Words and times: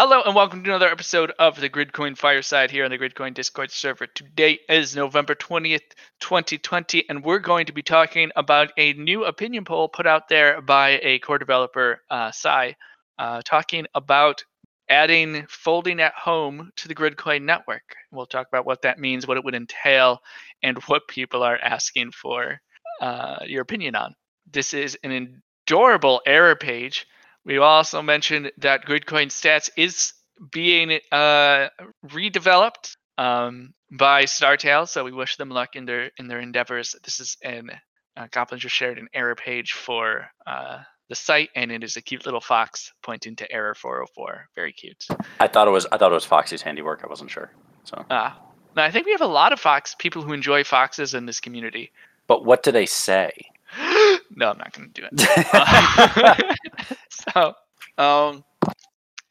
Hello 0.00 0.22
and 0.24 0.32
welcome 0.32 0.62
to 0.62 0.70
another 0.70 0.86
episode 0.86 1.32
of 1.40 1.60
the 1.60 1.68
Gridcoin 1.68 2.16
Fireside 2.16 2.70
here 2.70 2.84
on 2.84 2.92
the 2.92 2.98
Gridcoin 2.98 3.34
Discord 3.34 3.72
server. 3.72 4.06
Today 4.06 4.60
is 4.68 4.94
November 4.94 5.34
20th, 5.34 5.80
2020, 6.20 7.08
and 7.08 7.24
we're 7.24 7.40
going 7.40 7.66
to 7.66 7.72
be 7.72 7.82
talking 7.82 8.30
about 8.36 8.70
a 8.76 8.92
new 8.92 9.24
opinion 9.24 9.64
poll 9.64 9.88
put 9.88 10.06
out 10.06 10.28
there 10.28 10.62
by 10.62 11.00
a 11.02 11.18
core 11.18 11.40
developer, 11.40 12.00
uh, 12.10 12.30
Cy, 12.30 12.76
uh, 13.18 13.42
talking 13.44 13.86
about 13.92 14.44
adding 14.88 15.44
folding 15.48 15.98
at 15.98 16.14
home 16.14 16.70
to 16.76 16.86
the 16.86 16.94
Gridcoin 16.94 17.42
network. 17.42 17.96
We'll 18.12 18.26
talk 18.26 18.46
about 18.46 18.66
what 18.66 18.82
that 18.82 19.00
means, 19.00 19.26
what 19.26 19.36
it 19.36 19.44
would 19.44 19.56
entail, 19.56 20.20
and 20.62 20.78
what 20.84 21.08
people 21.08 21.42
are 21.42 21.58
asking 21.58 22.12
for 22.12 22.60
uh, 23.00 23.38
your 23.48 23.62
opinion 23.62 23.96
on. 23.96 24.14
This 24.48 24.74
is 24.74 24.96
an 25.02 25.42
adorable 25.66 26.22
error 26.24 26.54
page 26.54 27.04
we 27.48 27.56
also 27.56 28.02
mentioned 28.02 28.52
that 28.58 28.84
Gridcoin 28.84 29.28
Stats 29.28 29.70
is 29.76 30.12
being 30.52 31.00
uh, 31.10 31.68
redeveloped 32.06 32.94
um, 33.16 33.72
by 33.90 34.24
Startail, 34.24 34.86
so 34.86 35.02
we 35.02 35.12
wish 35.12 35.36
them 35.36 35.48
luck 35.48 35.74
in 35.74 35.86
their 35.86 36.10
in 36.18 36.28
their 36.28 36.40
endeavors. 36.40 36.94
This 37.02 37.20
is 37.20 37.38
an 37.42 37.70
uh, 38.16 38.26
Goblin 38.30 38.60
just 38.60 38.74
shared 38.74 38.98
an 38.98 39.08
error 39.14 39.34
page 39.34 39.72
for 39.72 40.26
uh, 40.46 40.80
the 41.08 41.14
site, 41.14 41.48
and 41.56 41.72
it 41.72 41.82
is 41.82 41.96
a 41.96 42.02
cute 42.02 42.26
little 42.26 42.40
fox 42.40 42.92
pointing 43.02 43.34
to 43.36 43.50
error 43.50 43.74
404. 43.74 44.48
Very 44.54 44.72
cute. 44.74 45.06
I 45.40 45.48
thought 45.48 45.66
it 45.66 45.70
was 45.70 45.86
I 45.90 45.96
thought 45.96 46.12
it 46.12 46.16
was 46.16 46.26
Foxy's 46.26 46.60
handiwork. 46.60 47.00
I 47.02 47.08
wasn't 47.08 47.30
sure. 47.30 47.50
So. 47.84 48.04
Ah, 48.10 48.38
now 48.76 48.84
I 48.84 48.90
think 48.90 49.06
we 49.06 49.12
have 49.12 49.22
a 49.22 49.26
lot 49.26 49.54
of 49.54 49.58
fox 49.58 49.96
people 49.98 50.20
who 50.20 50.34
enjoy 50.34 50.64
foxes 50.64 51.14
in 51.14 51.24
this 51.24 51.40
community. 51.40 51.92
But 52.26 52.44
what 52.44 52.62
do 52.62 52.72
they 52.72 52.84
say? 52.84 53.32
no, 54.36 54.50
I'm 54.50 54.58
not 54.58 54.74
going 54.74 54.92
to 54.92 55.00
do 55.00 55.08
it. 55.10 56.56
so, 57.34 57.54
um, 57.96 58.44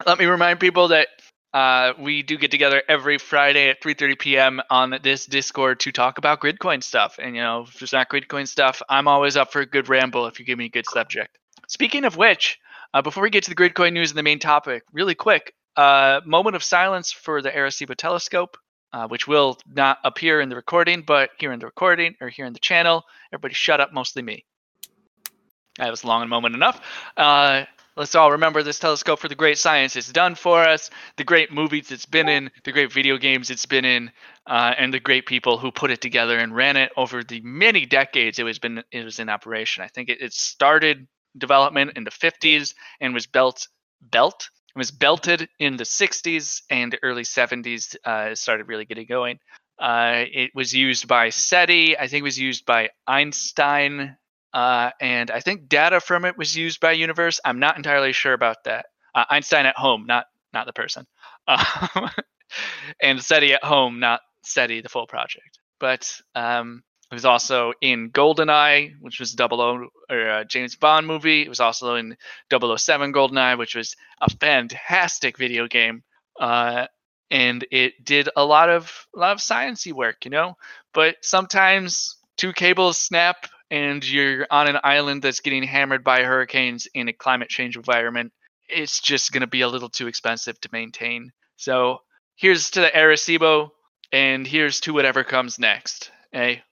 let 0.06 0.20
me 0.20 0.26
remind 0.26 0.60
people 0.60 0.90
that 0.90 1.08
uh, 1.54 1.94
we 2.00 2.24
do 2.24 2.38
get 2.38 2.52
together 2.52 2.84
every 2.88 3.18
Friday 3.18 3.70
at 3.70 3.82
3:30 3.82 4.20
p.m. 4.20 4.62
on 4.70 5.00
this 5.02 5.26
Discord 5.26 5.80
to 5.82 5.92
talk 5.92 6.18
about 6.18 6.42
Gridcoin 6.42 6.84
stuff. 6.84 7.20
And 7.22 7.36
you 7.36 7.42
know, 7.42 7.64
if 7.64 7.82
it's 7.82 7.94
not 7.94 8.10
Gridcoin 8.10 8.48
stuff, 8.48 8.82
I'm 8.90 9.08
always 9.08 9.38
up 9.38 9.52
for 9.52 9.62
a 9.62 9.66
good 9.66 9.90
ramble 9.90 10.28
if 10.28 10.40
you 10.40 10.46
give 10.46 10.58
me 10.58 10.66
a 10.66 10.70
good 10.70 10.86
subject. 10.88 11.38
Speaking 11.68 12.06
of 12.06 12.18
which, 12.18 12.60
uh, 12.94 13.02
before 13.02 13.24
we 13.24 13.30
get 13.30 13.44
to 13.46 13.50
the 13.50 13.56
Gridcoin 13.56 13.94
news 13.94 14.12
and 14.12 14.18
the 14.18 14.24
main 14.24 14.40
topic, 14.40 14.84
really 14.92 15.16
quick, 15.16 15.54
uh, 15.76 16.22
moment 16.26 16.56
of 16.56 16.64
silence 16.64 17.12
for 17.12 17.42
the 17.42 17.52
Arecibo 17.52 17.96
telescope. 17.96 18.58
Uh, 18.94 19.06
which 19.06 19.28
will 19.28 19.58
not 19.68 19.98
appear 20.06 20.40
in 20.40 20.48
the 20.48 20.56
recording, 20.56 21.02
but 21.02 21.30
here 21.38 21.52
in 21.52 21.60
the 21.60 21.66
recording 21.66 22.16
or 22.22 22.30
here 22.30 22.46
in 22.46 22.54
the 22.54 22.60
channel, 22.60 23.04
everybody 23.34 23.54
shut 23.54 23.82
up, 23.82 23.92
mostly 23.92 24.22
me. 24.22 24.46
That 25.78 25.92
was 25.92 26.04
long 26.04 26.22
and 26.22 26.30
moment 26.30 26.56
enough. 26.56 26.82
Uh, 27.16 27.66
let's 27.96 28.16
all 28.16 28.32
remember 28.32 28.64
this 28.64 28.80
telescope 28.80 29.20
for 29.20 29.28
the 29.28 29.36
great 29.36 29.58
science 29.58 29.96
it's 29.96 30.12
done 30.12 30.36
for 30.36 30.64
us, 30.64 30.90
the 31.18 31.24
great 31.24 31.52
movies 31.52 31.92
it's 31.92 32.06
been 32.06 32.30
in, 32.30 32.52
the 32.64 32.72
great 32.72 32.92
video 32.92 33.18
games 33.18 33.50
it's 33.50 33.66
been 33.66 33.86
in, 33.86 34.12
uh, 34.46 34.74
and 34.78 34.94
the 34.94 35.00
great 35.00 35.26
people 35.26 35.58
who 35.58 35.72
put 35.72 35.92
it 35.92 36.02
together 36.02 36.38
and 36.38 36.56
ran 36.56 36.78
it 36.78 36.92
over 36.98 37.24
the 37.24 37.42
many 37.42 37.86
decades 37.86 38.40
it 38.40 38.44
was 38.44 38.60
been 38.60 38.84
it 38.92 39.04
was 39.04 39.20
in 39.20 39.30
operation. 39.30 39.84
I 39.84 39.88
think 39.88 40.10
it, 40.10 40.22
it 40.22 40.34
started 40.34 41.08
development 41.38 41.92
in 41.96 42.04
the 42.04 42.12
50s 42.12 42.74
and 43.00 43.14
was 43.14 43.28
built 43.28 43.68
belt 44.02 44.50
it 44.76 44.78
was 44.78 44.92
belted 44.92 45.50
in 45.58 45.76
the 45.76 45.86
60s 45.86 46.62
and 46.70 46.96
early 47.02 47.24
70s. 47.24 47.96
Uh, 48.06 48.36
started 48.36 48.68
really 48.68 48.86
getting 48.86 49.08
going. 49.08 49.40
Uh, 49.80 50.26
it 50.32 50.52
was 50.54 50.72
used 50.72 51.08
by 51.08 51.30
SETI. 51.30 51.98
I 51.98 52.08
think 52.08 52.22
it 52.22 52.24
was 52.24 52.38
used 52.38 52.64
by 52.64 52.92
Einstein 53.08 54.18
uh, 54.54 54.92
and 55.00 55.32
I 55.32 55.40
think 55.40 55.70
data 55.70 56.00
from 56.00 56.26
it 56.26 56.38
was 56.38 56.56
used 56.56 56.80
by 56.80 56.94
Universe. 56.94 57.40
I'm 57.44 57.60
not 57.60 57.78
entirely 57.78 58.14
sure 58.14 58.34
about 58.34 58.64
that. 58.66 58.88
Uh, 59.14 59.26
Einstein 59.30 59.66
at 59.66 59.78
home, 59.78 60.06
not 60.08 60.26
not 60.54 60.66
the 60.66 60.74
person, 60.74 61.06
uh, 61.48 62.10
and 63.02 63.22
SETI 63.22 63.54
at 63.54 63.64
home, 63.64 64.00
not 64.00 64.22
SETI 64.44 64.82
the 64.82 64.90
full 64.90 65.08
project. 65.08 65.60
But 65.80 66.20
um, 66.36 66.84
it 67.12 67.16
was 67.16 67.26
also 67.26 67.74
in 67.82 68.12
GoldenEye, 68.12 68.96
which 69.00 69.20
was 69.20 69.32
00 69.32 69.90
or 70.10 70.20
a 70.20 70.46
James 70.46 70.76
Bond 70.76 71.08
movie. 71.08 71.42
It 71.42 71.50
was 71.50 71.60
also 71.60 71.96
in 71.96 72.18
007 72.52 73.14
GoldenEye, 73.14 73.58
which 73.58 73.76
was 73.76 73.96
a 74.20 74.30
fantastic 74.30 75.38
video 75.38 75.68
game. 75.68 76.04
Uh, 76.40 76.88
and 77.32 77.66
it 77.72 78.04
did 78.04 78.30
a 78.36 78.44
lot 78.44 78.70
of 78.70 79.08
a 79.16 79.20
lot 79.20 79.32
of 79.34 79.40
sciency 79.40 79.94
work, 79.94 80.26
you 80.26 80.32
know. 80.32 80.58
But 80.94 81.18
sometimes 81.22 82.18
two 82.38 82.54
cables 82.54 82.98
snap 82.98 83.48
and 83.70 84.08
you're 84.08 84.48
on 84.50 84.68
an 84.68 84.80
island 84.84 85.22
that's 85.22 85.40
getting 85.42 85.64
hammered 85.64 86.04
by 86.04 86.24
hurricanes 86.24 86.88
in 86.94 87.08
a 87.08 87.14
climate 87.14 87.50
change 87.50 87.76
environment, 87.76 88.32
it's 88.70 89.00
just 89.00 89.32
going 89.32 89.42
to 89.42 89.48
be 89.48 89.62
a 89.62 89.68
little 89.68 89.90
too 89.90 90.08
expensive 90.08 90.60
to 90.62 90.70
maintain. 90.72 91.32
So 91.58 92.00
here's 92.36 92.70
to 92.72 92.82
the 92.82 92.88
Arecibo, 92.88 93.70
and 94.12 94.48
here's 94.48 94.80
to 94.82 94.94
whatever 94.94 95.24
comes 95.24 95.60
next. 95.60 96.12
Hey, 96.32 96.64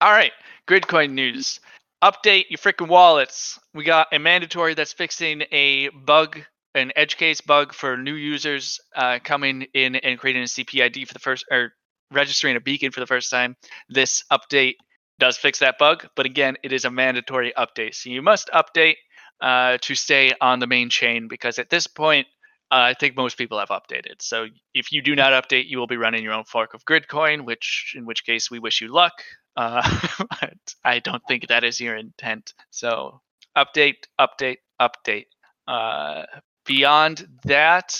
all 0.00 0.12
right, 0.12 0.32
Gridcoin 0.68 1.12
news. 1.12 1.60
Update 2.02 2.50
your 2.50 2.58
freaking 2.58 2.88
wallets. 2.88 3.58
We 3.72 3.84
got 3.84 4.08
a 4.12 4.18
mandatory 4.18 4.74
that's 4.74 4.92
fixing 4.92 5.44
a 5.50 5.88
bug, 5.88 6.40
an 6.74 6.92
edge 6.94 7.16
case 7.16 7.40
bug 7.40 7.72
for 7.72 7.96
new 7.96 8.14
users 8.14 8.80
uh, 8.94 9.18
coming 9.22 9.66
in 9.74 9.96
and 9.96 10.18
creating 10.18 10.42
a 10.42 10.46
CPID 10.46 11.06
for 11.06 11.14
the 11.14 11.20
first, 11.20 11.46
or 11.50 11.72
registering 12.12 12.56
a 12.56 12.60
beacon 12.60 12.92
for 12.92 13.00
the 13.00 13.06
first 13.06 13.30
time. 13.30 13.56
This 13.88 14.24
update 14.30 14.74
does 15.18 15.36
fix 15.36 15.58
that 15.60 15.78
bug, 15.78 16.08
but 16.14 16.26
again, 16.26 16.56
it 16.62 16.72
is 16.72 16.84
a 16.84 16.90
mandatory 16.90 17.52
update. 17.56 17.94
So 17.94 18.10
you 18.10 18.22
must 18.22 18.50
update 18.52 18.96
uh, 19.40 19.78
to 19.82 19.94
stay 19.94 20.32
on 20.40 20.58
the 20.58 20.66
main 20.66 20.90
chain 20.90 21.28
because 21.28 21.58
at 21.58 21.70
this 21.70 21.86
point, 21.86 22.26
uh, 22.70 22.90
I 22.90 22.94
think 22.94 23.16
most 23.16 23.38
people 23.38 23.58
have 23.58 23.68
updated. 23.68 24.20
So 24.20 24.46
if 24.74 24.90
you 24.90 25.00
do 25.00 25.14
not 25.14 25.32
update, 25.32 25.68
you 25.68 25.78
will 25.78 25.86
be 25.86 25.96
running 25.96 26.24
your 26.24 26.32
own 26.32 26.44
fork 26.44 26.74
of 26.74 26.84
Gridcoin, 26.84 27.44
which 27.44 27.94
in 27.96 28.04
which 28.04 28.24
case 28.24 28.50
we 28.50 28.58
wish 28.58 28.80
you 28.80 28.88
luck. 28.92 29.12
Uh, 29.56 29.82
but 30.18 30.74
I 30.84 30.98
don't 30.98 31.22
think 31.28 31.46
that 31.48 31.64
is 31.64 31.80
your 31.80 31.96
intent. 31.96 32.54
So 32.70 33.20
update, 33.56 34.06
update, 34.20 34.58
update. 34.80 35.26
Uh, 35.68 36.24
beyond 36.66 37.26
that, 37.44 37.98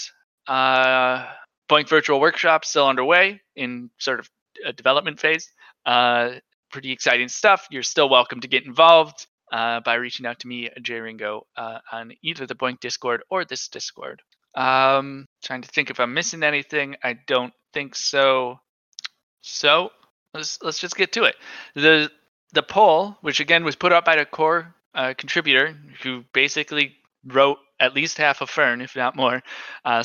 uh, 0.48 1.26
Virtual 1.70 2.20
Workshop 2.20 2.64
still 2.64 2.88
underway 2.88 3.40
in 3.54 3.90
sort 3.98 4.20
of 4.20 4.30
a 4.64 4.72
development 4.72 5.20
phase. 5.20 5.50
Uh, 5.84 6.34
pretty 6.76 6.92
exciting 6.92 7.28
stuff. 7.28 7.66
You're 7.70 7.82
still 7.82 8.10
welcome 8.10 8.42
to 8.42 8.48
get 8.48 8.66
involved 8.66 9.26
uh, 9.50 9.80
by 9.80 9.94
reaching 9.94 10.26
out 10.26 10.40
to 10.40 10.46
me, 10.46 10.68
Jay 10.82 11.00
Ringo, 11.00 11.46
uh, 11.56 11.78
on 11.90 12.12
either 12.22 12.44
the 12.44 12.54
BOINC 12.54 12.80
Discord 12.80 13.22
or 13.30 13.46
this 13.46 13.68
Discord. 13.68 14.20
Um, 14.54 15.24
trying 15.42 15.62
to 15.62 15.68
think 15.68 15.88
if 15.88 16.00
I'm 16.00 16.12
missing 16.12 16.42
anything. 16.42 16.96
I 17.02 17.14
don't 17.26 17.54
think 17.72 17.94
so. 17.94 18.60
So 19.40 19.90
let's 20.34 20.58
let's 20.60 20.78
just 20.78 20.98
get 20.98 21.12
to 21.12 21.24
it. 21.24 21.36
The 21.74 22.10
the 22.52 22.62
poll, 22.62 23.16
which 23.22 23.40
again 23.40 23.64
was 23.64 23.74
put 23.74 23.92
up 23.92 24.04
by 24.04 24.16
a 24.16 24.26
core 24.26 24.74
uh, 24.94 25.14
contributor 25.16 25.74
who 26.02 26.24
basically 26.34 26.94
wrote 27.24 27.56
at 27.80 27.94
least 27.94 28.18
half 28.18 28.42
of 28.42 28.50
Fern, 28.50 28.82
if 28.82 28.94
not 28.94 29.16
more, 29.16 29.42
uh, 29.82 30.04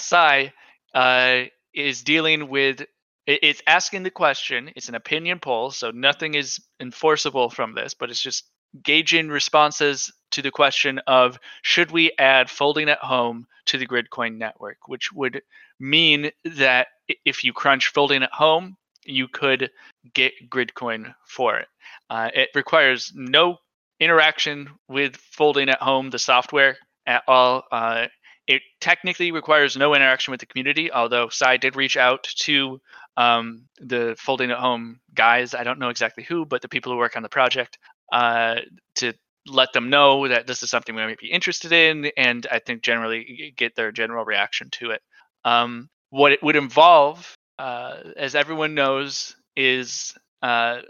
uh, 0.95 1.41
is 1.73 2.01
dealing 2.03 2.47
with 2.47 2.85
it's 3.27 3.61
asking 3.67 4.03
the 4.03 4.11
question. 4.11 4.71
It's 4.75 4.89
an 4.89 4.95
opinion 4.95 5.39
poll, 5.39 5.71
so 5.71 5.91
nothing 5.91 6.33
is 6.33 6.59
enforceable 6.79 7.49
from 7.49 7.75
this, 7.75 7.93
but 7.93 8.09
it's 8.09 8.21
just 8.21 8.45
gauging 8.83 9.29
responses 9.29 10.11
to 10.31 10.41
the 10.41 10.51
question 10.51 10.99
of 11.07 11.37
should 11.61 11.91
we 11.91 12.11
add 12.17 12.49
folding 12.49 12.89
at 12.89 12.99
home 12.99 13.45
to 13.65 13.77
the 13.77 13.85
Gridcoin 13.85 14.37
network, 14.37 14.87
which 14.87 15.11
would 15.11 15.41
mean 15.79 16.31
that 16.45 16.87
if 17.25 17.43
you 17.43 17.53
crunch 17.53 17.87
folding 17.89 18.23
at 18.23 18.31
home, 18.31 18.77
you 19.05 19.27
could 19.27 19.69
get 20.13 20.33
Gridcoin 20.49 21.13
for 21.25 21.57
it. 21.57 21.67
Uh, 22.09 22.29
it 22.33 22.49
requires 22.55 23.11
no 23.15 23.57
interaction 23.99 24.69
with 24.87 25.15
folding 25.15 25.69
at 25.69 25.81
home, 25.81 26.09
the 26.09 26.19
software 26.19 26.77
at 27.05 27.23
all. 27.27 27.63
Uh, 27.71 28.07
it 28.47 28.61
technically 28.79 29.31
requires 29.31 29.77
no 29.77 29.93
interaction 29.95 30.31
with 30.31 30.39
the 30.39 30.45
community, 30.45 30.91
although 30.91 31.29
Cy 31.29 31.57
did 31.57 31.75
reach 31.75 31.97
out 31.97 32.23
to 32.23 32.81
um, 33.17 33.67
the 33.79 34.15
folding 34.17 34.51
at 34.51 34.57
home 34.57 34.99
guys. 35.13 35.53
I 35.53 35.63
don't 35.63 35.79
know 35.79 35.89
exactly 35.89 36.23
who, 36.23 36.45
but 36.45 36.61
the 36.61 36.69
people 36.69 36.91
who 36.91 36.97
work 36.97 37.15
on 37.15 37.23
the 37.23 37.29
project 37.29 37.77
uh, 38.11 38.55
to 38.95 39.13
let 39.47 39.73
them 39.73 39.89
know 39.89 40.27
that 40.27 40.47
this 40.47 40.63
is 40.63 40.69
something 40.69 40.95
we 40.95 41.01
might 41.01 41.17
be 41.17 41.31
interested 41.31 41.71
in, 41.71 42.11
and 42.17 42.45
I 42.51 42.59
think 42.59 42.83
generally 42.83 43.53
get 43.57 43.75
their 43.75 43.91
general 43.91 44.25
reaction 44.25 44.69
to 44.73 44.91
it. 44.91 45.01
Um, 45.43 45.89
what 46.09 46.31
it 46.31 46.43
would 46.43 46.55
involve, 46.55 47.35
uh, 47.57 47.97
as 48.17 48.35
everyone 48.35 48.75
knows, 48.75 49.35
is 49.55 50.13
uh, 50.41 50.81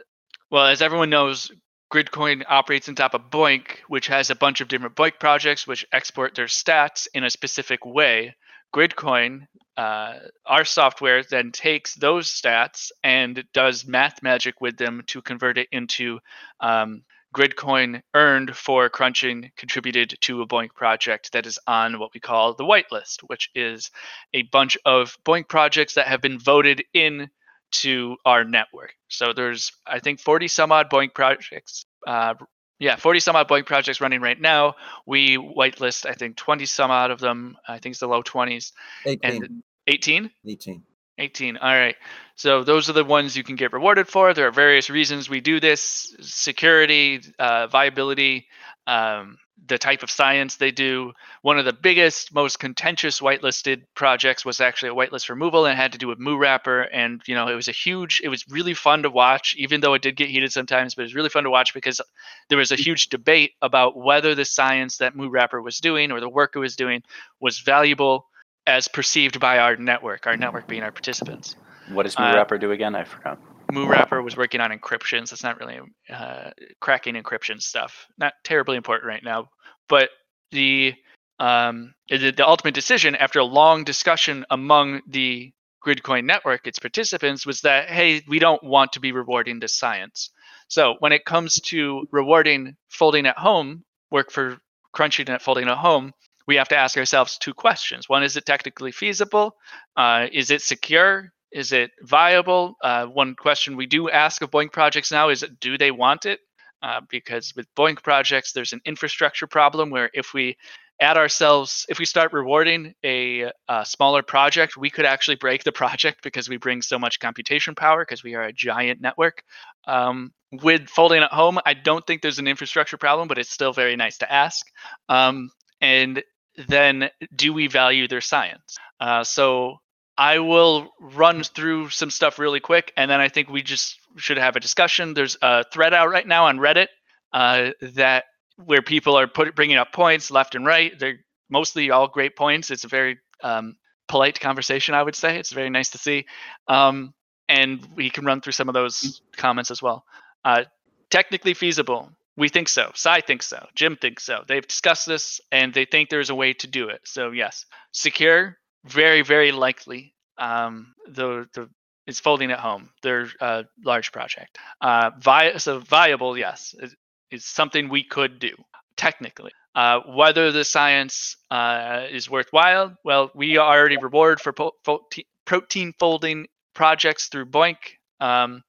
well, 0.50 0.68
as 0.68 0.82
everyone 0.82 1.10
knows, 1.10 1.52
Gridcoin 1.92 2.44
operates 2.48 2.90
on 2.90 2.96
top 2.96 3.14
of 3.14 3.30
BOINC, 3.30 3.80
which 3.88 4.08
has 4.08 4.30
a 4.30 4.36
bunch 4.36 4.62
of 4.62 4.68
different 4.68 4.96
BOINC 4.96 5.20
projects 5.20 5.68
which 5.68 5.86
export 5.92 6.36
their 6.36 6.46
stats 6.46 7.08
in 7.14 7.24
a 7.24 7.30
specific 7.30 7.86
way. 7.86 8.36
Gridcoin, 8.74 9.48
uh, 9.82 10.20
our 10.46 10.64
software, 10.64 11.24
then 11.24 11.52
takes 11.52 11.96
those 11.96 12.28
stats 12.30 12.92
and 13.04 13.44
does 13.52 13.88
math 13.88 14.22
magic 14.22 14.62
with 14.62 14.78
them 14.78 15.02
to 15.08 15.24
convert 15.24 15.58
it 15.58 15.68
into 15.72 16.20
um, 16.60 17.02
Gridcoin 17.34 18.04
earned 18.14 18.56
for 18.56 18.90
crunching 18.90 19.50
contributed 19.58 20.16
to 20.22 20.44
a 20.44 20.48
BOINC 20.48 20.76
project 20.76 21.32
that 21.32 21.48
is 21.48 21.58
on 21.66 21.98
what 21.98 22.14
we 22.14 22.20
call 22.20 22.54
the 22.54 22.64
whitelist, 22.64 23.22
which 23.26 23.50
is 23.56 23.90
a 24.36 24.44
bunch 24.44 24.78
of 24.86 25.18
BOINC 25.26 25.48
projects 25.48 25.96
that 25.96 26.08
have 26.08 26.22
been 26.22 26.38
voted 26.38 26.84
in 26.94 27.32
to 27.72 28.18
our 28.24 28.44
network. 28.44 28.94
So 29.08 29.34
there's, 29.34 29.72
I 29.88 30.00
think, 30.00 30.20
40 30.20 30.48
some 30.48 30.72
odd 30.72 30.92
BOINC 30.92 31.16
projects. 31.16 31.86
Uh, 32.06 32.36
yeah, 32.78 32.98
40 32.98 33.20
some 33.20 33.36
odd 33.36 33.48
BOINC 33.48 33.66
projects 33.66 34.00
running 34.00 34.22
right 34.22 34.40
now. 34.40 34.76
We 35.08 35.38
whitelist, 35.38 36.08
I 36.08 36.14
think, 36.14 36.36
20 36.36 36.68
some 36.68 36.92
odd 36.92 37.10
of 37.10 37.20
them. 37.20 37.58
I 37.68 37.80
think 37.80 37.94
it's 37.94 38.00
the 38.02 38.08
low 38.08 38.22
20s. 38.22 38.74
18. 39.06 39.20
And 39.24 39.64
18? 39.88 40.30
18. 40.46 40.84
18. 41.18 41.58
All 41.58 41.74
right. 41.74 41.96
So 42.36 42.64
those 42.64 42.90
are 42.90 42.94
the 42.94 43.04
ones 43.04 43.38
you 43.38 43.44
can 43.44 43.56
get 43.56 43.74
rewarded 43.74 44.08
for. 44.08 44.34
There 44.34 44.48
are 44.48 44.52
various 44.52 44.90
reasons 44.90 45.30
we 45.30 45.42
do 45.42 45.60
this 45.60 46.16
security, 46.22 47.22
uh, 47.38 47.68
viability, 47.68 48.48
um, 48.88 49.38
the 49.68 49.78
type 49.78 50.02
of 50.02 50.10
science 50.10 50.56
they 50.56 50.72
do. 50.72 51.14
One 51.44 51.60
of 51.60 51.66
the 51.66 51.74
biggest, 51.74 52.34
most 52.34 52.60
contentious 52.60 53.20
whitelisted 53.20 53.84
projects 53.94 54.44
was 54.44 54.60
actually 54.60 54.90
a 54.90 54.96
whitelist 54.96 55.30
removal 55.30 55.68
and 55.68 55.78
had 55.78 55.92
to 55.92 56.00
do 56.00 56.08
with 56.08 56.20
MooWrapper. 56.20 56.88
And, 56.92 57.22
you 57.28 57.36
know, 57.36 57.48
it 57.48 57.54
was 57.54 57.68
a 57.68 57.74
huge, 57.74 58.22
it 58.24 58.30
was 58.30 58.44
really 58.50 58.74
fun 58.74 59.04
to 59.04 59.12
watch, 59.12 59.56
even 59.58 59.82
though 59.82 59.94
it 59.94 60.02
did 60.02 60.16
get 60.16 60.30
heated 60.30 60.52
sometimes, 60.52 60.96
but 60.96 61.04
it 61.04 61.06
was 61.06 61.16
really 61.16 61.30
fun 61.30 61.44
to 61.44 61.52
watch 61.52 61.76
because 61.76 62.02
there 62.50 62.58
was 62.58 62.72
a 62.72 62.76
huge 62.76 63.10
debate 63.10 63.52
about 63.62 63.96
whether 63.96 64.34
the 64.34 64.46
science 64.46 64.98
that 64.98 65.16
MooWrapper 65.16 65.64
was 65.64 65.80
doing 65.80 66.12
or 66.12 66.20
the 66.20 66.30
work 66.30 66.56
it 66.56 66.60
was 66.60 66.76
doing 66.76 67.04
was 67.40 67.60
valuable 67.60 68.26
as 68.68 68.88
perceived 68.88 69.40
by 69.40 69.60
our 69.60 69.76
network, 69.76 70.28
our 70.28 70.38
network 70.38 70.68
being 70.68 70.84
our 70.84 70.92
participants. 70.92 71.56
What 71.90 72.04
does 72.04 72.16
Uh, 72.16 72.22
MooWrapper 72.22 72.60
do 72.60 72.72
again? 72.72 72.96
I 72.96 73.04
forgot. 73.04 73.40
MooWrapper 73.72 74.24
was 74.24 74.36
working 74.36 74.62
on 74.62 74.72
encryptions. 74.72 75.32
It's 75.32 75.44
not 75.44 75.60
really 75.60 75.80
uh, 76.10 76.52
cracking 76.80 77.16
encryption 77.16 77.62
stuff. 77.62 78.08
Not 78.18 78.34
terribly 78.44 78.78
important 78.78 79.08
right 79.08 79.24
now. 79.24 79.50
But 79.88 80.10
the 80.52 80.94
um, 81.40 81.96
the, 82.10 82.32
the 82.32 82.48
ultimate 82.48 82.76
decision 82.76 83.16
after 83.16 83.40
a 83.40 83.44
long 83.44 83.84
discussion 83.84 84.46
among 84.52 85.02
the 85.08 85.52
Gridcoin 85.84 86.26
network, 86.26 86.68
its 86.68 86.78
participants, 86.78 87.46
was 87.46 87.62
that 87.62 87.90
hey, 87.90 88.22
we 88.28 88.40
don't 88.40 88.64
want 88.64 88.94
to 88.94 89.00
be 89.00 89.12
rewarding 89.12 89.60
this 89.60 89.74
science. 89.74 90.30
So 90.68 90.96
when 91.00 91.12
it 91.12 91.26
comes 91.26 91.60
to 91.62 92.08
rewarding 92.12 92.76
folding 92.90 93.26
at 93.26 93.38
home 93.38 93.84
work 94.12 94.32
for 94.32 94.58
crunching 94.94 95.30
at 95.30 95.42
folding 95.42 95.68
at 95.68 95.78
home, 95.78 96.14
we 96.48 96.56
have 96.56 96.68
to 96.70 96.78
ask 96.78 96.98
ourselves 96.98 97.38
two 97.38 97.54
questions. 97.54 98.10
One, 98.10 98.24
is 98.24 98.38
it 98.38 98.46
technically 98.46 98.92
feasible? 98.92 99.56
Uh, 99.96 100.28
is 100.32 100.52
it 100.52 100.62
secure? 100.62 101.32
Is 101.52 101.72
it 101.74 101.92
viable? 102.02 102.76
Uh, 102.82 103.06
one 103.06 103.36
question 103.36 103.76
we 103.76 103.86
do 103.86 104.10
ask 104.10 104.42
of 104.42 104.52
BOINC 104.52 104.72
projects 104.72 105.12
now 105.12 105.30
is 105.30 105.44
do 105.60 105.78
they 105.78 105.92
want 105.92 106.26
it? 106.26 106.40
Uh, 106.82 107.02
because 107.10 107.54
with 107.56 107.68
BOINC 107.76 108.02
projects, 108.02 108.54
there's 108.54 108.74
an 108.74 108.82
infrastructure 108.86 109.48
problem 109.48 109.90
where 109.90 110.10
if 110.14 110.34
we 110.34 110.58
add 111.02 111.18
ourselves, 111.18 111.86
if 111.90 112.00
we 112.00 112.06
start 112.06 112.32
rewarding 112.32 112.94
a, 113.04 113.52
a 113.68 113.86
smaller 113.86 114.22
project, 114.22 114.78
we 114.78 114.90
could 114.90 115.06
actually 115.06 115.36
break 115.36 115.64
the 115.64 115.72
project 115.84 116.24
because 116.24 116.48
we 116.48 116.58
bring 116.58 116.82
so 116.82 116.98
much 116.98 117.20
computation 117.20 117.76
power 117.76 118.06
because 118.06 118.24
we 118.24 118.36
are 118.36 118.44
a 118.44 118.54
giant 118.54 119.02
network. 119.02 119.44
Um, 119.86 120.32
with 120.52 120.88
folding 120.90 121.24
at 121.24 121.32
home, 121.32 121.60
I 121.66 121.74
don't 121.74 122.06
think 122.06 122.22
there's 122.22 122.40
an 122.40 122.48
infrastructure 122.48 122.98
problem, 122.98 123.28
but 123.28 123.38
it's 123.38 123.50
still 123.50 123.74
very 123.74 123.96
nice 123.96 124.18
to 124.20 124.32
ask. 124.32 124.66
Um, 125.10 125.50
and 125.82 126.24
then 126.68 127.10
do 127.36 127.54
we 127.54 127.68
value 127.68 128.08
their 128.08 128.22
science? 128.22 128.78
Uh, 129.00 129.24
so 129.24 129.80
I 130.18 130.40
will 130.40 130.94
run 131.00 131.44
through 131.44 131.90
some 131.90 132.12
stuff 132.12 132.38
really 132.38 132.60
quick, 132.60 132.94
and 132.96 133.10
then 133.10 133.20
I 133.20 133.30
think 133.30 133.50
we 133.50 133.64
just 133.64 133.98
should 134.18 134.38
have 134.38 134.56
a 134.56 134.60
discussion. 134.60 135.14
There's 135.14 135.38
a 135.42 135.64
thread 135.64 135.94
out 135.94 136.10
right 136.10 136.28
now 136.28 136.46
on 136.46 136.60
Reddit 136.60 136.88
uh, 137.34 137.72
that 137.82 138.26
where 138.58 138.82
people 138.82 139.18
are 139.18 139.28
put, 139.28 139.56
bringing 139.56 139.78
up 139.78 139.92
points 139.92 140.30
left 140.30 140.56
and 140.56 140.66
right. 140.66 140.98
They're 141.00 141.20
mostly 141.50 141.90
all 141.92 142.08
great 142.08 142.36
points. 142.36 142.70
It's 142.70 142.84
a 142.84 142.88
very 142.88 143.18
um, 143.44 143.78
polite 144.08 144.40
conversation, 144.40 144.94
I 144.94 145.02
would 145.02 145.16
say. 145.16 145.40
It's 145.40 145.52
very 145.52 145.70
nice 145.70 145.90
to 145.92 145.98
see, 145.98 146.26
um, 146.68 147.14
and 147.50 147.86
we 147.96 148.10
can 148.10 148.26
run 148.26 148.42
through 148.42 148.54
some 148.54 148.70
of 148.70 148.74
those 148.74 149.22
comments 149.38 149.72
as 149.72 149.82
well. 149.82 150.06
Uh, 150.46 150.66
technically 151.10 151.54
feasible. 151.54 152.12
We 152.38 152.50
think 152.50 152.70
so. 152.70 152.92
Cy 152.96 153.22
thinks 153.22 153.46
so. 153.46 153.66
Jim 153.76 153.98
thinks 153.98 154.24
so. 154.24 154.44
They've 154.48 154.66
discussed 154.66 155.06
this 155.06 155.42
and 155.52 155.74
they 155.74 155.86
think 155.86 156.10
there's 156.10 156.30
a 156.30 156.36
way 156.36 156.54
to 156.54 156.68
do 156.68 156.90
it. 156.90 157.02
So 157.04 157.32
yes, 157.32 157.66
secure, 157.92 158.58
very 158.86 159.22
very 159.22 159.52
likely. 159.52 160.14
Um, 160.38 160.94
the 161.08 161.48
the 161.54 161.70
it's 162.08 162.20
folding 162.20 162.52
at 162.52 162.60
home. 162.60 162.90
They're 163.04 163.30
a 163.40 163.66
large 163.86 164.12
project. 164.12 164.58
Uh, 164.82 165.12
vi- 165.20 165.58
so 165.58 165.80
viable, 165.80 166.38
yes, 166.38 166.74
it, 166.80 166.92
it's 167.30 167.46
something 167.46 167.90
we 167.90 168.04
could 168.04 168.40
do 168.40 168.56
technically. 168.98 169.52
Uh, 169.74 170.00
whether 170.08 170.52
the 170.52 170.66
science 170.66 171.38
uh, 171.50 172.06
is 172.12 172.30
worthwhile, 172.30 172.96
well, 173.06 173.32
we 173.34 173.58
already 173.58 173.98
reward 173.98 174.42
for 174.42 174.52
po- 174.52 174.74
fo- 174.84 175.08
protein 175.46 175.94
folding 175.98 176.48
projects 176.74 177.28
through 177.28 177.46
BOINC. 177.46 177.78
Um, 178.20 178.64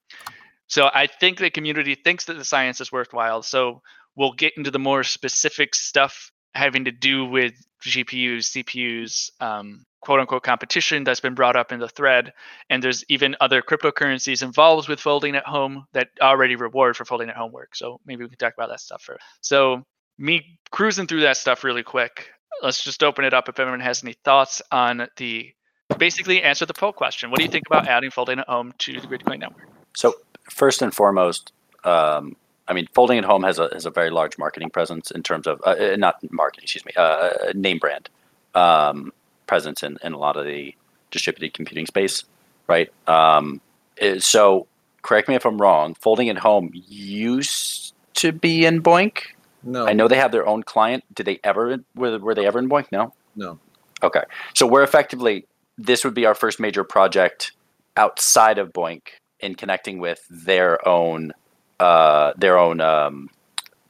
so 0.73 0.89
I 0.91 1.07
think 1.07 1.37
the 1.37 1.51
community 1.51 1.95
thinks 1.95 2.25
that 2.25 2.39
the 2.39 2.47
science 2.47 2.81
is 2.81 2.91
worthwhile. 2.91 3.43
So 3.43 3.83
we'll 4.17 4.33
get 4.33 4.55
into 4.57 4.71
the 4.71 4.79
more 4.79 5.05
specific 5.05 5.75
stuff 5.75 6.33
having 6.55 6.87
to 6.87 6.91
do 6.91 7.27
with 7.27 7.53
GPUs, 7.83 8.57
CPUs, 8.57 9.33
um, 9.39 9.85
quote 10.01 10.21
unquote 10.21 10.45
competition 10.45 11.05
that's 11.05 11.21
been 11.21 11.35
brought 11.35 11.57
up 11.57 11.73
in 11.73 11.79
the 11.79 11.91
thread. 11.91 12.33
And 12.71 12.83
there's 12.83 13.05
even 13.11 13.37
other 13.39 13.61
cryptocurrencies 13.61 14.43
involved 14.43 14.89
with 14.89 14.99
folding 14.99 15.37
at 15.37 15.45
home 15.45 15.85
that 15.93 16.09
already 16.23 16.57
reward 16.57 16.97
for 16.97 17.05
folding 17.05 17.29
at 17.29 17.37
home 17.37 17.53
work. 17.53 17.77
So 17.77 18.01
maybe 18.07 18.25
we 18.25 18.31
can 18.31 18.39
talk 18.39 18.55
about 18.57 18.71
that 18.71 18.81
stuff 18.81 19.03
first. 19.03 19.23
So 19.43 19.85
me 20.17 20.59
cruising 20.71 21.07
through 21.07 21.21
that 21.21 21.37
stuff 21.37 21.65
really 21.65 21.83
quick. 21.83 22.31
Let's 22.63 22.83
just 22.83 23.03
open 23.03 23.27
it 23.27 23.35
up 23.35 23.51
if 23.51 23.61
anyone 23.61 23.81
has 23.81 24.03
any 24.03 24.15
thoughts 24.25 24.63
on 24.71 25.07
the 25.19 25.53
basically 25.99 26.43
answer 26.43 26.65
the 26.65 26.73
poll 26.73 26.95
question. 26.95 27.31
What 27.31 27.41
do 27.41 27.45
you 27.45 27.51
think 27.51 27.67
about 27.67 27.89
adding 27.89 28.11
folding 28.11 28.39
at 28.39 28.49
home 28.49 28.73
to 28.79 28.99
the 28.99 29.07
Gridcoin 29.07 29.41
network? 29.41 29.69
So 29.95 30.15
first 30.51 30.83
and 30.83 30.95
foremost, 30.95 31.53
um, 31.85 32.37
I 32.69 32.75
mean, 32.75 32.87
Folding 32.93 33.19
at 33.19 33.25
Home 33.25 33.43
has 33.43 33.59
a 33.59 33.69
has 33.73 33.87
a 33.87 33.91
very 33.91 34.11
large 34.11 34.39
marketing 34.39 34.71
presence 34.71 35.11
in 35.11 35.23
terms 35.23 35.47
of 35.47 35.61
uh, 35.67 35.71
uh, 35.71 35.97
not 35.99 36.17
marketing, 36.31 36.65
excuse 36.65 36.85
me, 36.85 36.93
uh, 36.97 37.53
name 37.55 37.79
brand 37.79 38.09
um, 38.55 39.13
presence 39.47 39.83
in, 39.83 39.99
in 40.03 40.13
a 40.13 40.19
lot 40.19 40.37
of 40.37 40.45
the 40.47 40.75
distributed 41.11 41.55
computing 41.55 41.87
space, 41.87 42.25
right? 42.67 42.91
Um, 43.09 43.61
uh, 44.01 44.19
so 44.19 44.67
correct 45.03 45.29
me 45.29 45.35
if 45.35 45.45
I'm 45.45 45.61
wrong. 45.61 45.95
Folding 45.95 46.29
at 46.29 46.39
Home 46.39 46.71
used 46.73 47.95
to 48.15 48.33
be 48.33 48.65
in 48.65 48.83
BOINC. 48.83 49.19
No. 49.65 49.87
I 49.87 49.93
know 49.93 50.09
they 50.09 50.17
have 50.17 50.33
their 50.33 50.47
own 50.47 50.63
client. 50.63 51.05
Did 51.15 51.27
they 51.27 51.41
ever 51.45 51.79
were, 51.95 52.19
were 52.19 52.35
they 52.35 52.47
ever 52.47 52.59
in 52.59 52.69
BOINC? 52.69 52.87
No. 52.93 53.13
No. 53.37 53.59
Okay, 54.03 54.23
so 54.55 54.67
we're 54.67 54.83
effectively 54.83 55.47
this 55.79 56.05
would 56.05 56.15
be 56.15 56.27
our 56.27 56.35
first 56.35 56.61
major 56.61 56.85
project 56.85 57.53
outside 57.97 58.59
of 58.59 58.73
BOINC 58.73 59.03
in 59.43 59.55
connecting 59.55 59.99
with 59.99 60.25
their 60.31 60.87
own 60.89 61.33
uh, 61.81 62.33
their 62.37 62.59
own 62.59 62.81
um, 62.81 63.29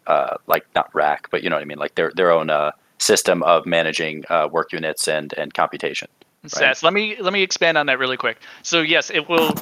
uh, 0.07 0.37
like 0.47 0.65
not 0.75 0.93
rack, 0.95 1.29
but 1.31 1.43
you 1.43 1.51
know 1.51 1.57
what 1.57 1.63
I 1.63 1.67
mean, 1.67 1.79
like 1.79 1.95
their 1.95 2.11
their 2.15 2.31
own 2.31 2.51
uh, 2.51 2.73
system 2.99 3.43
of 3.43 3.67
managing 3.67 4.25
uh, 4.29 4.49
work 4.51 4.73
units 4.73 5.09
and 5.09 5.33
and 5.37 5.53
computation. 5.53 6.09
Sats. 6.47 6.83
Let 6.83 6.93
me 6.93 7.17
let 7.21 7.33
me 7.33 7.43
expand 7.43 7.79
on 7.79 7.87
that 7.87 7.99
really 7.99 8.17
quick. 8.17 8.39
So 8.63 8.81
yes, 8.81 9.11
it 9.11 9.29
will. 9.29 9.55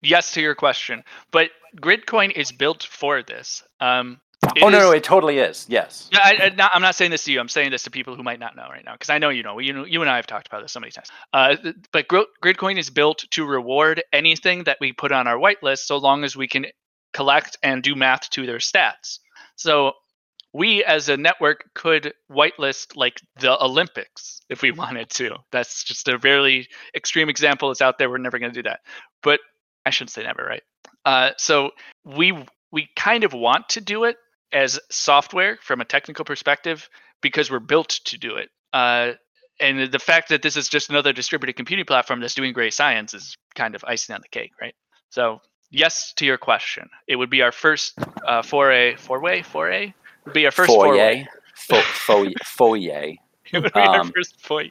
Yes 0.00 0.32
to 0.34 0.40
your 0.40 0.54
question, 0.54 1.02
but 1.32 1.50
Gridcoin 1.80 2.30
is 2.30 2.52
built 2.52 2.84
for 2.84 3.20
this. 3.24 3.64
Um, 3.80 4.20
it 4.56 4.62
oh 4.62 4.68
no, 4.68 4.78
is- 4.78 4.84
no, 4.84 4.90
it 4.92 5.04
totally 5.04 5.38
is. 5.38 5.66
Yes. 5.68 6.08
Yeah, 6.12 6.20
I, 6.22 6.36
I, 6.42 6.48
not, 6.50 6.70
I'm 6.74 6.82
not 6.82 6.94
saying 6.94 7.10
this 7.10 7.24
to 7.24 7.32
you. 7.32 7.40
I'm 7.40 7.48
saying 7.48 7.70
this 7.70 7.82
to 7.84 7.90
people 7.90 8.16
who 8.16 8.22
might 8.22 8.40
not 8.40 8.56
know 8.56 8.66
right 8.68 8.84
now, 8.84 8.92
because 8.92 9.10
I 9.10 9.18
know 9.18 9.28
you 9.30 9.42
know. 9.42 9.58
You 9.58 9.72
know, 9.72 9.84
you 9.84 10.00
and 10.00 10.10
I 10.10 10.16
have 10.16 10.26
talked 10.26 10.46
about 10.46 10.62
this 10.62 10.72
so 10.72 10.80
many 10.80 10.92
times. 10.92 11.08
Uh, 11.32 11.56
but 11.92 12.06
Gridcoin 12.08 12.78
is 12.78 12.90
built 12.90 13.24
to 13.30 13.44
reward 13.44 14.02
anything 14.12 14.64
that 14.64 14.78
we 14.80 14.92
put 14.92 15.12
on 15.12 15.26
our 15.26 15.36
whitelist, 15.36 15.80
so 15.80 15.96
long 15.96 16.24
as 16.24 16.36
we 16.36 16.48
can 16.48 16.66
collect 17.12 17.56
and 17.62 17.82
do 17.82 17.94
math 17.94 18.30
to 18.30 18.46
their 18.46 18.58
stats. 18.58 19.18
So 19.56 19.92
we, 20.52 20.84
as 20.84 21.08
a 21.08 21.16
network, 21.16 21.70
could 21.74 22.14
whitelist 22.30 22.96
like 22.96 23.20
the 23.40 23.62
Olympics 23.62 24.40
if 24.48 24.62
we 24.62 24.70
wanted 24.72 25.10
to. 25.10 25.36
That's 25.52 25.84
just 25.84 26.08
a 26.08 26.18
very 26.18 26.68
extreme 26.94 27.28
example. 27.28 27.70
It's 27.70 27.82
out 27.82 27.98
there. 27.98 28.10
We're 28.10 28.18
never 28.18 28.38
going 28.38 28.52
to 28.52 28.62
do 28.62 28.68
that. 28.68 28.80
But 29.22 29.40
I 29.84 29.90
shouldn't 29.90 30.10
say 30.10 30.22
never, 30.22 30.44
right? 30.44 30.62
Uh, 31.04 31.30
so 31.38 31.70
we 32.04 32.32
we 32.70 32.88
kind 32.96 33.24
of 33.24 33.32
want 33.32 33.68
to 33.70 33.80
do 33.80 34.04
it 34.04 34.16
as 34.52 34.78
software 34.90 35.58
from 35.62 35.80
a 35.80 35.84
technical 35.84 36.24
perspective 36.24 36.88
because 37.20 37.50
we're 37.50 37.58
built 37.60 37.88
to 38.04 38.18
do 38.18 38.36
it. 38.36 38.48
Uh, 38.72 39.12
and 39.60 39.90
the 39.92 39.98
fact 39.98 40.28
that 40.28 40.42
this 40.42 40.56
is 40.56 40.68
just 40.68 40.88
another 40.90 41.12
distributed 41.12 41.56
computing 41.56 41.84
platform 41.84 42.20
that's 42.20 42.34
doing 42.34 42.52
great 42.52 42.72
science 42.74 43.12
is 43.14 43.36
kind 43.54 43.74
of 43.74 43.84
icing 43.86 44.14
on 44.14 44.20
the 44.22 44.28
cake, 44.28 44.52
right? 44.60 44.74
So 45.10 45.40
yes 45.70 46.12
to 46.14 46.24
your 46.26 46.38
question. 46.38 46.88
It 47.08 47.16
would 47.16 47.30
be 47.30 47.42
our 47.42 47.52
first 47.52 47.94
uh, 48.26 48.42
foray, 48.42 48.96
foray, 48.96 49.42
foray. 49.42 49.92
Would 50.24 50.34
be 50.34 50.44
our 50.46 50.52
first 50.52 50.70
foray. 50.70 51.24
foyer, 51.24 51.28
Fo- 51.54 51.80
fo- 51.82 52.32
foyer, 52.44 53.14
It 53.52 53.62
would 53.62 53.72
be 53.72 53.80
our 53.80 54.00
Um, 54.00 54.12
first 54.14 54.40
foray. 54.40 54.70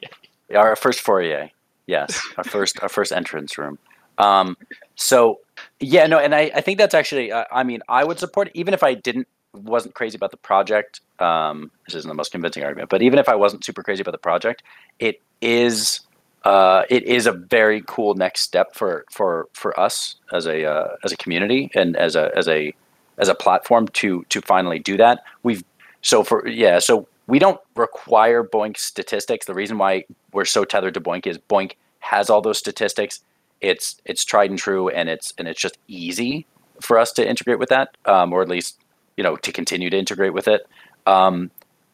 our 0.54 0.74
first 0.76 1.00
foyer. 1.00 1.50
Yes, 1.86 2.20
our 2.36 2.44
first 2.44 2.80
our 2.82 2.88
first 2.88 3.12
entrance 3.12 3.58
room. 3.58 3.78
Um, 4.18 4.56
so 4.94 5.40
yeah, 5.80 6.06
no, 6.06 6.18
and 6.18 6.34
I, 6.34 6.50
I 6.54 6.60
think 6.60 6.78
that's 6.78 6.94
actually. 6.94 7.32
Uh, 7.32 7.44
I 7.52 7.62
mean, 7.64 7.80
I 7.88 8.04
would 8.04 8.18
support 8.18 8.50
even 8.54 8.72
if 8.74 8.82
I 8.82 8.94
didn't 8.94 9.26
wasn't 9.54 9.94
crazy 9.94 10.16
about 10.16 10.30
the 10.30 10.36
project, 10.36 11.00
um, 11.18 11.70
this 11.86 11.94
isn't 11.94 12.08
the 12.08 12.14
most 12.14 12.32
convincing 12.32 12.62
argument, 12.64 12.90
but 12.90 13.02
even 13.02 13.18
if 13.18 13.28
I 13.28 13.34
wasn't 13.34 13.64
super 13.64 13.82
crazy 13.82 14.02
about 14.02 14.12
the 14.12 14.18
project, 14.18 14.62
it 14.98 15.20
is 15.40 16.00
uh, 16.44 16.84
it 16.88 17.04
is 17.04 17.26
a 17.26 17.32
very 17.32 17.82
cool 17.86 18.14
next 18.14 18.42
step 18.42 18.74
for 18.74 19.04
for 19.10 19.48
for 19.52 19.78
us 19.78 20.16
as 20.32 20.46
a 20.46 20.64
uh, 20.64 20.88
as 21.04 21.12
a 21.12 21.16
community 21.16 21.70
and 21.74 21.96
as 21.96 22.16
a 22.16 22.30
as 22.36 22.48
a 22.48 22.72
as 23.18 23.28
a 23.28 23.34
platform 23.34 23.88
to 23.88 24.24
to 24.28 24.40
finally 24.42 24.78
do 24.78 24.96
that. 24.96 25.22
We've 25.42 25.64
so 26.02 26.22
for 26.22 26.46
yeah, 26.46 26.78
so 26.78 27.08
we 27.26 27.38
don't 27.38 27.60
require 27.76 28.42
BOINC 28.42 28.78
statistics. 28.78 29.46
The 29.46 29.54
reason 29.54 29.78
why 29.78 30.04
we're 30.32 30.44
so 30.44 30.64
tethered 30.64 30.94
to 30.94 31.00
BOINC 31.00 31.26
is 31.26 31.38
BOINC 31.38 31.72
has 32.00 32.30
all 32.30 32.40
those 32.40 32.58
statistics. 32.58 33.20
It's 33.60 34.00
it's 34.04 34.24
tried 34.24 34.50
and 34.50 34.58
true, 34.58 34.88
and 34.88 35.08
it's 35.08 35.34
and 35.38 35.48
it's 35.48 35.60
just 35.60 35.78
easy 35.88 36.46
for 36.80 36.98
us 36.98 37.12
to 37.12 37.28
integrate 37.28 37.58
with 37.58 37.68
that, 37.70 37.96
um, 38.06 38.32
or 38.32 38.40
at 38.40 38.48
least 38.48 38.78
you 39.18 39.24
know 39.24 39.36
to 39.36 39.52
continue 39.52 39.90
to 39.90 39.98
integrate 39.98 40.32
with 40.32 40.48
it. 40.48 40.66
Um, 41.06 41.50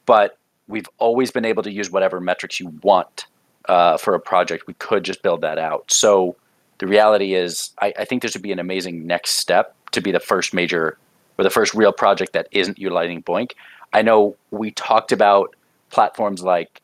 but 0.07 0.39
we've 0.69 0.89
always 0.99 1.33
been 1.33 1.45
able 1.45 1.65
to 1.65 1.73
use 1.73 1.91
whatever 1.91 2.21
metrics 2.21 2.61
you 2.61 2.69
want 2.83 3.27
uh, 3.69 3.97
for 3.97 4.15
a 4.15 4.21
project. 4.21 4.67
We 4.67 4.75
could 4.75 5.03
just 5.05 5.23
build 5.23 5.41
that 5.41 5.59
out. 5.59 5.91
So 5.91 6.37
the 6.79 6.87
reality 6.87 7.35
is, 7.35 7.71
I, 7.81 7.93
I 7.99 8.05
think 8.05 8.23
this 8.23 8.35
would 8.35 8.43
be 8.43 8.53
an 8.53 8.59
amazing 8.59 9.07
next 9.07 9.33
step 9.33 9.75
to 9.93 10.01
be 10.01 10.13
the 10.13 10.21
first 10.21 10.53
major 10.53 10.99
or 11.39 11.45
the 11.45 11.51
first 11.51 11.75
real 11.75 11.93
project 11.93 12.35
that 12.35 12.47
isn't 12.53 12.79
utilizing 12.79 13.23
BOINC. 13.23 13.53
I 13.93 14.03
know 14.03 14.37
we 14.51 14.71
talked 14.71 15.11
about 15.11 15.57
platforms 15.91 16.43
like 16.43 16.81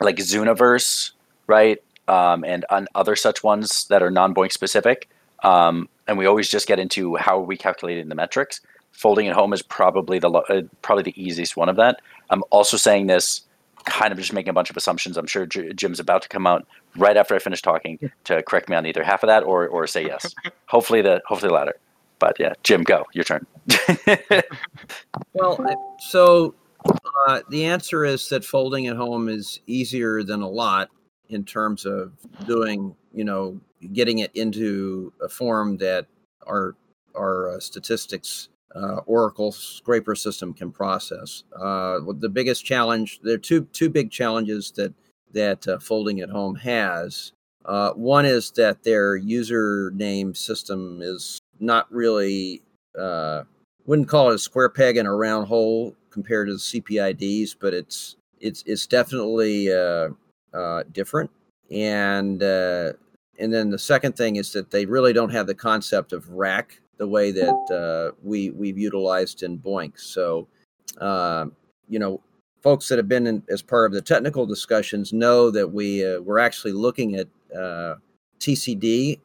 like 0.00 0.16
Zooniverse, 0.16 1.12
right, 1.46 1.82
um, 2.06 2.44
and 2.44 2.64
on 2.70 2.86
other 2.94 3.16
such 3.16 3.42
ones 3.42 3.86
that 3.88 4.02
are 4.02 4.10
non-BOINC 4.10 4.52
specific. 4.52 5.08
Um, 5.42 5.88
and 6.06 6.18
we 6.18 6.26
always 6.26 6.48
just 6.48 6.68
get 6.68 6.78
into 6.78 7.16
how 7.16 7.38
are 7.38 7.44
we 7.44 7.56
calculating 7.56 8.08
the 8.08 8.14
metrics. 8.14 8.60
Folding 8.92 9.28
at 9.28 9.34
home 9.34 9.52
is 9.52 9.62
probably 9.62 10.18
the 10.18 10.30
uh, 10.30 10.62
probably 10.82 11.04
the 11.04 11.22
easiest 11.22 11.56
one 11.56 11.68
of 11.68 11.76
that. 11.76 12.00
I'm 12.28 12.42
also 12.50 12.76
saying 12.76 13.06
this 13.06 13.42
kind 13.84 14.12
of 14.12 14.18
just 14.18 14.32
making 14.32 14.50
a 14.50 14.52
bunch 14.52 14.70
of 14.70 14.76
assumptions. 14.76 15.16
I'm 15.16 15.26
sure 15.26 15.46
J- 15.46 15.72
Jim's 15.72 16.00
about 16.00 16.22
to 16.22 16.28
come 16.28 16.46
out 16.46 16.66
right 16.96 17.16
after 17.16 17.34
I 17.34 17.38
finish 17.38 17.62
talking 17.62 18.10
to 18.24 18.42
correct 18.42 18.68
me 18.68 18.76
on 18.76 18.86
either 18.86 19.02
half 19.02 19.22
of 19.22 19.28
that 19.28 19.42
or 19.42 19.66
or 19.68 19.86
say 19.86 20.04
yes. 20.04 20.34
hopefully 20.66 21.02
the 21.02 21.22
hopefully 21.26 21.48
the 21.48 21.54
latter. 21.54 21.74
But 22.18 22.36
yeah, 22.38 22.52
Jim, 22.62 22.82
go. 22.82 23.06
Your 23.14 23.24
turn. 23.24 23.46
well, 25.32 25.96
so 26.10 26.54
uh, 27.26 27.40
the 27.48 27.64
answer 27.64 28.04
is 28.04 28.28
that 28.28 28.44
folding 28.44 28.86
at 28.86 28.96
home 28.96 29.28
is 29.28 29.60
easier 29.66 30.22
than 30.22 30.42
a 30.42 30.48
lot 30.48 30.90
in 31.30 31.44
terms 31.44 31.86
of 31.86 32.12
doing, 32.46 32.94
you 33.14 33.24
know, 33.24 33.58
getting 33.92 34.18
it 34.18 34.30
into 34.34 35.12
a 35.22 35.28
form 35.28 35.78
that 35.78 36.06
our 36.46 36.76
our 37.14 37.56
uh, 37.56 37.60
statistics 37.60 38.48
uh, 38.74 39.00
Oracle 39.06 39.52
scraper 39.52 40.14
system 40.14 40.54
can 40.54 40.70
process. 40.70 41.44
Uh, 41.58 42.00
the 42.18 42.28
biggest 42.28 42.64
challenge 42.64 43.20
there 43.22 43.34
are 43.34 43.38
two 43.38 43.64
two 43.72 43.88
big 43.88 44.10
challenges 44.10 44.70
that 44.72 44.94
that 45.32 45.66
uh, 45.66 45.78
folding 45.78 46.20
at 46.20 46.30
home 46.30 46.54
has. 46.56 47.32
Uh, 47.64 47.90
one 47.92 48.24
is 48.24 48.50
that 48.52 48.82
their 48.82 49.20
username 49.20 50.36
system 50.36 51.00
is 51.02 51.40
not 51.58 51.90
really 51.92 52.62
uh, 52.98 53.42
wouldn't 53.86 54.08
call 54.08 54.30
it 54.30 54.34
a 54.34 54.38
square 54.38 54.68
peg 54.68 54.96
in 54.96 55.06
a 55.06 55.14
round 55.14 55.46
hole 55.46 55.94
compared 56.10 56.48
to 56.48 56.54
the 56.54 56.58
CPIDs, 56.58 57.56
but 57.60 57.74
it's 57.74 58.16
it's 58.40 58.62
it's 58.66 58.86
definitely 58.86 59.72
uh, 59.72 60.08
different. 60.92 61.30
And 61.70 62.42
and 62.42 63.52
then 63.52 63.70
the 63.70 63.78
second 63.78 64.16
thing 64.16 64.36
is 64.36 64.52
that 64.52 64.70
they 64.70 64.84
really 64.84 65.12
don't 65.12 65.30
have 65.30 65.46
the 65.46 65.54
concept 65.54 66.12
of 66.12 66.28
rack 66.28 66.80
the 67.00 67.08
way 67.08 67.32
that 67.32 67.70
uh, 67.72 68.14
we 68.22 68.50
we've 68.50 68.78
utilized 68.78 69.42
in 69.42 69.58
BOINC. 69.58 69.98
So 69.98 70.46
uh, 71.00 71.46
you 71.88 71.98
know, 71.98 72.20
folks 72.62 72.88
that 72.88 72.98
have 72.98 73.08
been 73.08 73.26
in, 73.26 73.42
as 73.48 73.62
part 73.62 73.90
of 73.90 73.94
the 73.94 74.02
technical 74.02 74.46
discussions 74.46 75.12
know 75.12 75.50
that 75.50 75.72
we 75.72 76.06
uh, 76.06 76.20
we're 76.20 76.38
actually 76.38 76.72
looking 76.72 77.16
at 77.16 77.26
TCD, 78.38 79.18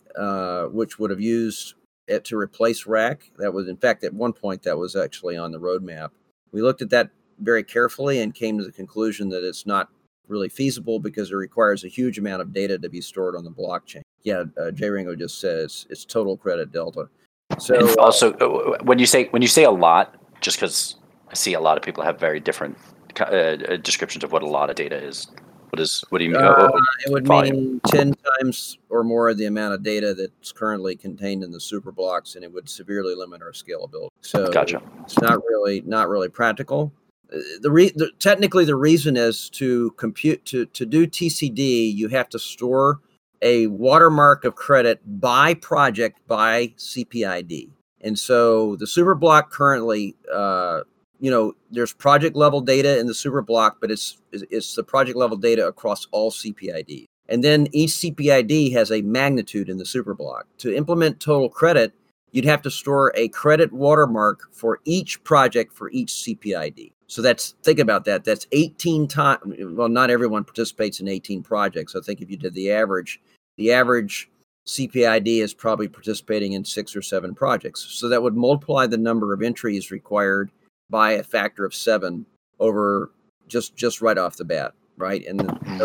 which 0.71 0.97
would 0.97 1.11
have 1.11 1.21
used 1.21 1.75
it 2.07 2.23
to 2.25 2.37
replace 2.37 2.85
rack. 2.85 3.29
That 3.37 3.53
was, 3.53 3.67
in 3.67 3.77
fact, 3.77 4.03
at 4.03 4.13
one 4.13 4.33
point 4.33 4.63
that 4.63 4.77
was 4.77 4.95
actually 4.95 5.37
on 5.37 5.51
the 5.51 5.59
roadmap. 5.59 6.11
We 6.51 6.61
looked 6.61 6.81
at 6.81 6.89
that 6.91 7.09
very 7.39 7.63
carefully 7.63 8.21
and 8.21 8.33
came 8.33 8.57
to 8.57 8.63
the 8.63 8.71
conclusion 8.71 9.27
that 9.29 9.43
it's 9.43 9.65
not 9.65 9.89
really 10.29 10.49
feasible 10.49 10.99
because 10.99 11.31
it 11.31 11.35
requires 11.35 11.83
a 11.83 11.89
huge 11.89 12.17
amount 12.17 12.41
of 12.41 12.53
data 12.53 12.79
to 12.79 12.89
be 12.89 13.01
stored 13.01 13.35
on 13.35 13.43
the 13.43 13.51
blockchain. 13.51 14.01
Yeah, 14.23 14.43
uh, 14.59 14.71
J 14.71 14.89
Ringo 14.89 15.15
just 15.15 15.39
says 15.39 15.85
it's 15.89 16.05
total 16.05 16.37
credit 16.37 16.71
delta. 16.71 17.09
So 17.59 17.75
and 17.75 17.97
also, 17.97 18.33
uh, 18.33 18.83
when 18.83 18.99
you 18.99 19.05
say 19.05 19.25
when 19.27 19.41
you 19.41 19.47
say 19.47 19.63
a 19.63 19.71
lot, 19.71 20.15
just 20.41 20.57
because 20.57 20.95
I 21.29 21.33
see 21.33 21.53
a 21.53 21.59
lot 21.59 21.77
of 21.77 21.83
people 21.83 22.03
have 22.03 22.19
very 22.19 22.39
different 22.39 22.77
uh, 23.19 23.23
uh, 23.23 23.77
descriptions 23.77 24.23
of 24.23 24.31
what 24.31 24.43
a 24.43 24.47
lot 24.47 24.69
of 24.69 24.75
data 24.75 24.95
is. 24.95 25.27
What 25.69 25.79
is 25.79 26.03
what 26.09 26.19
do 26.19 26.25
you 26.25 26.31
mean? 26.31 26.41
Uh, 26.41 26.69
it 27.05 27.11
would 27.11 27.27
volume? 27.27 27.55
mean 27.55 27.81
ten 27.87 28.13
times 28.39 28.77
or 28.89 29.03
more 29.03 29.29
of 29.29 29.37
the 29.37 29.45
amount 29.45 29.73
of 29.73 29.83
data 29.83 30.13
that's 30.13 30.51
currently 30.51 30.95
contained 30.95 31.43
in 31.43 31.51
the 31.51 31.59
super 31.59 31.91
blocks, 31.91 32.35
and 32.35 32.43
it 32.43 32.53
would 32.53 32.69
severely 32.69 33.15
limit 33.15 33.41
our 33.41 33.51
scalability. 33.51 34.09
So 34.21 34.51
gotcha. 34.51 34.81
it's 35.01 35.19
not 35.19 35.43
really 35.49 35.81
not 35.81 36.07
really 36.07 36.29
practical. 36.29 36.93
Uh, 37.33 37.39
the, 37.61 37.71
re- 37.71 37.91
the 37.95 38.11
technically 38.19 38.65
the 38.65 38.75
reason 38.75 39.17
is 39.17 39.49
to 39.51 39.91
compute 39.91 40.45
to 40.45 40.65
to 40.67 40.85
do 40.85 41.07
TCD, 41.07 41.93
you 41.93 42.07
have 42.09 42.29
to 42.29 42.39
store 42.39 43.01
a 43.45 43.67
watermark 43.67 44.43
of 44.43 44.55
credit 44.55 44.99
by 45.21 45.53
project 45.53 46.19
by 46.27 46.73
CPID, 46.77 47.69
and 48.01 48.19
so 48.19 48.75
the 48.75 48.87
super 48.87 49.15
block 49.15 49.51
currently. 49.51 50.15
Uh, 50.33 50.81
you 51.21 51.31
know 51.31 51.53
there's 51.71 51.93
project 51.93 52.35
level 52.35 52.59
data 52.59 52.99
in 52.99 53.07
the 53.07 53.13
super 53.13 53.41
block 53.41 53.77
but 53.79 53.89
it's 53.89 54.17
it's 54.33 54.75
the 54.75 54.83
project 54.83 55.17
level 55.17 55.37
data 55.37 55.65
across 55.65 56.05
all 56.11 56.29
cpid 56.29 57.05
and 57.29 57.41
then 57.41 57.67
each 57.71 57.91
cpid 57.91 58.73
has 58.73 58.91
a 58.91 59.01
magnitude 59.01 59.69
in 59.69 59.77
the 59.77 59.85
super 59.85 60.13
block. 60.13 60.45
To 60.57 60.75
implement 60.75 61.21
total 61.21 61.47
credit 61.47 61.93
you'd 62.33 62.43
have 62.43 62.61
to 62.63 62.69
store 62.69 63.13
a 63.15 63.29
credit 63.29 63.71
watermark 63.71 64.53
for 64.53 64.81
each 64.83 65.23
project 65.23 65.71
for 65.71 65.89
each 65.91 66.09
cpid 66.09 66.91
so 67.07 67.21
that's 67.21 67.55
think 67.63 67.79
about 67.79 68.05
that. 68.05 68.23
That's 68.23 68.47
18 68.51 69.07
times 69.07 69.41
well 69.59 69.89
not 69.89 70.09
everyone 70.09 70.43
participates 70.43 70.99
in 70.99 71.07
18 71.07 71.43
projects. 71.43 71.95
I 71.95 72.01
think 72.01 72.21
if 72.21 72.29
you 72.29 72.37
did 72.37 72.53
the 72.53 72.71
average 72.71 73.21
the 73.57 73.71
average 73.71 74.29
cpid 74.67 75.27
is 75.27 75.53
probably 75.53 75.87
participating 75.87 76.53
in 76.53 76.65
six 76.65 76.95
or 76.95 77.01
seven 77.01 77.35
projects 77.35 77.85
so 77.91 78.09
that 78.09 78.23
would 78.23 78.35
multiply 78.35 78.87
the 78.87 78.97
number 78.97 79.31
of 79.33 79.43
entries 79.43 79.91
required 79.91 80.49
by 80.89 81.11
a 81.11 81.23
factor 81.23 81.65
of 81.65 81.73
seven 81.73 82.25
over 82.59 83.11
just 83.47 83.75
just 83.75 84.01
right 84.01 84.17
off 84.17 84.37
the 84.37 84.45
bat, 84.45 84.73
right? 84.97 85.25
And 85.25 85.41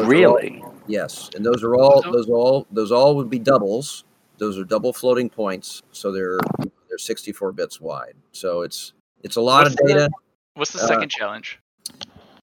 really, 0.07 0.63
all, 0.65 0.75
yes, 0.87 1.31
and 1.35 1.45
those 1.45 1.63
are 1.63 1.75
all 1.75 2.03
those 2.03 2.29
all 2.29 2.67
those 2.71 2.93
all 2.93 3.17
would 3.17 3.31
be 3.31 3.39
doubles. 3.39 4.05
Those 4.39 4.59
are 4.59 4.65
double 4.65 4.93
floating 4.93 5.29
points, 5.29 5.83
so 5.93 6.13
they're 6.13 6.39
they're 6.89 6.99
64 6.99 7.53
bits 7.53 7.81
wide. 7.81 8.15
So 8.33 8.63
it's 8.63 8.93
it's 9.23 9.37
a 9.37 9.41
lot 9.41 9.65
what's 9.65 9.81
of 9.81 9.87
data. 9.87 10.01
The, 10.01 10.11
what's 10.55 10.73
the 10.73 10.79
second 10.79 11.05
uh, 11.05 11.19
challenge? 11.19 11.61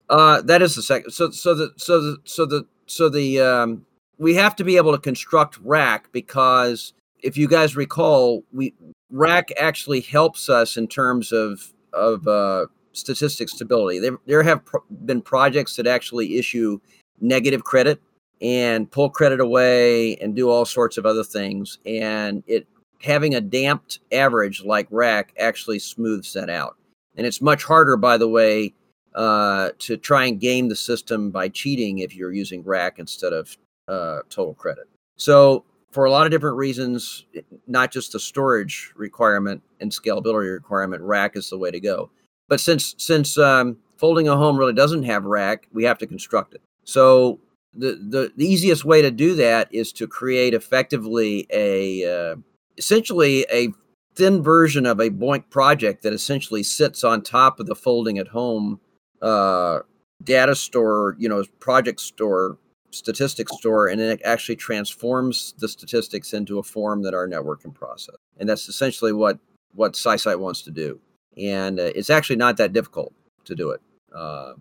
Uh, 0.10 0.42
that 0.44 0.62
is 0.62 0.76
the 0.76 0.84
second. 0.84 1.12
So 1.12 1.32
so 1.32 1.56
the 1.56 1.74
so 1.78 2.02
the 2.02 2.18
so 2.26 2.46
the 2.46 2.66
so 2.86 3.10
the 3.10 3.42
um, 3.42 3.86
we 4.18 4.36
have 4.36 4.56
to 4.58 4.64
be 4.64 4.78
able 4.78 4.92
to 4.92 4.98
construct 4.98 5.58
rack 5.64 6.12
because 6.12 6.94
if 7.24 7.38
you 7.38 7.48
guys 7.48 7.76
recall, 7.76 8.44
we 8.54 8.74
rack 9.10 9.50
actually 9.60 10.02
helps 10.02 10.50
us 10.50 10.78
in 10.78 10.88
terms 10.88 11.32
of 11.32 11.74
of 11.94 12.28
uh, 12.28 12.68
statistic 12.94 13.50
stability. 13.50 14.00
There, 14.00 14.18
there 14.26 14.44
have 14.44 14.66
pro- 14.66 14.84
been 15.06 15.22
projects 15.22 15.76
that 15.76 15.88
actually 15.88 16.38
issue 16.38 16.80
negative 17.20 17.64
credit 17.64 18.02
and 18.42 18.90
pull 18.92 19.10
credit 19.10 19.40
away 19.40 20.16
and 20.18 20.36
do 20.36 20.50
all 20.50 20.66
sorts 20.66 20.98
of 20.98 21.06
other 21.06 21.24
things. 21.24 21.80
And 21.86 22.44
it 22.48 22.68
having 23.02 23.36
a 23.36 23.42
damped 23.42 24.00
average 24.12 24.64
like 24.64 24.88
rack 24.92 25.34
actually 25.40 25.80
smooths 25.80 26.34
that 26.34 26.50
out. 26.50 26.76
And 27.16 27.26
it's 27.26 27.42
much 27.42 27.64
harder, 27.64 27.98
by 27.98 28.18
the 28.18 28.28
way, 28.28 28.74
uh, 29.16 29.70
to 29.80 29.98
try 29.98 30.26
and 30.26 30.40
game 30.40 30.70
the 30.70 30.76
system 30.76 31.32
by 31.32 31.50
cheating 31.50 32.00
if 32.00 32.16
you're 32.16 32.34
using 32.34 32.64
rack 32.64 33.00
instead 33.00 33.34
of 33.34 33.58
uh, 33.88 34.20
total 34.30 34.54
credit. 34.54 34.88
So 35.18 35.64
for 35.92 36.06
a 36.06 36.12
lot 36.12 36.26
of 36.26 36.32
different 36.32 36.58
reasons, 36.58 37.26
not 37.66 37.92
just 37.92 38.12
the 38.12 38.20
storage 38.20 38.94
requirement 38.96 39.62
and 39.80 39.92
scalability 39.92 40.52
requirement, 40.52 41.02
rack 41.02 41.36
is 41.36 41.50
the 41.50 41.58
way 41.58 41.72
to 41.72 41.80
go. 41.80 42.10
But 42.50 42.60
since 42.60 42.96
since 42.98 43.38
um, 43.38 43.78
folding 43.98 44.28
a 44.28 44.38
home 44.38 44.58
really 44.58 44.74
doesn't 44.74 45.04
have 45.04 45.26
rack, 45.26 45.68
we 45.74 45.84
have 45.84 45.98
to 46.00 46.08
construct 46.08 46.54
it. 46.54 46.62
So 46.84 47.40
the, 47.74 47.94
the, 48.10 48.32
the 48.36 48.46
easiest 48.46 48.86
way 48.86 49.02
to 49.02 49.12
do 49.12 49.36
that 49.36 49.68
is 49.72 49.92
to 49.94 50.08
create 50.08 50.54
effectively 50.54 51.48
a 51.52 52.32
uh, 52.32 52.36
essentially 52.78 53.46
a 53.52 53.70
thin 54.16 54.42
version 54.42 54.86
of 54.86 55.00
a 55.00 55.10
BOINC 55.10 55.50
project 55.50 56.02
that 56.04 56.14
essentially 56.14 56.64
sits 56.64 57.04
on 57.04 57.22
top 57.22 57.60
of 57.60 57.68
the 57.68 57.76
folding 57.76 58.18
at 58.18 58.28
home 58.28 58.80
uh, 59.22 59.80
data 60.24 60.56
store, 60.56 61.16
you 61.20 61.30
know, 61.30 61.44
project 61.60 62.00
store 62.02 62.58
statistics 62.98 63.56
store 63.58 63.88
and 63.88 64.00
it 64.02 64.22
actually 64.26 64.56
transforms 64.56 65.54
the 65.60 65.68
statistics 65.68 66.34
into 66.34 66.60
a 66.60 66.64
form 66.64 67.04
that 67.04 67.14
our 67.14 67.28
network 67.28 67.62
can 67.62 67.72
process. 67.72 68.16
And 68.40 68.48
that's 68.50 68.68
essentially 68.70 69.14
what 69.14 69.40
what 69.74 69.94
SciSite 69.94 70.40
wants 70.40 70.62
to 70.64 70.72
do. 70.72 71.00
and 71.38 71.80
uh, 71.80 71.84
it's 71.96 72.10
actually 72.10 72.36
not 72.38 72.58
that 72.58 72.74
difficult 72.74 73.14
to 73.46 73.54
do 73.56 73.70
it. 73.72 73.82
Uh, 74.14 74.54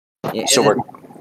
So 0.47 0.63
we're, 0.63 0.77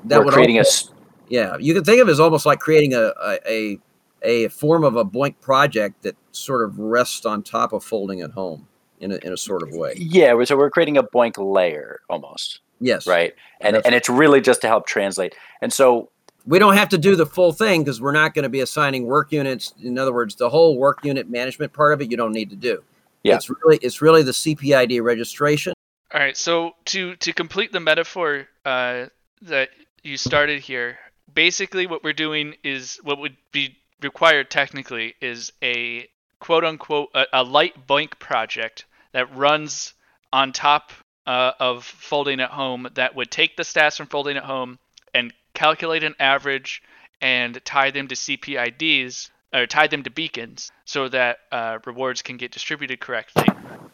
that 0.05 0.24
we're 0.25 0.31
creating 0.31 0.57
a 0.57 0.60
also- 0.60 0.89
s- 0.89 0.93
yeah, 1.29 1.55
you 1.60 1.74
can 1.74 1.84
think 1.84 2.01
of 2.01 2.07
it 2.07 2.12
as 2.12 2.19
almost 2.19 2.45
like 2.45 2.60
creating 2.60 2.93
a 2.93 3.13
a, 3.31 3.39
a 3.57 3.79
a 4.22 4.48
form 4.50 4.84
of 4.84 4.95
a 4.95 5.05
BOINC 5.05 5.39
project 5.39 6.01
that 6.03 6.15
sort 6.31 6.63
of 6.63 6.77
rests 6.79 7.25
on 7.25 7.41
top 7.43 7.72
of 7.74 7.84
folding 7.84 8.22
at 8.22 8.31
home 8.31 8.67
in 9.00 9.12
a, 9.12 9.15
in 9.17 9.31
a 9.34 9.38
sort 9.38 9.62
of 9.63 9.69
way. 9.74 9.93
yeah. 9.98 10.34
So 10.43 10.57
we're 10.57 10.69
creating 10.72 10.98
a 10.98 11.03
BOINC 11.03 11.36
layer 11.38 12.00
almost, 12.10 12.62
Yes, 12.81 13.05
right? 13.07 13.34
And 13.62 13.75
That's- 13.75 13.86
and 13.86 13.93
it's 13.95 14.10
really 14.10 14.41
just 14.41 14.62
to 14.62 14.67
help 14.67 14.88
translate. 14.88 15.36
And 15.62 15.72
so 15.72 16.10
We 16.47 16.59
don't 16.59 16.75
have 16.75 16.89
to 16.89 16.97
do 16.97 17.15
the 17.15 17.25
full 17.25 17.51
thing 17.51 17.83
because 17.83 17.99
we're 17.99 18.11
not 18.11 18.33
going 18.33 18.43
to 18.43 18.49
be 18.49 18.61
assigning 18.61 19.05
work 19.05 19.31
units. 19.31 19.73
In 19.81 19.97
other 19.97 20.13
words, 20.13 20.35
the 20.35 20.49
whole 20.49 20.77
work 20.77 21.03
unit 21.03 21.29
management 21.29 21.73
part 21.73 21.93
of 21.93 22.01
it, 22.01 22.11
you 22.11 22.17
don't 22.17 22.33
need 22.33 22.51
to 22.51 22.55
do. 22.55 22.83
Yeah. 23.23 23.35
It's 23.35 23.49
really 23.49 23.77
it's 23.81 24.01
really 24.01 24.21
the 24.21 24.31
CPID 24.31 25.01
registration. 25.01 25.73
All 26.13 26.19
right. 26.19 26.37
So 26.37 26.75
to 26.85 27.15
to 27.15 27.33
complete 27.33 27.71
the 27.71 27.79
metaphor 27.79 28.47
uh, 28.63 29.07
that 29.41 29.69
you 30.03 30.17
started 30.17 30.61
here, 30.61 30.99
basically 31.33 31.87
what 31.87 32.03
we're 32.03 32.13
doing 32.13 32.55
is 32.63 32.99
what 33.03 33.19
would 33.19 33.35
be 33.51 33.77
required 34.01 34.51
technically 34.51 35.15
is 35.21 35.51
a 35.63 36.07
quote 36.39 36.63
unquote 36.63 37.09
a, 37.15 37.25
a 37.33 37.43
light 37.43 37.87
BOINC 37.87 38.19
project 38.19 38.85
that 39.13 39.35
runs 39.35 39.93
on 40.31 40.51
top 40.51 40.91
uh, 41.25 41.53
of 41.59 41.83
folding 41.83 42.39
at 42.39 42.51
home 42.51 42.87
that 42.93 43.15
would 43.15 43.31
take 43.31 43.57
the 43.57 43.63
stats 43.63 43.97
from 43.97 44.07
folding 44.07 44.37
at 44.37 44.43
home 44.43 44.77
and 45.13 45.33
calculate 45.55 46.03
an 46.03 46.15
average 46.19 46.83
and 47.21 47.63
tie 47.65 47.91
them 47.91 48.07
to 48.09 48.15
CPIDs 48.15 49.31
or 49.53 49.65
tie 49.65 49.88
them 49.88 50.03
to 50.03 50.09
beacons 50.09 50.71
so 50.83 51.07
that 51.07 51.39
uh, 51.51 51.79
rewards 51.85 52.21
can 52.21 52.38
get 52.38 52.51
distributed 52.51 53.00
correctly. 53.00 53.45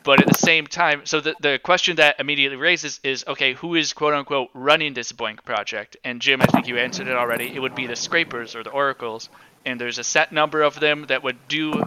But 0.03 0.20
at 0.20 0.27
the 0.27 0.34
same 0.34 0.65
time, 0.65 1.06
so 1.06 1.22
the, 1.22 1.36
the 1.39 1.60
question 1.63 1.98
that 1.98 2.20
immediately 2.20 2.58
raises 2.58 3.00
is 3.03 3.24
okay, 3.27 3.53
who 3.53 3.75
is 3.75 3.94
quote 3.94 4.15
unquote 4.15 4.50
running 4.53 4.94
this 4.96 5.12
BOINC 5.12 5.44
project? 5.46 5.96
And 6.03 6.22
Jim, 6.22 6.41
I 6.41 6.48
think 6.48 6.68
you 6.68 6.77
answered 6.77 7.08
it 7.08 7.15
already. 7.15 7.53
It 7.53 7.60
would 7.60 7.75
be 7.75 7.86
the 7.86 7.96
scrapers 7.96 8.56
or 8.56 8.63
the 8.63 8.72
oracles. 8.72 9.30
And 9.63 9.80
there's 9.80 10.00
a 10.00 10.03
set 10.03 10.32
number 10.32 10.63
of 10.63 10.80
them 10.80 11.06
that 11.08 11.22
would 11.22 11.48
do, 11.48 11.84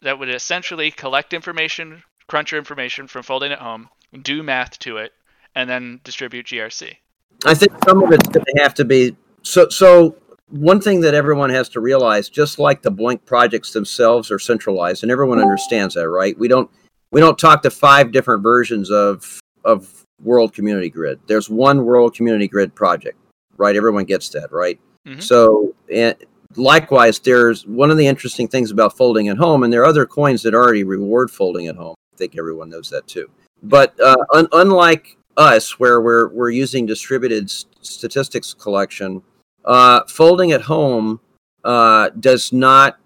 that 0.00 0.18
would 0.18 0.30
essentially 0.30 0.90
collect 0.90 1.34
information, 1.34 2.02
crunch 2.26 2.52
your 2.52 2.58
information 2.58 3.06
from 3.06 3.22
folding 3.22 3.52
at 3.52 3.58
home, 3.58 3.90
do 4.22 4.42
math 4.42 4.78
to 4.80 4.96
it, 4.96 5.12
and 5.54 5.68
then 5.68 6.00
distribute 6.04 6.46
GRC. 6.46 6.96
I 7.44 7.54
think 7.54 7.72
some 7.86 8.02
of 8.02 8.12
it's 8.12 8.28
going 8.28 8.44
to 8.44 8.62
have 8.62 8.74
to 8.74 8.84
be 8.84 9.16
so. 9.42 9.68
So 9.68 10.16
one 10.50 10.80
thing 10.80 11.00
that 11.02 11.14
everyone 11.14 11.50
has 11.50 11.68
to 11.70 11.80
realize, 11.80 12.28
just 12.28 12.58
like 12.58 12.82
the 12.82 12.90
BOINC 12.90 13.24
projects 13.24 13.72
themselves 13.72 14.30
are 14.30 14.38
centralized, 14.38 15.02
and 15.02 15.12
everyone 15.12 15.40
understands 15.40 15.94
that, 15.94 16.08
right? 16.08 16.36
We 16.38 16.48
don't 16.48 16.70
we 17.10 17.20
don't 17.20 17.38
talk 17.38 17.62
to 17.62 17.70
five 17.70 18.12
different 18.12 18.42
versions 18.42 18.90
of 18.90 19.40
of 19.64 20.04
World 20.22 20.52
Community 20.52 20.90
Grid. 20.90 21.20
There's 21.26 21.48
one 21.48 21.84
World 21.84 22.14
Community 22.14 22.48
Grid 22.48 22.74
project, 22.74 23.18
right? 23.56 23.76
Everyone 23.76 24.04
gets 24.04 24.28
that, 24.30 24.50
right? 24.52 24.80
Mhm. 25.06 25.22
So 25.22 25.74
and 25.92 26.16
likewise, 26.56 27.20
there's 27.20 27.66
one 27.66 27.90
of 27.90 27.98
the 27.98 28.06
interesting 28.06 28.48
things 28.48 28.70
about 28.72 28.96
folding 28.96 29.28
at 29.28 29.36
home, 29.36 29.62
and 29.62 29.72
there 29.72 29.82
are 29.82 29.86
other 29.86 30.06
coins 30.06 30.42
that 30.42 30.54
already 30.54 30.82
reward 30.82 31.30
folding 31.30 31.68
at 31.68 31.76
home. 31.76 31.94
I 32.14 32.16
think 32.16 32.36
everyone 32.36 32.68
knows 32.70 32.90
that 32.90 33.06
too. 33.06 33.30
But 33.62 33.98
uh, 34.00 34.16
un- 34.34 34.48
unlike 34.52 35.17
us, 35.38 35.78
where 35.78 36.00
we're 36.00 36.28
we're 36.28 36.50
using 36.50 36.84
distributed 36.84 37.50
statistics 37.50 38.52
collection, 38.52 39.22
uh, 39.64 40.02
folding 40.06 40.52
at 40.52 40.62
home 40.62 41.20
uh, 41.64 42.10
does 42.20 42.52
not. 42.52 42.98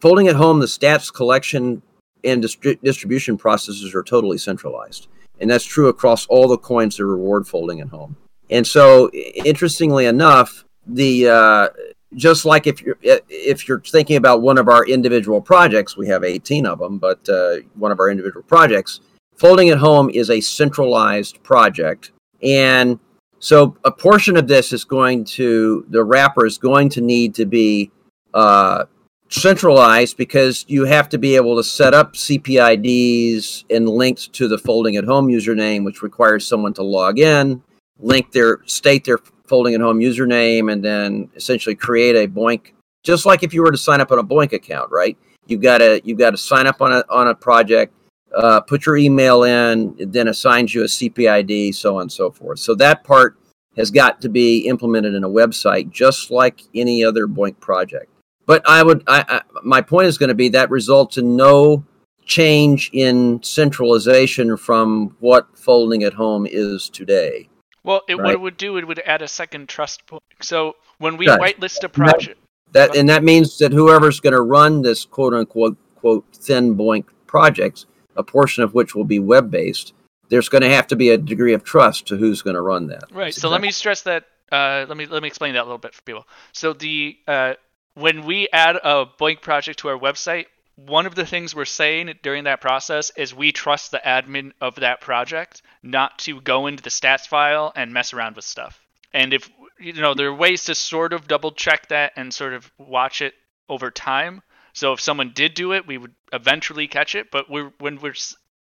Folding 0.00 0.28
at 0.28 0.36
home, 0.36 0.60
the 0.60 0.66
stats 0.66 1.12
collection 1.12 1.82
and 2.24 2.42
distri- 2.42 2.80
distribution 2.82 3.36
processes 3.36 3.94
are 3.94 4.02
totally 4.02 4.38
centralized, 4.38 5.08
and 5.40 5.50
that's 5.50 5.64
true 5.64 5.88
across 5.88 6.26
all 6.26 6.48
the 6.48 6.58
coins 6.58 6.96
that 6.96 7.06
reward 7.06 7.46
folding 7.46 7.80
at 7.80 7.88
home. 7.88 8.16
And 8.50 8.66
so, 8.66 9.10
interestingly 9.10 10.06
enough, 10.06 10.64
the 10.86 11.28
uh, 11.28 11.68
just 12.14 12.44
like 12.44 12.66
if 12.66 12.82
you're 12.82 12.96
if 13.02 13.68
you're 13.68 13.80
thinking 13.80 14.16
about 14.16 14.42
one 14.42 14.58
of 14.58 14.68
our 14.68 14.86
individual 14.86 15.40
projects, 15.40 15.96
we 15.96 16.06
have 16.08 16.24
18 16.24 16.66
of 16.66 16.78
them, 16.78 16.98
but 16.98 17.28
uh, 17.28 17.56
one 17.74 17.90
of 17.90 18.00
our 18.00 18.10
individual 18.10 18.42
projects, 18.42 19.00
folding 19.36 19.70
at 19.70 19.78
home 19.78 20.10
is 20.10 20.30
a 20.30 20.40
centralized 20.40 21.42
project, 21.42 22.12
and 22.42 22.98
so 23.38 23.76
a 23.84 23.90
portion 23.90 24.36
of 24.36 24.48
this 24.48 24.72
is 24.72 24.84
going 24.84 25.24
to 25.24 25.84
the 25.90 26.02
wrapper 26.02 26.46
is 26.46 26.56
going 26.56 26.88
to 26.90 27.00
need 27.00 27.34
to 27.34 27.44
be 27.44 27.90
uh, 28.32 28.84
centralized 29.28 30.16
because 30.16 30.64
you 30.68 30.84
have 30.84 31.08
to 31.10 31.18
be 31.18 31.36
able 31.36 31.56
to 31.56 31.64
set 31.64 31.92
up 31.94 32.14
CPIDs 32.14 33.64
and 33.70 33.88
linked 33.88 34.32
to 34.32 34.48
the 34.48 34.58
folding 34.58 34.96
at 34.96 35.04
home 35.04 35.28
username, 35.28 35.84
which 35.84 36.02
requires 36.02 36.46
someone 36.46 36.72
to 36.74 36.82
log 36.82 37.18
in, 37.18 37.62
link 37.98 38.32
their 38.32 38.60
state 38.66 39.04
their 39.04 39.18
folding 39.46 39.74
at 39.74 39.80
home 39.80 39.98
username, 39.98 40.72
and 40.72 40.84
then 40.84 41.28
essentially 41.34 41.74
create 41.74 42.16
a 42.16 42.28
BOINC. 42.28 42.72
Just 43.02 43.26
like 43.26 43.42
if 43.42 43.52
you 43.52 43.62
were 43.62 43.72
to 43.72 43.78
sign 43.78 44.00
up 44.00 44.12
on 44.12 44.18
a 44.18 44.24
BOINC 44.24 44.52
account, 44.52 44.90
right? 44.90 45.18
You've 45.46 45.60
got 45.60 45.78
to 45.78 46.00
you've 46.04 46.18
got 46.18 46.30
to 46.30 46.38
sign 46.38 46.66
up 46.66 46.80
on 46.80 46.92
a 46.92 47.04
on 47.10 47.28
a 47.28 47.34
project, 47.34 47.92
uh, 48.36 48.60
put 48.60 48.86
your 48.86 48.96
email 48.96 49.44
in, 49.44 49.94
it 49.98 50.12
then 50.12 50.28
assigns 50.28 50.74
you 50.74 50.82
a 50.82 50.86
CPID, 50.86 51.74
so 51.74 51.96
on 51.96 52.02
and 52.02 52.12
so 52.12 52.30
forth. 52.30 52.58
So 52.58 52.74
that 52.76 53.04
part 53.04 53.38
has 53.76 53.90
got 53.90 54.20
to 54.20 54.28
be 54.28 54.66
implemented 54.66 55.14
in 55.14 55.24
a 55.24 55.28
website, 55.28 55.90
just 55.90 56.30
like 56.30 56.62
any 56.74 57.04
other 57.04 57.26
BOINC 57.26 57.58
project. 57.60 58.10
But 58.46 58.62
I 58.68 58.82
would, 58.82 59.02
I, 59.06 59.24
I, 59.28 59.40
my 59.62 59.80
point 59.80 60.06
is 60.06 60.18
going 60.18 60.28
to 60.28 60.34
be 60.34 60.50
that 60.50 60.70
results 60.70 61.16
in 61.16 61.36
no 61.36 61.84
change 62.26 62.90
in 62.92 63.42
centralization 63.42 64.56
from 64.56 65.16
what 65.20 65.46
folding 65.56 66.04
at 66.04 66.14
home 66.14 66.46
is 66.48 66.88
today. 66.88 67.48
Well, 67.82 68.02
it, 68.08 68.16
what 68.16 68.30
it 68.30 68.40
would 68.40 68.56
do, 68.56 68.76
it 68.78 68.86
would 68.86 69.00
add 69.00 69.22
a 69.22 69.28
second 69.28 69.68
trust 69.68 70.06
point. 70.06 70.22
So 70.40 70.76
when 70.98 71.16
we 71.16 71.26
Does. 71.26 71.38
whitelist 71.38 71.84
a 71.84 71.88
project, 71.88 72.38
That 72.72 72.96
and 72.96 73.08
that 73.08 73.22
means 73.22 73.58
that 73.58 73.72
whoever's 73.72 74.20
going 74.20 74.32
to 74.32 74.40
run 74.40 74.82
this 74.82 75.04
quote 75.04 75.34
unquote 75.34 75.76
quote 75.96 76.24
thin 76.34 76.76
BOINC 76.76 77.04
projects, 77.26 77.86
a 78.16 78.22
portion 78.22 78.62
of 78.62 78.74
which 78.74 78.94
will 78.94 79.04
be 79.04 79.18
web 79.18 79.50
based, 79.50 79.92
there's 80.28 80.48
going 80.48 80.62
to 80.62 80.68
have 80.68 80.86
to 80.88 80.96
be 80.96 81.10
a 81.10 81.18
degree 81.18 81.54
of 81.54 81.64
trust 81.64 82.06
to 82.08 82.16
who's 82.16 82.42
going 82.42 82.54
to 82.54 82.62
run 82.62 82.88
that. 82.88 83.04
Right. 83.12 83.34
So 83.34 83.48
let 83.48 83.60
me 83.60 83.70
stress 83.70 84.02
that. 84.02 84.24
Uh, 84.50 84.86
let 84.88 84.96
me 84.96 85.06
let 85.06 85.22
me 85.22 85.28
explain 85.28 85.54
that 85.54 85.62
a 85.62 85.64
little 85.64 85.78
bit 85.78 85.94
for 85.94 86.02
people. 86.02 86.26
So 86.52 86.72
the 86.72 87.16
uh, 87.26 87.54
when 87.94 88.24
we 88.24 88.48
add 88.52 88.76
a 88.76 89.06
BOINC 89.18 89.40
project 89.40 89.80
to 89.80 89.88
our 89.88 89.98
website, 89.98 90.46
one 90.76 91.06
of 91.06 91.14
the 91.14 91.26
things 91.26 91.54
we're 91.54 91.64
saying 91.64 92.14
during 92.22 92.44
that 92.44 92.60
process 92.60 93.10
is 93.16 93.34
we 93.34 93.52
trust 93.52 93.90
the 93.90 94.02
admin 94.04 94.52
of 94.60 94.76
that 94.76 95.00
project 95.00 95.62
not 95.82 96.18
to 96.20 96.40
go 96.40 96.66
into 96.66 96.82
the 96.82 96.90
stats 96.90 97.26
file 97.26 97.72
and 97.76 97.92
mess 97.92 98.12
around 98.12 98.36
with 98.36 98.44
stuff. 98.44 98.80
And 99.12 99.32
if 99.32 99.48
you 99.78 99.92
know, 99.94 100.14
there 100.14 100.28
are 100.28 100.34
ways 100.34 100.64
to 100.64 100.74
sort 100.74 101.12
of 101.12 101.28
double 101.28 101.52
check 101.52 101.88
that 101.88 102.12
and 102.16 102.32
sort 102.32 102.54
of 102.54 102.70
watch 102.78 103.22
it 103.22 103.34
over 103.68 103.90
time. 103.90 104.42
So 104.74 104.92
if 104.92 105.00
someone 105.00 105.30
did 105.34 105.54
do 105.54 105.72
it, 105.72 105.86
we 105.86 105.96
would 105.96 106.14
eventually 106.32 106.88
catch 106.88 107.14
it. 107.14 107.30
But 107.30 107.48
we're 107.48 107.72
when 107.78 108.00
we're 108.00 108.14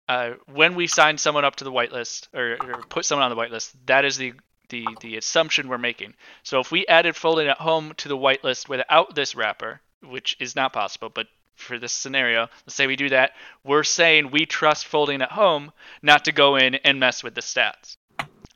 uh, 0.09 0.33
when 0.47 0.75
we 0.75 0.87
sign 0.87 1.19
someone 1.19 1.45
up 1.45 1.57
to 1.57 1.65
the 1.65 1.71
whitelist 1.71 2.29
or, 2.35 2.57
or 2.61 2.83
put 2.89 3.05
someone 3.05 3.31
on 3.31 3.37
the 3.37 3.41
whitelist, 3.41 3.75
that 3.87 4.05
is 4.05 4.17
the 4.17 4.33
the 4.71 4.87
the 5.01 5.17
assumption 5.17 5.69
we're 5.69 5.79
making. 5.79 6.15
So 6.43 6.61
if 6.61 6.73
we 6.73 6.87
added 6.87 7.15
folding 7.15 7.47
at 7.47 7.59
home 7.59 7.93
to 7.99 8.09
the 8.09 8.17
whitelist 8.17 8.69
without 8.69 9.15
this 9.15 9.35
wrapper, 9.37 9.81
which 10.03 10.37
is 10.41 10.57
not 10.57 10.73
possible, 10.73 11.11
but 11.11 11.27
for 11.57 11.79
this 11.79 11.93
scenario, 11.93 12.49
let's 12.67 12.75
say 12.75 12.87
we 12.87 12.97
do 12.97 13.11
that, 13.11 13.33
we're 13.65 13.85
saying 13.85 14.31
we 14.31 14.47
trust 14.47 14.87
folding 14.87 15.21
at 15.21 15.33
home 15.33 15.73
not 16.03 16.25
to 16.25 16.33
go 16.33 16.57
in 16.57 16.77
and 16.77 17.01
mess 17.01 17.23
with 17.23 17.35
the 17.35 17.41
stats. 17.41 17.97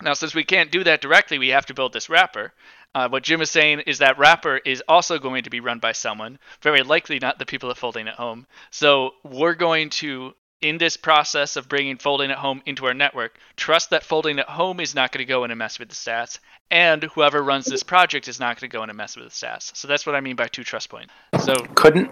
Now, 0.01 0.15
since 0.15 0.35
we 0.35 0.45
can't 0.45 0.73
do 0.73 0.85
that 0.85 1.01
directly, 1.01 1.39
we 1.39 1.49
have 1.49 1.67
to 1.67 1.75
build 1.75 1.93
this 1.93 2.09
wrapper. 2.09 2.53
Uh, 2.95 3.09
what 3.09 3.23
Jim 3.23 3.41
is 3.41 3.51
saying 3.51 3.81
is 3.87 3.99
that 3.99 4.19
wrapper 4.19 4.57
is 4.57 4.83
also 4.87 5.19
going 5.19 5.45
to 5.45 5.51
be 5.51 5.61
run 5.61 5.79
by 5.79 5.93
someone, 5.93 6.39
very 6.61 6.83
likely 6.83 7.19
not 7.19 7.39
the 7.39 7.47
people 7.47 7.71
at 7.71 7.79
Folding 7.79 8.09
at 8.09 8.15
Home. 8.15 8.47
So 8.71 9.13
we're 9.25 9.55
going 9.55 9.91
to, 9.91 10.35
in 10.61 10.79
this 10.79 10.97
process 10.97 11.57
of 11.57 11.69
bringing 11.69 11.97
Folding 11.97 12.31
at 12.31 12.39
Home 12.39 12.63
into 12.67 12.87
our 12.87 12.95
network, 12.95 13.39
trust 13.57 13.91
that 13.91 14.05
Folding 14.05 14.39
at 14.39 14.49
Home 14.49 14.79
is 14.79 14.95
not 14.95 15.11
going 15.11 15.25
to 15.25 15.29
go 15.29 15.45
in 15.45 15.51
and 15.51 15.59
mess 15.59 15.79
with 15.79 15.89
the 15.89 15.95
stats, 15.95 16.39
and 16.71 17.05
whoever 17.05 17.43
runs 17.43 17.65
this 17.65 17.83
project 17.83 18.29
is 18.29 18.39
not 18.39 18.61
going 18.61 18.71
to 18.71 18.77
go 18.77 18.83
in 18.83 18.91
and 18.91 18.97
mess 18.97 19.17
with 19.17 19.27
the 19.27 19.31
stats. 19.31 19.75
So 19.75 19.89
that's 19.89 20.05
what 20.05 20.15
I 20.15 20.21
mean 20.21 20.37
by 20.37 20.49
two 20.49 20.65
trust 20.65 20.91
points. 20.91 21.13
So 21.41 21.55
couldn't 21.75 22.11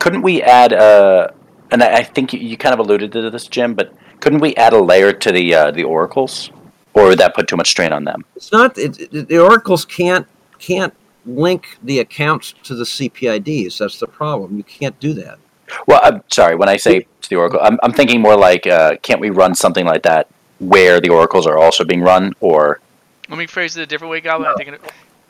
couldn't 0.00 0.22
we 0.22 0.42
add 0.42 0.72
uh 0.72 1.28
and 1.70 1.82
I 1.82 1.96
I 1.98 2.02
think 2.02 2.32
you, 2.32 2.40
you 2.40 2.56
kind 2.56 2.72
of 2.72 2.78
alluded 2.80 3.12
to 3.12 3.30
this, 3.30 3.46
Jim, 3.46 3.74
but 3.74 3.94
couldn't 4.20 4.40
we 4.40 4.54
add 4.56 4.72
a 4.72 4.82
layer 4.82 5.12
to 5.12 5.32
the 5.32 5.54
uh, 5.54 5.70
the 5.72 5.84
oracles, 5.84 6.50
or 6.94 7.04
would 7.08 7.18
that 7.18 7.34
put 7.34 7.48
too 7.48 7.56
much 7.56 7.70
strain 7.70 7.92
on 7.92 8.04
them? 8.04 8.24
It's 8.36 8.52
not 8.52 8.76
it, 8.78 8.98
it- 9.14 9.28
the 9.28 9.38
oracles 9.38 9.84
can't 9.84 10.26
can't 10.58 10.94
link 11.24 11.78
the 11.82 12.00
accounts 12.00 12.52
to 12.64 12.74
the 12.74 12.84
CPIDs. 12.84 13.78
That's 13.78 13.98
the 14.00 14.06
problem. 14.08 14.56
You 14.56 14.64
can't 14.64 14.98
do 15.00 15.12
that. 15.14 15.38
Well, 15.86 16.00
I'm 16.02 16.22
sorry. 16.30 16.56
When 16.56 16.68
I 16.68 16.76
say 16.76 17.06
to 17.22 17.30
the 17.30 17.36
oracle, 17.36 17.60
I'm, 17.62 17.78
I'm 17.82 17.92
thinking 17.92 18.20
more 18.20 18.36
like, 18.36 18.66
uh, 18.66 18.96
can't 19.02 19.20
we 19.20 19.30
run 19.30 19.54
something 19.54 19.86
like 19.86 20.02
that 20.02 20.28
where 20.58 21.00
the 21.00 21.08
oracles 21.08 21.46
are 21.46 21.56
also 21.58 21.84
being 21.84 22.02
run, 22.02 22.32
or 22.40 22.80
let 23.28 23.38
me 23.38 23.46
phrase 23.46 23.76
it 23.76 23.82
a 23.82 23.86
different 23.86 24.10
way, 24.10 24.20
Goblin. 24.20 24.50
I'm 24.50 24.56
thinking, 24.56 24.76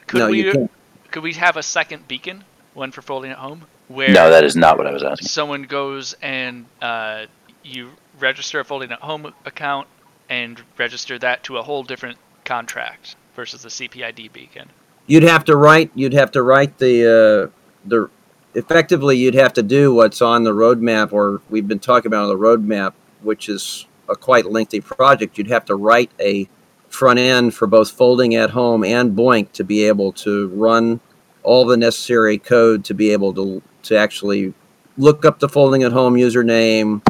could 0.06 0.18
no, 0.18 0.28
we 0.28 0.42
you 0.44 0.52
can't. 0.52 0.70
could 1.10 1.22
we 1.22 1.32
have 1.34 1.56
a 1.56 1.62
second 1.62 2.08
beacon, 2.08 2.44
one 2.74 2.90
for 2.90 3.00
Folding 3.02 3.30
at 3.30 3.38
Home, 3.38 3.64
where 3.88 4.08
no? 4.12 4.30
That 4.30 4.44
is 4.44 4.56
not 4.56 4.76
what 4.78 4.86
I 4.86 4.92
was 4.92 5.02
asking. 5.02 5.28
someone 5.28 5.62
goes 5.64 6.14
and 6.22 6.66
uh, 6.82 7.26
you 7.62 7.90
register 8.18 8.60
a 8.60 8.64
folding 8.64 8.90
at 8.92 8.98
home 9.00 9.32
account 9.44 9.86
and 10.32 10.62
register 10.78 11.18
that 11.18 11.42
to 11.44 11.58
a 11.58 11.62
whole 11.62 11.82
different 11.82 12.16
contract 12.46 13.16
versus 13.36 13.62
the 13.62 13.68
CPID 13.68 14.32
beacon. 14.32 14.70
You'd 15.06 15.24
have 15.24 15.44
to 15.44 15.56
write. 15.56 15.90
You'd 15.94 16.14
have 16.14 16.32
to 16.32 16.42
write 16.42 16.78
the 16.78 17.50
uh, 17.52 17.58
the. 17.84 18.08
Effectively, 18.54 19.16
you'd 19.16 19.34
have 19.34 19.52
to 19.54 19.62
do 19.62 19.94
what's 19.94 20.22
on 20.22 20.42
the 20.44 20.52
roadmap, 20.52 21.12
or 21.12 21.40
we've 21.50 21.68
been 21.68 21.78
talking 21.78 22.08
about 22.08 22.24
on 22.24 22.28
the 22.28 22.36
roadmap, 22.36 22.94
which 23.20 23.48
is 23.48 23.86
a 24.08 24.16
quite 24.16 24.46
lengthy 24.46 24.80
project. 24.80 25.36
You'd 25.36 25.48
have 25.48 25.66
to 25.66 25.74
write 25.74 26.10
a 26.18 26.48
front 26.88 27.18
end 27.18 27.54
for 27.54 27.66
both 27.66 27.90
folding 27.90 28.34
at 28.34 28.50
home 28.50 28.84
and 28.84 29.16
BOINC 29.16 29.52
to 29.52 29.64
be 29.64 29.86
able 29.86 30.12
to 30.12 30.48
run 30.48 31.00
all 31.42 31.64
the 31.64 31.76
necessary 31.76 32.38
code 32.38 32.84
to 32.84 32.94
be 32.94 33.10
able 33.10 33.34
to 33.34 33.62
to 33.82 33.96
actually 33.96 34.54
look 34.96 35.24
up 35.24 35.40
the 35.40 35.48
folding 35.48 35.82
at 35.82 35.92
home 35.92 36.14
username, 36.14 37.02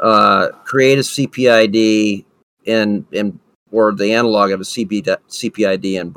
uh, 0.00 0.48
create 0.64 0.98
a 0.98 1.02
CPID, 1.02 2.24
and 2.66 3.04
and 3.12 3.38
or 3.70 3.92
the 3.92 4.12
analog 4.14 4.50
of 4.50 4.60
a 4.60 4.64
CP, 4.64 5.04
CPID 5.28 6.00
and 6.00 6.14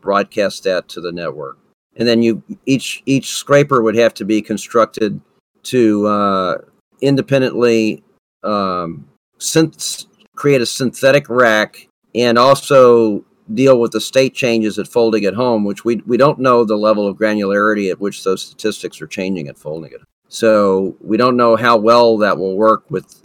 broadcast 0.00 0.62
that 0.64 0.88
to 0.88 1.00
the 1.00 1.10
network. 1.12 1.58
And 1.96 2.06
then 2.06 2.22
you 2.22 2.42
each 2.66 3.02
each 3.06 3.34
scraper 3.34 3.82
would 3.82 3.96
have 3.96 4.14
to 4.14 4.24
be 4.24 4.42
constructed 4.42 5.20
to 5.64 6.06
uh, 6.06 6.58
independently 7.00 8.02
um, 8.42 9.08
synth- 9.38 10.06
create 10.34 10.60
a 10.60 10.66
synthetic 10.66 11.28
rack 11.28 11.88
and 12.14 12.38
also 12.38 13.24
deal 13.52 13.78
with 13.78 13.92
the 13.92 14.00
state 14.00 14.34
changes 14.34 14.78
at 14.78 14.88
folding 14.88 15.24
at 15.24 15.34
home, 15.34 15.64
which 15.64 15.84
we, 15.84 15.96
we 16.06 16.16
don't 16.16 16.38
know 16.38 16.64
the 16.64 16.76
level 16.76 17.06
of 17.06 17.16
granularity 17.16 17.90
at 17.90 18.00
which 18.00 18.24
those 18.24 18.42
statistics 18.42 19.00
are 19.02 19.06
changing 19.06 19.48
at 19.48 19.58
folding 19.58 19.92
it. 19.92 20.00
So 20.28 20.96
we 21.00 21.16
don't 21.16 21.36
know 21.36 21.56
how 21.56 21.76
well 21.76 22.16
that 22.18 22.38
will 22.38 22.56
work 22.56 22.90
with 22.90 23.24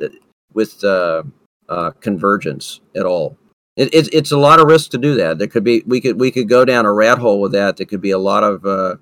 with 0.54 0.84
uh, 0.84 1.24
uh, 1.70 1.92
convergence 2.02 2.82
at 2.96 3.06
all. 3.06 3.38
It, 3.78 3.94
it, 3.94 4.14
it's 4.14 4.32
a 4.32 4.38
lot 4.38 4.60
of 4.60 4.68
risk 4.68 4.92
to 4.92 4.98
do 4.98 5.16
that. 5.16 5.38
There 5.38 5.48
could 5.48 5.64
be 5.64 5.84
we 5.86 6.02
could 6.02 6.20
we 6.20 6.32
could 6.32 6.50
go 6.50 6.66
down 6.66 6.86
a 6.86 6.92
rat 6.92 7.18
hole 7.18 7.40
with 7.40 7.54
that. 7.54 7.78
There 7.78 7.86
could 7.86 8.02
be 8.02 8.12
a 8.12 8.18
lot 8.18 8.44
of 8.44 8.66
uh, 8.66 8.96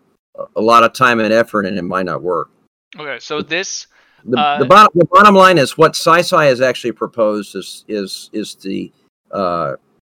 a 0.56 0.62
lot 0.62 0.84
of 0.84 0.94
time 0.94 1.20
and 1.20 1.34
effort, 1.34 1.66
and 1.66 1.78
it 1.78 1.84
might 1.84 2.06
not 2.06 2.22
work. 2.22 2.50
Okay, 2.98 3.18
so 3.20 3.42
this 3.42 3.88
the, 4.26 4.40
uh, 4.40 4.60
the, 4.60 4.66
bottom, 4.66 4.92
the 4.94 5.06
bottom 5.06 5.36
line 5.36 5.58
is 5.58 5.78
what 5.78 5.94
SciSci 5.94 6.46
has 6.48 6.62
actually 6.62 6.92
proposed 6.92 7.56
is 7.56 7.86
is 7.88 8.30
is 8.34 8.56
the 8.56 8.92
uh, 9.32 9.74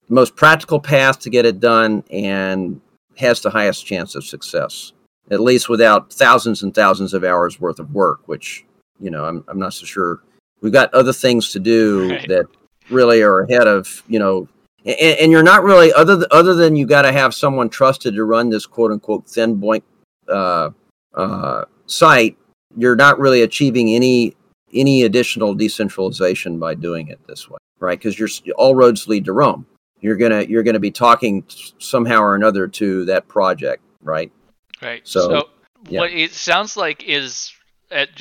most 0.10 0.36
practical 0.36 0.80
path 0.80 1.20
to 1.20 1.30
get 1.30 1.46
it 1.46 1.60
done 1.60 2.04
and 2.12 2.80
has 3.18 3.42
the 3.42 3.50
highest 3.50 3.86
chance 3.86 4.16
of 4.16 4.24
success, 4.24 4.94
at 5.32 5.40
least 5.40 5.70
without 5.70 6.12
thousands 6.12 6.64
and 6.64 6.74
thousands 6.74 7.14
of 7.14 7.24
hours 7.24 7.60
worth 7.60 7.80
of 7.80 7.94
work, 7.94 8.28
which, 8.28 8.66
you 9.00 9.12
know, 9.12 9.26
I'm, 9.26 9.44
I'm 9.48 9.60
not 9.60 9.74
so 9.74 9.86
sure. 9.86 10.22
We've 10.64 10.74
got 10.74 10.92
other 10.94 11.14
things 11.14 11.52
to 11.52 11.60
do 11.60 12.10
right. 12.10 12.28
that 12.28 12.46
really 12.90 13.22
are 13.22 13.42
ahead 13.42 13.68
of, 13.68 14.02
you 14.08 14.18
know, 14.18 14.48
and, 14.84 15.20
and 15.20 15.32
you're 15.32 15.44
not 15.44 15.64
really, 15.64 15.94
other, 15.94 16.16
th- 16.16 16.28
other 16.32 16.56
than 16.56 16.76
you 16.76 16.88
got 16.88 17.04
to 17.04 17.12
have 17.12 17.36
someone 17.36 17.70
trusted 17.70 18.16
to 18.16 18.24
run 18.24 18.50
this 18.50 18.66
quote 18.66 18.92
unquote 18.92 19.30
thin 19.30 19.62
BOINC 19.62 19.84
uh, 20.28 20.72
uh, 21.14 21.66
site, 21.86 22.36
you're 22.76 22.96
not 22.96 23.20
really 23.20 23.44
achieving 23.44 23.90
any 23.90 24.36
any 24.74 25.04
additional 25.04 25.54
decentralization 25.54 26.58
by 26.58 26.74
doing 26.74 27.10
it 27.10 27.20
this 27.28 27.48
way 27.48 27.60
right? 27.84 28.00
Because 28.00 28.18
you're 28.18 28.56
all 28.56 28.76
roads 28.76 29.08
lead 29.08 29.26
to 29.26 29.34
Rome. 29.34 29.68
You're 30.00 30.16
gonna 30.16 30.42
you're 30.44 30.64
gonna 30.64 30.80
be 30.80 30.92
talking 30.92 31.44
somehow 31.78 32.22
or 32.22 32.36
another 32.36 32.68
to 32.68 33.06
that 33.06 33.28
project, 33.28 33.84
right? 34.02 34.32
Right. 34.82 35.08
So, 35.08 35.30
so 35.30 35.50
yeah. 35.90 36.00
what 36.00 36.12
it 36.12 36.32
sounds 36.32 36.76
like 36.76 37.04
is 37.04 37.54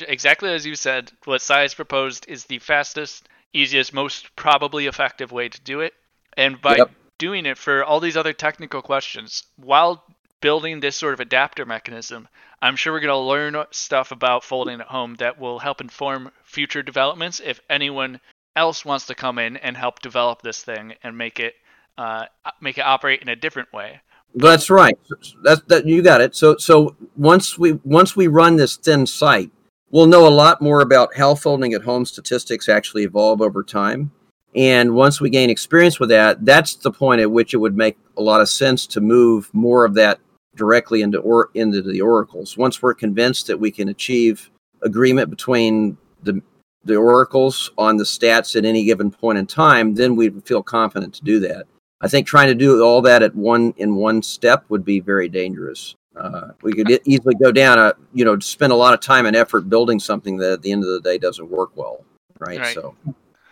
exactly 0.07 0.53
as 0.53 0.65
you 0.65 0.75
said. 0.75 1.11
What 1.25 1.41
Cy's 1.41 1.73
proposed 1.73 2.25
is 2.27 2.45
the 2.45 2.59
fastest, 2.59 3.27
easiest, 3.53 3.93
most 3.93 4.35
probably 4.35 4.87
effective 4.87 5.31
way 5.31 5.49
to 5.49 5.61
do 5.61 5.81
it, 5.81 5.93
and 6.37 6.61
by 6.61 6.77
yep. 6.77 6.91
doing 7.17 7.45
it 7.45 7.57
for 7.57 7.83
all 7.83 7.99
these 7.99 8.17
other 8.17 8.33
technical 8.33 8.81
questions 8.81 9.43
while 9.57 10.03
building 10.41 10.81
this 10.81 10.97
sort 10.97 11.13
of 11.13 11.21
adapter 11.21 11.65
mechanism, 11.65 12.27
I'm 12.61 12.75
sure 12.75 12.91
we're 12.91 12.99
going 12.99 13.09
to 13.09 13.17
learn 13.17 13.65
stuff 13.71 14.11
about 14.11 14.43
folding 14.43 14.81
at 14.81 14.87
home 14.87 15.15
that 15.15 15.39
will 15.39 15.59
help 15.59 15.79
inform 15.79 16.31
future 16.43 16.83
developments 16.83 17.41
if 17.43 17.61
anyone 17.69 18.19
else 18.55 18.85
wants 18.85 19.05
to 19.07 19.15
come 19.15 19.39
in 19.39 19.57
and 19.57 19.75
help 19.77 20.01
develop 20.01 20.41
this 20.41 20.61
thing 20.61 20.95
and 21.01 21.17
make 21.17 21.39
it 21.39 21.55
uh, 21.97 22.25
make 22.59 22.77
it 22.77 22.85
operate 22.85 23.21
in 23.21 23.29
a 23.29 23.35
different 23.35 23.71
way. 23.71 24.01
That's 24.35 24.69
right. 24.69 24.97
That's 25.43 25.61
that 25.67 25.85
you 25.85 26.01
got 26.01 26.21
it. 26.21 26.35
So 26.35 26.57
so 26.57 26.95
once 27.15 27.57
we 27.57 27.79
once 27.83 28.15
we 28.15 28.27
run 28.27 28.55
this 28.55 28.75
thin 28.75 29.05
site, 29.05 29.51
we'll 29.93 30.07
know 30.07 30.27
a 30.27 30.29
lot 30.29 30.59
more 30.59 30.81
about 30.81 31.15
how 31.15 31.35
folding 31.35 31.73
at 31.73 31.83
home 31.83 32.03
statistics 32.03 32.67
actually 32.67 33.03
evolve 33.03 33.41
over 33.41 33.63
time. 33.63 34.11
And 34.55 34.95
once 34.95 35.21
we 35.21 35.29
gain 35.29 35.49
experience 35.49 35.99
with 35.99 36.09
that, 36.09 36.43
that's 36.43 36.75
the 36.75 36.91
point 36.91 37.21
at 37.21 37.31
which 37.31 37.53
it 37.53 37.57
would 37.57 37.77
make 37.77 37.97
a 38.17 38.21
lot 38.21 38.41
of 38.41 38.49
sense 38.49 38.85
to 38.87 39.01
move 39.01 39.49
more 39.53 39.85
of 39.85 39.93
that 39.93 40.19
directly 40.55 41.01
into 41.01 41.19
or 41.19 41.49
into 41.53 41.81
the 41.81 42.01
oracles. 42.01 42.57
Once 42.57 42.81
we're 42.81 42.93
convinced 42.93 43.47
that 43.47 43.59
we 43.59 43.71
can 43.71 43.87
achieve 43.87 44.51
agreement 44.81 45.29
between 45.29 45.97
the 46.23 46.41
the 46.85 46.95
oracles 46.97 47.71
on 47.77 47.95
the 47.95 48.03
stats 48.03 48.57
at 48.57 48.65
any 48.65 48.83
given 48.83 49.09
point 49.09 49.37
in 49.37 49.47
time, 49.47 49.95
then 49.95 50.17
we'd 50.17 50.45
feel 50.45 50.61
confident 50.61 51.13
to 51.13 51.23
do 51.23 51.39
that. 51.39 51.65
I 52.01 52.09
think 52.09 52.27
trying 52.27 52.49
to 52.49 52.55
do 52.55 52.83
all 52.83 53.01
that 53.03 53.23
at 53.23 53.33
one 53.33 53.73
in 53.77 53.95
one 53.95 54.21
step 54.21 54.65
would 54.67 54.83
be 54.83 54.99
very 54.99 55.29
dangerous. 55.29 55.95
Uh, 56.15 56.51
we 56.61 56.73
could 56.73 57.01
easily 57.05 57.33
go 57.35 57.51
down 57.51 57.79
a 57.79 57.93
you 58.13 58.23
know 58.23 58.37
spend 58.39 58.71
a 58.71 58.75
lot 58.75 58.93
of 58.93 58.99
time 58.99 59.25
and 59.25 59.35
effort 59.35 59.67
building 59.67 59.99
something 59.99 60.37
that 60.37 60.51
at 60.51 60.61
the 60.61 60.71
end 60.71 60.83
of 60.83 60.89
the 60.89 61.01
day 61.01 61.17
doesn't 61.17 61.49
work 61.49 61.71
well, 61.75 62.05
right? 62.39 62.59
right. 62.59 62.75
So, 62.75 62.95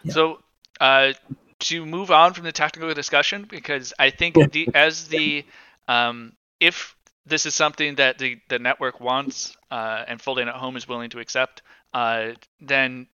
yeah. 0.03 0.13
so 0.13 0.39
uh, 0.79 1.13
to 1.59 1.85
move 1.85 2.11
on 2.11 2.33
from 2.33 2.43
the 2.43 2.51
technical 2.51 2.93
discussion, 2.93 3.47
because 3.49 3.93
I 3.97 4.11
think 4.11 4.35
the, 4.51 4.69
as 4.75 5.07
the 5.07 5.43
um, 5.87 6.33
if 6.59 6.95
this 7.25 7.45
is 7.45 7.55
something 7.55 7.95
that 7.95 8.17
the, 8.17 8.39
the 8.49 8.59
network 8.59 8.99
wants 8.99 9.55
uh, 9.69 10.03
and 10.07 10.21
Folding 10.21 10.47
at 10.47 10.55
Home 10.55 10.75
is 10.75 10.87
willing 10.87 11.09
to 11.11 11.19
accept, 11.19 11.61
uh, 11.93 12.31
then 12.59 13.07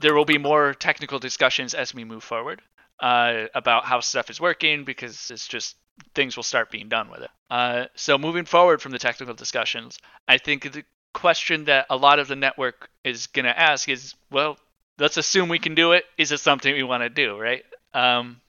there 0.00 0.14
will 0.14 0.24
be 0.24 0.38
more 0.38 0.74
technical 0.74 1.18
discussions 1.18 1.74
as 1.74 1.94
we 1.94 2.04
move 2.04 2.22
forward 2.22 2.62
uh, 3.00 3.44
about 3.54 3.84
how 3.84 4.00
stuff 4.00 4.30
is 4.30 4.40
working 4.40 4.84
because 4.84 5.30
it's 5.30 5.48
just 5.48 5.76
things 6.14 6.36
will 6.36 6.42
start 6.42 6.70
being 6.70 6.88
done 6.88 7.10
with 7.10 7.22
it. 7.22 7.30
Uh, 7.50 7.86
so 7.94 8.18
moving 8.18 8.44
forward 8.44 8.80
from 8.80 8.92
the 8.92 8.98
technical 8.98 9.34
discussions, 9.34 9.98
I 10.26 10.38
think 10.38 10.72
the 10.72 10.84
question 11.12 11.64
that 11.64 11.86
a 11.90 11.96
lot 11.96 12.18
of 12.18 12.28
the 12.28 12.36
network 12.36 12.90
is 13.04 13.26
going 13.28 13.44
to 13.44 13.58
ask 13.58 13.88
is, 13.88 14.14
well, 14.30 14.58
let's 14.98 15.16
assume 15.16 15.48
we 15.48 15.58
can 15.58 15.74
do 15.74 15.92
it. 15.92 16.04
Is 16.16 16.32
it 16.32 16.40
something 16.40 16.72
we 16.72 16.82
want 16.82 17.02
to 17.02 17.08
do, 17.08 17.38
right? 17.38 17.64
Um, 17.94 18.40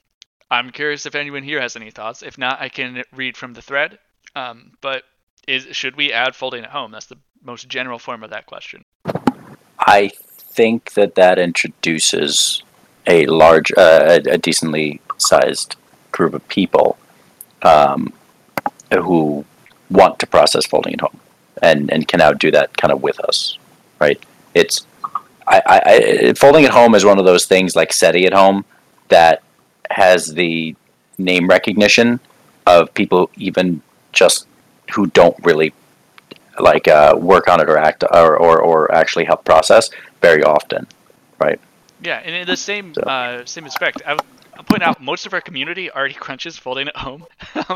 I'm 0.52 0.72
curious 0.72 1.06
if 1.06 1.16
anyone 1.16 1.44
here 1.44 1.62
has 1.62 1.76
any 1.76 1.92
thoughts. 1.92 2.24
If 2.24 2.38
not, 2.38 2.60
I 2.62 2.70
can 2.70 3.04
read 3.14 3.38
from 3.38 3.54
the 3.54 3.62
thread. 3.62 4.00
Um, 4.36 4.74
but 4.82 5.04
is 5.48 5.68
should 5.72 5.96
we 5.96 6.12
add 6.12 6.36
folding 6.36 6.64
at 6.64 6.70
home? 6.70 6.92
That's 6.92 7.08
the 7.08 7.18
most 7.44 7.68
general 7.68 8.00
form 8.00 8.24
of 8.24 8.32
that 8.32 8.46
question. 8.46 8.84
I 9.80 10.12
think 10.38 10.94
that 10.94 11.16
that 11.16 11.40
introduces 11.40 12.64
a 13.10 13.26
large, 13.26 13.72
uh, 13.78 14.22
a, 14.26 14.34
a, 14.34 14.38
decently 14.38 15.02
sized 15.18 15.76
group 16.12 16.34
of 16.34 16.48
people 16.48 16.98
um, 17.64 18.14
who 18.92 19.44
want 19.90 20.20
to 20.20 20.28
process 20.28 20.66
folding 20.66 20.94
at 20.94 21.02
home 21.02 21.20
and, 21.62 21.92
and 21.92 22.08
can 22.08 22.20
now 22.20 22.32
do 22.32 22.52
that 22.52 22.78
kind 22.78 22.92
of 22.92 23.02
with 23.02 23.20
us, 23.22 23.58
right? 24.00 24.24
It's 24.54 24.86
I, 25.50 25.62
I, 25.68 26.34
folding 26.34 26.66
at 26.66 26.72
home 26.72 26.94
is 26.94 27.04
one 27.04 27.18
of 27.18 27.26
those 27.26 27.48
things 27.48 27.76
like 27.76 27.92
SETI 27.92 28.28
at 28.28 28.34
home 28.34 28.66
that 29.08 29.42
has 29.90 30.28
the 30.28 30.76
name 31.18 31.48
recognition 31.48 32.20
of 32.68 32.94
people 32.94 33.32
even 33.36 33.82
just 34.12 34.48
who 34.94 35.08
don't 35.08 35.36
really 35.44 35.74
like 36.60 36.88
uh, 36.88 37.16
work 37.18 37.48
on 37.48 37.60
it 37.62 37.70
or 37.70 37.78
act 37.78 38.04
or, 38.12 38.38
or, 38.38 38.62
or 38.62 38.94
actually 38.94 39.26
help 39.26 39.44
process 39.44 39.90
very 40.22 40.44
often, 40.44 40.86
right? 41.40 41.60
Yeah, 42.02 42.22
and 42.24 42.36
in 42.36 42.48
the 42.48 42.58
same 42.58 42.94
so. 42.94 43.02
uh, 43.02 43.46
same 43.46 43.66
respect, 43.66 44.02
I'll 44.06 44.18
point 44.66 44.84
out 44.84 45.02
most 45.02 45.26
of 45.26 45.34
our 45.34 45.42
community 45.42 45.92
already 45.92 46.14
crunches 46.26 46.58
folding 46.58 46.88
at 46.88 46.98
home, 46.98 47.26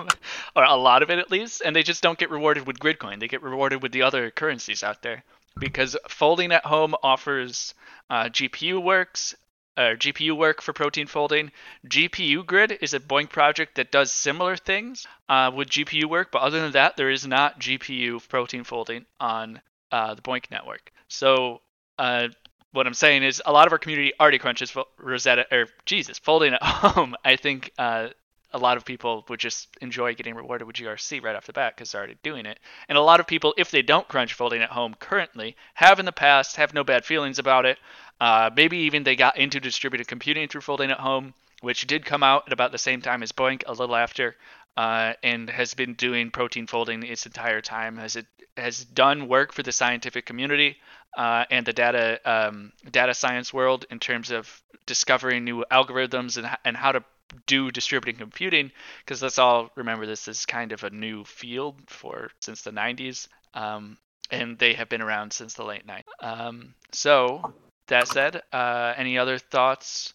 or 0.55 0.63
a 0.63 0.75
lot 0.75 1.03
of 1.03 1.09
it 1.09 1.19
at 1.19 1.31
least, 1.31 1.61
and 1.63 1.75
they 1.75 1.83
just 1.83 2.03
don't 2.03 2.17
get 2.17 2.29
rewarded 2.29 2.67
with 2.67 2.79
Gridcoin. 2.79 3.19
They 3.19 3.27
get 3.27 3.41
rewarded 3.41 3.81
with 3.81 3.91
the 3.91 4.01
other 4.01 4.31
currencies 4.31 4.83
out 4.83 5.01
there 5.01 5.23
because 5.59 5.95
folding 6.09 6.51
at 6.51 6.65
home 6.65 6.95
offers 7.03 7.73
uh, 8.09 8.25
GPU 8.25 8.81
works, 8.81 9.35
uh, 9.77 9.95
GPU 9.97 10.35
work 10.35 10.61
for 10.61 10.73
protein 10.73 11.07
folding. 11.07 11.51
GPU 11.87 12.45
Grid 12.45 12.77
is 12.81 12.93
a 12.93 12.99
BOINC 12.99 13.29
project 13.29 13.75
that 13.75 13.91
does 13.91 14.11
similar 14.11 14.55
things 14.55 15.07
uh, 15.29 15.51
with 15.53 15.69
GPU 15.69 16.05
work, 16.05 16.31
but 16.31 16.41
other 16.41 16.61
than 16.61 16.73
that, 16.73 16.95
there 16.97 17.09
is 17.09 17.25
not 17.25 17.59
GPU 17.59 18.27
protein 18.29 18.63
folding 18.63 19.05
on 19.19 19.61
uh, 19.91 20.15
the 20.15 20.21
BOINC 20.21 20.51
network. 20.51 20.91
So 21.07 21.61
uh, 21.97 22.29
what 22.73 22.87
I'm 22.87 22.93
saying 22.93 23.23
is 23.23 23.41
a 23.45 23.51
lot 23.51 23.67
of 23.67 23.71
our 23.71 23.79
community 23.79 24.13
already 24.19 24.39
crunches 24.39 24.75
Rosetta 24.97 25.45
or 25.51 25.67
Jesus 25.85 26.19
folding 26.19 26.53
at 26.53 26.63
home. 26.63 27.15
I 27.23 27.35
think 27.35 27.71
uh, 27.77 28.09
a 28.51 28.57
lot 28.57 28.77
of 28.77 28.83
people 28.83 29.23
would 29.29 29.39
just 29.39 29.67
enjoy 29.79 30.15
getting 30.15 30.35
rewarded 30.35 30.67
with 30.67 30.75
GRC 30.75 31.23
right 31.23 31.35
off 31.35 31.45
the 31.45 31.53
bat 31.53 31.75
because 31.75 31.91
they're 31.91 32.01
already 32.01 32.17
doing 32.23 32.45
it. 32.45 32.59
And 32.89 32.97
a 32.97 33.01
lot 33.01 33.19
of 33.19 33.27
people, 33.27 33.53
if 33.57 33.71
they 33.71 33.83
don't 33.83 34.07
crunch 34.07 34.33
folding 34.33 34.61
at 34.61 34.69
home 34.69 34.95
currently, 34.99 35.55
have 35.75 35.99
in 35.99 36.05
the 36.05 36.11
past, 36.11 36.55
have 36.55 36.73
no 36.73 36.83
bad 36.83 37.05
feelings 37.05 37.39
about 37.39 37.65
it. 37.65 37.77
Uh, 38.19 38.49
maybe 38.55 38.77
even 38.77 39.03
they 39.03 39.15
got 39.15 39.37
into 39.37 39.59
distributed 39.59 40.07
computing 40.07 40.47
through 40.47 40.61
folding 40.61 40.91
at 40.91 40.99
home, 40.99 41.33
which 41.61 41.85
did 41.87 42.05
come 42.05 42.23
out 42.23 42.43
at 42.47 42.53
about 42.53 42.71
the 42.71 42.77
same 42.77 43.01
time 43.01 43.21
as 43.21 43.31
BOINC, 43.31 43.63
a 43.67 43.73
little 43.73 43.95
after, 43.95 44.35
uh, 44.77 45.13
and 45.23 45.49
has 45.49 45.73
been 45.73 45.93
doing 45.93 46.31
protein 46.31 46.67
folding 46.67 47.03
its 47.03 47.25
entire 47.25 47.61
time. 47.61 47.97
Has 47.97 48.15
it 48.15 48.25
has 48.57 48.83
done 48.85 49.27
work 49.27 49.51
for 49.51 49.63
the 49.63 49.71
scientific 49.71 50.25
community 50.25 50.77
uh, 51.17 51.45
and 51.49 51.65
the 51.65 51.73
data 51.73 52.19
um, 52.25 52.71
data 52.91 53.13
science 53.13 53.53
world 53.53 53.85
in 53.89 53.99
terms 53.99 54.31
of 54.31 54.61
discovering 54.85 55.43
new 55.43 55.63
algorithms 55.71 56.37
and, 56.37 56.47
and 56.65 56.77
how 56.77 56.91
to 56.91 57.03
do 57.47 57.71
distributed 57.71 58.19
computing 58.19 58.71
because 58.99 59.21
let's 59.21 59.39
all 59.39 59.69
remember 59.75 60.05
this 60.05 60.27
is 60.27 60.45
kind 60.45 60.71
of 60.71 60.83
a 60.83 60.89
new 60.89 61.23
field 61.23 61.75
for 61.87 62.29
since 62.41 62.61
the 62.61 62.71
90s 62.71 63.27
um, 63.55 63.97
and 64.29 64.59
they 64.59 64.73
have 64.73 64.89
been 64.89 65.01
around 65.01 65.33
since 65.33 65.55
the 65.55 65.63
late 65.63 65.87
90s 65.87 66.03
um, 66.19 66.75
so 66.91 67.53
that 67.87 68.07
said 68.07 68.41
uh, 68.51 68.93
any 68.97 69.17
other 69.17 69.39
thoughts 69.39 70.13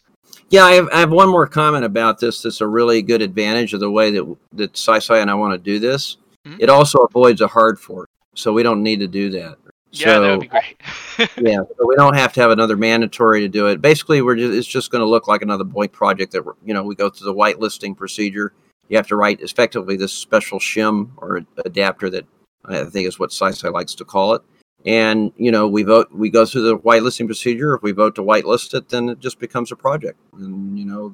yeah 0.49 0.63
I 0.65 0.73
have, 0.73 0.89
I 0.91 0.99
have 0.99 1.11
one 1.11 1.29
more 1.29 1.47
comment 1.47 1.85
about 1.85 2.19
this 2.19 2.41
that's 2.41 2.61
a 2.61 2.67
really 2.67 3.01
good 3.01 3.21
advantage 3.21 3.73
of 3.73 3.79
the 3.79 3.91
way 3.91 4.11
that 4.11 4.37
that 4.53 4.73
SciSci 4.73 5.21
and 5.21 5.29
i 5.29 5.33
want 5.33 5.53
to 5.53 5.57
do 5.57 5.79
this 5.79 6.17
Mhm. 6.47 6.55
it 6.59 6.69
also 6.69 6.99
avoids 6.99 7.41
a 7.41 7.47
hard 7.47 7.77
fork 7.79 8.07
so 8.33 8.53
we 8.53 8.63
don't 8.63 8.81
need 8.81 8.99
to 9.01 9.07
do 9.07 9.29
that 9.31 9.57
yeah 9.91 10.05
so, 10.05 10.21
that 10.21 10.31
would 10.31 10.39
be 10.39 10.47
great 10.47 10.77
yeah, 11.37 11.57
so 11.57 11.85
we 11.85 11.95
don't 11.95 12.15
have 12.15 12.31
to 12.33 12.39
have 12.41 12.51
another 12.51 12.77
mandatory 12.77 13.41
to 13.41 13.49
do 13.49 13.67
it. 13.67 13.81
Basically, 13.81 14.21
we're 14.21 14.37
just, 14.37 14.53
it's 14.53 14.67
just 14.67 14.89
going 14.89 15.01
to 15.01 15.05
look 15.05 15.27
like 15.27 15.41
another 15.41 15.65
BOINC 15.65 15.91
project 15.91 16.31
that 16.31 16.45
we're- 16.45 16.55
you 16.63 16.73
know 16.73 16.81
we 16.81 16.95
go 16.95 17.09
through 17.09 17.25
the 17.25 17.33
whitelisting 17.33 17.97
procedure. 17.97 18.53
You 18.87 18.95
have 18.95 19.07
to 19.07 19.17
write 19.17 19.41
effectively 19.41 19.97
this 19.97 20.13
special 20.13 20.59
shim 20.59 21.09
or 21.17 21.41
adapter 21.65 22.09
that 22.11 22.25
I 22.63 22.85
think 22.85 23.05
is 23.07 23.19
what 23.19 23.31
SciSci 23.31 23.69
likes 23.73 23.93
to 23.95 24.05
call 24.05 24.35
it. 24.35 24.41
And 24.85 25.33
you 25.35 25.51
know 25.51 25.67
we 25.67 25.83
vote, 25.83 26.09
we 26.11 26.29
go 26.29 26.45
through 26.45 26.63
the 26.63 26.77
whitelisting 26.77 27.25
procedure. 27.25 27.75
If 27.75 27.83
we 27.83 27.91
vote 27.91 28.15
to 28.15 28.23
whitelist 28.23 28.73
it, 28.73 28.89
then 28.89 29.09
it 29.09 29.19
just 29.19 29.39
becomes 29.39 29.71
a 29.71 29.75
project, 29.75 30.19
and 30.33 30.79
you 30.79 30.85
know 30.85 31.13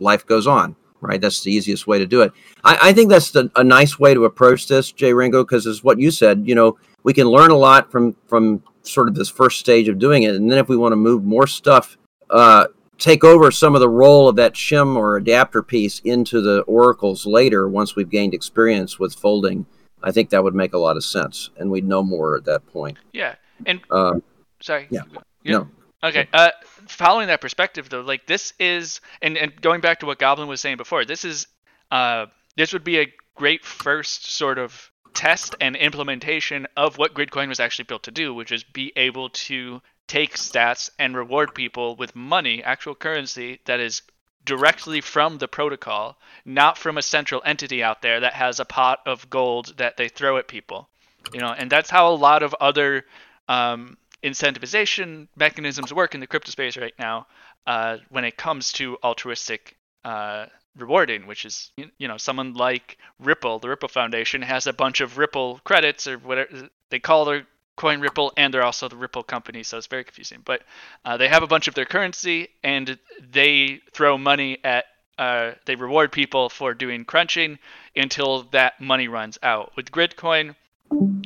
life 0.00 0.26
goes 0.26 0.46
on. 0.46 0.76
Right, 1.00 1.20
that's 1.20 1.42
the 1.42 1.52
easiest 1.52 1.86
way 1.86 1.98
to 1.98 2.06
do 2.06 2.22
it. 2.22 2.32
I, 2.64 2.78
I 2.88 2.92
think 2.94 3.10
that's 3.10 3.30
the, 3.30 3.50
a 3.56 3.62
nice 3.62 3.98
way 3.98 4.14
to 4.14 4.24
approach 4.24 4.68
this, 4.68 4.90
Jay 4.90 5.12
Ringo, 5.12 5.44
because 5.44 5.66
as 5.66 5.84
what 5.84 6.00
you 6.00 6.10
said, 6.10 6.44
you 6.46 6.54
know, 6.54 6.78
we 7.04 7.12
can 7.12 7.28
learn 7.28 7.52
a 7.52 7.56
lot 7.56 7.92
from 7.92 8.16
from 8.26 8.62
sort 8.82 9.08
of 9.08 9.14
this 9.14 9.28
first 9.28 9.60
stage 9.60 9.88
of 9.88 9.98
doing 9.98 10.24
it 10.24 10.34
and 10.34 10.50
then 10.50 10.58
if 10.58 10.68
we 10.68 10.76
want 10.76 10.92
to 10.92 10.96
move 10.96 11.24
more 11.24 11.46
stuff 11.46 11.96
uh, 12.30 12.66
take 12.98 13.22
over 13.22 13.50
some 13.50 13.74
of 13.74 13.80
the 13.80 13.88
role 13.88 14.28
of 14.28 14.36
that 14.36 14.54
shim 14.54 14.96
or 14.96 15.16
adapter 15.16 15.62
piece 15.62 16.00
into 16.00 16.40
the 16.40 16.60
oracles 16.62 17.26
later 17.26 17.68
once 17.68 17.94
we've 17.94 18.10
gained 18.10 18.34
experience 18.34 18.98
with 18.98 19.14
folding 19.14 19.66
i 20.04 20.12
think 20.12 20.30
that 20.30 20.44
would 20.44 20.54
make 20.54 20.74
a 20.74 20.78
lot 20.78 20.96
of 20.96 21.04
sense 21.04 21.50
and 21.58 21.70
we'd 21.70 21.84
know 21.84 22.02
more 22.02 22.36
at 22.36 22.44
that 22.44 22.64
point 22.66 22.96
yeah 23.12 23.34
and 23.66 23.80
uh, 23.90 24.14
sorry 24.60 24.86
Yeah. 24.90 25.02
Yeah. 25.42 25.52
no 25.58 25.68
Okay. 26.04 26.28
Uh, 26.34 26.50
following 26.86 27.28
that 27.28 27.40
perspective, 27.40 27.88
though, 27.88 28.02
like 28.02 28.26
this 28.26 28.52
is, 28.60 29.00
and, 29.22 29.38
and 29.38 29.58
going 29.60 29.80
back 29.80 30.00
to 30.00 30.06
what 30.06 30.18
Goblin 30.18 30.48
was 30.48 30.60
saying 30.60 30.76
before, 30.76 31.06
this 31.06 31.24
is, 31.24 31.46
uh, 31.90 32.26
this 32.56 32.74
would 32.74 32.84
be 32.84 33.00
a 33.00 33.12
great 33.34 33.64
first 33.64 34.30
sort 34.30 34.58
of 34.58 34.90
test 35.14 35.54
and 35.60 35.76
implementation 35.76 36.66
of 36.76 36.98
what 36.98 37.14
Gridcoin 37.14 37.48
was 37.48 37.58
actually 37.58 37.86
built 37.86 38.02
to 38.02 38.10
do, 38.10 38.34
which 38.34 38.52
is 38.52 38.64
be 38.64 38.92
able 38.96 39.30
to 39.30 39.80
take 40.06 40.34
stats 40.36 40.90
and 40.98 41.16
reward 41.16 41.54
people 41.54 41.96
with 41.96 42.14
money, 42.14 42.62
actual 42.62 42.94
currency 42.94 43.60
that 43.64 43.80
is 43.80 44.02
directly 44.44 45.00
from 45.00 45.38
the 45.38 45.48
protocol, 45.48 46.18
not 46.44 46.78
from 46.78 46.98
a 46.98 47.02
central 47.02 47.42
entity 47.44 47.82
out 47.82 48.02
there 48.02 48.20
that 48.20 48.34
has 48.34 48.60
a 48.60 48.64
pot 48.64 49.00
of 49.06 49.30
gold 49.30 49.74
that 49.78 49.96
they 49.96 50.08
throw 50.08 50.36
at 50.36 50.48
people. 50.48 50.88
You 51.32 51.40
know, 51.40 51.52
and 51.52 51.70
that's 51.70 51.90
how 51.90 52.12
a 52.12 52.14
lot 52.14 52.42
of 52.42 52.54
other 52.60 53.04
um, 53.48 53.96
incentivization 54.22 55.28
mechanisms 55.36 55.92
work 55.92 56.14
in 56.14 56.20
the 56.20 56.26
crypto 56.26 56.50
space 56.50 56.76
right 56.76 56.94
now 56.98 57.26
uh, 57.66 57.98
when 58.10 58.24
it 58.24 58.36
comes 58.36 58.72
to 58.72 58.98
altruistic 59.02 59.76
uh, 60.04 60.46
rewarding, 60.76 61.26
which 61.26 61.44
is 61.44 61.70
you 61.98 62.08
know 62.08 62.16
someone 62.16 62.54
like 62.54 62.98
Ripple, 63.18 63.58
the 63.58 63.68
Ripple 63.68 63.88
Foundation 63.88 64.42
has 64.42 64.66
a 64.66 64.72
bunch 64.72 65.00
of 65.00 65.18
Ripple 65.18 65.60
credits 65.64 66.06
or 66.06 66.18
whatever 66.18 66.68
they 66.90 66.98
call 66.98 67.24
their 67.24 67.46
coin 67.76 68.00
Ripple, 68.00 68.32
and 68.36 68.52
they're 68.52 68.62
also 68.62 68.88
the 68.88 68.96
Ripple 68.96 69.22
company, 69.22 69.62
so 69.62 69.78
it's 69.78 69.86
very 69.86 70.04
confusing. 70.04 70.42
But 70.44 70.62
uh, 71.04 71.16
they 71.16 71.28
have 71.28 71.42
a 71.42 71.46
bunch 71.46 71.68
of 71.68 71.74
their 71.74 71.84
currency, 71.84 72.48
and 72.62 72.98
they 73.20 73.80
throw 73.92 74.18
money 74.18 74.58
at 74.64 74.84
uh, 75.18 75.52
they 75.64 75.76
reward 75.76 76.10
people 76.10 76.48
for 76.48 76.74
doing 76.74 77.04
crunching 77.04 77.58
until 77.94 78.42
that 78.50 78.80
money 78.80 79.06
runs 79.06 79.38
out. 79.42 79.72
With 79.76 79.92
Gridcoin, 79.92 80.56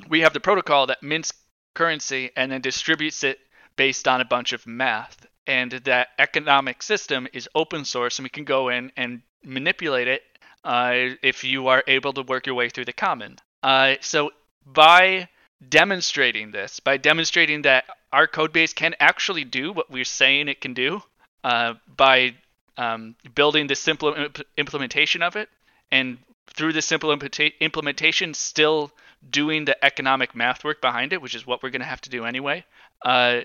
we 0.08 0.20
have 0.20 0.34
the 0.34 0.40
protocol 0.40 0.86
that 0.86 1.02
mints 1.02 1.32
currency 1.74 2.30
and 2.36 2.52
then 2.52 2.60
distributes 2.60 3.24
it 3.24 3.38
based 3.76 4.06
on 4.06 4.20
a 4.20 4.26
bunch 4.26 4.52
of 4.52 4.66
math. 4.66 5.26
And 5.46 5.72
that 5.72 6.08
economic 6.18 6.82
system 6.82 7.26
is 7.32 7.48
open 7.54 7.86
source, 7.86 8.18
and 8.18 8.24
we 8.24 8.30
can 8.30 8.44
go 8.44 8.68
in 8.68 8.92
and 8.96 9.22
manipulate 9.42 10.08
it 10.08 10.22
uh, 10.64 11.14
if 11.22 11.44
you 11.44 11.68
are 11.68 11.82
able 11.86 12.12
to 12.12 12.22
work 12.22 12.46
your 12.46 12.54
way 12.54 12.68
through 12.68 12.84
the 12.84 12.92
common. 12.92 13.36
Uh, 13.62 13.94
so 14.00 14.30
by 14.66 15.28
demonstrating 15.66 16.50
this, 16.50 16.80
by 16.80 16.96
demonstrating 16.96 17.62
that 17.62 17.84
our 18.12 18.26
code 18.26 18.52
base 18.52 18.72
can 18.72 18.94
actually 19.00 19.44
do 19.44 19.72
what 19.72 19.90
we're 19.90 20.04
saying 20.04 20.48
it 20.48 20.60
can 20.60 20.74
do, 20.74 21.02
uh, 21.44 21.74
by 21.96 22.34
um, 22.76 23.14
building 23.34 23.66
the 23.66 23.74
simple 23.74 24.14
imp- 24.14 24.40
implementation 24.56 25.22
of 25.22 25.36
it, 25.36 25.48
and 25.90 26.18
through 26.54 26.72
the 26.72 26.82
simple 26.82 27.16
implementa- 27.16 27.52
implementation, 27.60 28.34
still 28.34 28.90
doing 29.30 29.64
the 29.64 29.84
economic 29.84 30.34
math 30.34 30.64
work 30.64 30.80
behind 30.80 31.12
it, 31.12 31.20
which 31.20 31.34
is 31.34 31.46
what 31.46 31.62
we're 31.62 31.70
going 31.70 31.80
to 31.80 31.86
have 31.86 32.00
to 32.00 32.10
do 32.10 32.24
anyway. 32.24 32.64
Uh, 33.04 33.40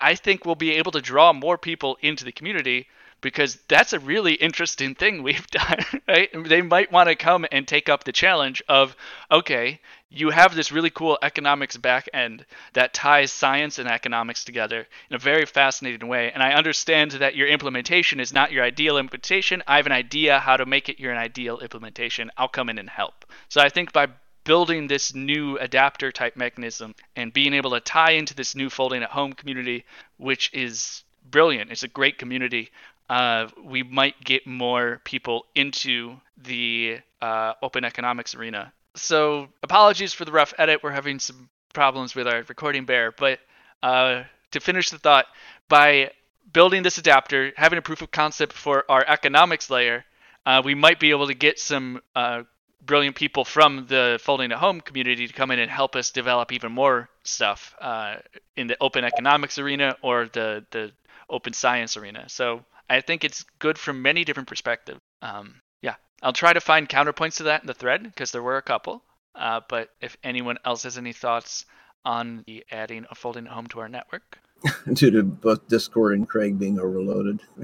I 0.00 0.14
think 0.14 0.44
we'll 0.44 0.54
be 0.54 0.72
able 0.72 0.92
to 0.92 1.00
draw 1.00 1.32
more 1.32 1.58
people 1.58 1.98
into 2.00 2.24
the 2.24 2.32
community 2.32 2.86
because 3.20 3.56
that's 3.68 3.92
a 3.92 3.98
really 3.98 4.34
interesting 4.34 4.94
thing 4.94 5.22
we've 5.22 5.46
done, 5.50 5.78
right? 6.06 6.30
They 6.32 6.62
might 6.62 6.92
want 6.92 7.08
to 7.08 7.16
come 7.16 7.46
and 7.50 7.66
take 7.66 7.88
up 7.88 8.04
the 8.04 8.12
challenge 8.12 8.62
of, 8.68 8.96
okay, 9.30 9.80
you 10.10 10.30
have 10.30 10.54
this 10.54 10.72
really 10.72 10.90
cool 10.90 11.18
economics 11.22 11.76
back 11.76 12.08
end 12.14 12.46
that 12.72 12.94
ties 12.94 13.30
science 13.30 13.78
and 13.78 13.88
economics 13.88 14.44
together 14.44 14.86
in 15.10 15.16
a 15.16 15.18
very 15.18 15.44
fascinating 15.44 16.08
way. 16.08 16.32
And 16.32 16.42
I 16.42 16.52
understand 16.52 17.12
that 17.12 17.36
your 17.36 17.48
implementation 17.48 18.20
is 18.20 18.32
not 18.32 18.52
your 18.52 18.64
ideal 18.64 18.96
implementation. 18.96 19.62
I 19.66 19.76
have 19.76 19.86
an 19.86 19.92
idea 19.92 20.38
how 20.38 20.56
to 20.56 20.64
make 20.64 20.88
it 20.88 20.98
your 20.98 21.14
ideal 21.14 21.58
implementation. 21.58 22.30
I'll 22.36 22.48
come 22.48 22.70
in 22.70 22.78
and 22.78 22.88
help. 22.88 23.26
So 23.48 23.60
I 23.60 23.68
think 23.68 23.92
by 23.92 24.08
building 24.44 24.86
this 24.86 25.14
new 25.14 25.58
adapter 25.58 26.10
type 26.10 26.34
mechanism 26.34 26.94
and 27.14 27.34
being 27.34 27.52
able 27.52 27.72
to 27.72 27.80
tie 27.80 28.12
into 28.12 28.34
this 28.34 28.54
new 28.54 28.70
folding 28.70 29.02
at 29.02 29.10
home 29.10 29.34
community, 29.34 29.84
which 30.16 30.50
is 30.54 31.04
brilliant. 31.30 31.70
It's 31.70 31.82
a 31.82 31.88
great 31.88 32.16
community. 32.16 32.70
Uh, 33.08 33.48
we 33.64 33.82
might 33.82 34.22
get 34.22 34.46
more 34.46 35.00
people 35.04 35.46
into 35.54 36.16
the 36.36 36.98
uh, 37.22 37.54
open 37.62 37.84
economics 37.84 38.34
arena. 38.34 38.72
So 38.94 39.48
apologies 39.62 40.12
for 40.12 40.24
the 40.24 40.32
rough 40.32 40.52
edit. 40.58 40.82
We're 40.82 40.90
having 40.90 41.18
some 41.18 41.48
problems 41.72 42.14
with 42.14 42.26
our 42.26 42.42
recording 42.48 42.84
bear, 42.84 43.12
but 43.12 43.38
uh, 43.82 44.24
to 44.50 44.60
finish 44.60 44.90
the 44.90 44.98
thought, 44.98 45.26
by 45.68 46.10
building 46.52 46.82
this 46.82 46.98
adapter, 46.98 47.52
having 47.56 47.78
a 47.78 47.82
proof 47.82 48.02
of 48.02 48.10
concept 48.10 48.52
for 48.52 48.84
our 48.90 49.04
economics 49.06 49.70
layer, 49.70 50.04
uh, 50.46 50.62
we 50.64 50.74
might 50.74 50.98
be 50.98 51.10
able 51.10 51.26
to 51.26 51.34
get 51.34 51.58
some 51.58 52.00
uh, 52.16 52.42
brilliant 52.84 53.16
people 53.16 53.44
from 53.44 53.86
the 53.86 54.18
folding 54.22 54.50
at 54.50 54.58
home 54.58 54.80
community 54.80 55.26
to 55.26 55.32
come 55.32 55.50
in 55.50 55.58
and 55.58 55.70
help 55.70 55.94
us 55.94 56.10
develop 56.10 56.52
even 56.52 56.72
more 56.72 57.08
stuff 57.22 57.74
uh, 57.80 58.16
in 58.56 58.66
the 58.66 58.76
open 58.80 59.04
economics 59.04 59.58
arena 59.58 59.96
or 60.02 60.28
the 60.32 60.64
the 60.70 60.90
open 61.28 61.52
science 61.52 61.96
arena. 61.96 62.24
So 62.28 62.64
I 62.88 63.00
think 63.00 63.24
it's 63.24 63.44
good 63.58 63.78
from 63.78 64.02
many 64.02 64.24
different 64.24 64.48
perspectives. 64.48 65.00
Um, 65.22 65.60
yeah, 65.82 65.94
I'll 66.22 66.32
try 66.32 66.52
to 66.52 66.60
find 66.60 66.88
counterpoints 66.88 67.36
to 67.38 67.44
that 67.44 67.62
in 67.62 67.66
the 67.66 67.74
thread 67.74 68.02
because 68.02 68.30
there 68.30 68.42
were 68.42 68.56
a 68.56 68.62
couple. 68.62 69.02
Uh, 69.34 69.60
but 69.68 69.90
if 70.00 70.16
anyone 70.24 70.58
else 70.64 70.82
has 70.82 70.98
any 70.98 71.12
thoughts 71.12 71.66
on 72.04 72.44
the 72.46 72.64
adding 72.70 73.06
a 73.10 73.14
folding 73.14 73.46
home 73.46 73.66
to 73.68 73.80
our 73.80 73.88
network, 73.88 74.38
due 74.92 75.10
to 75.10 75.22
both 75.22 75.68
Discord 75.68 76.14
and 76.18 76.28
Craig 76.28 76.58
being 76.58 76.78
overloaded. 76.78 77.40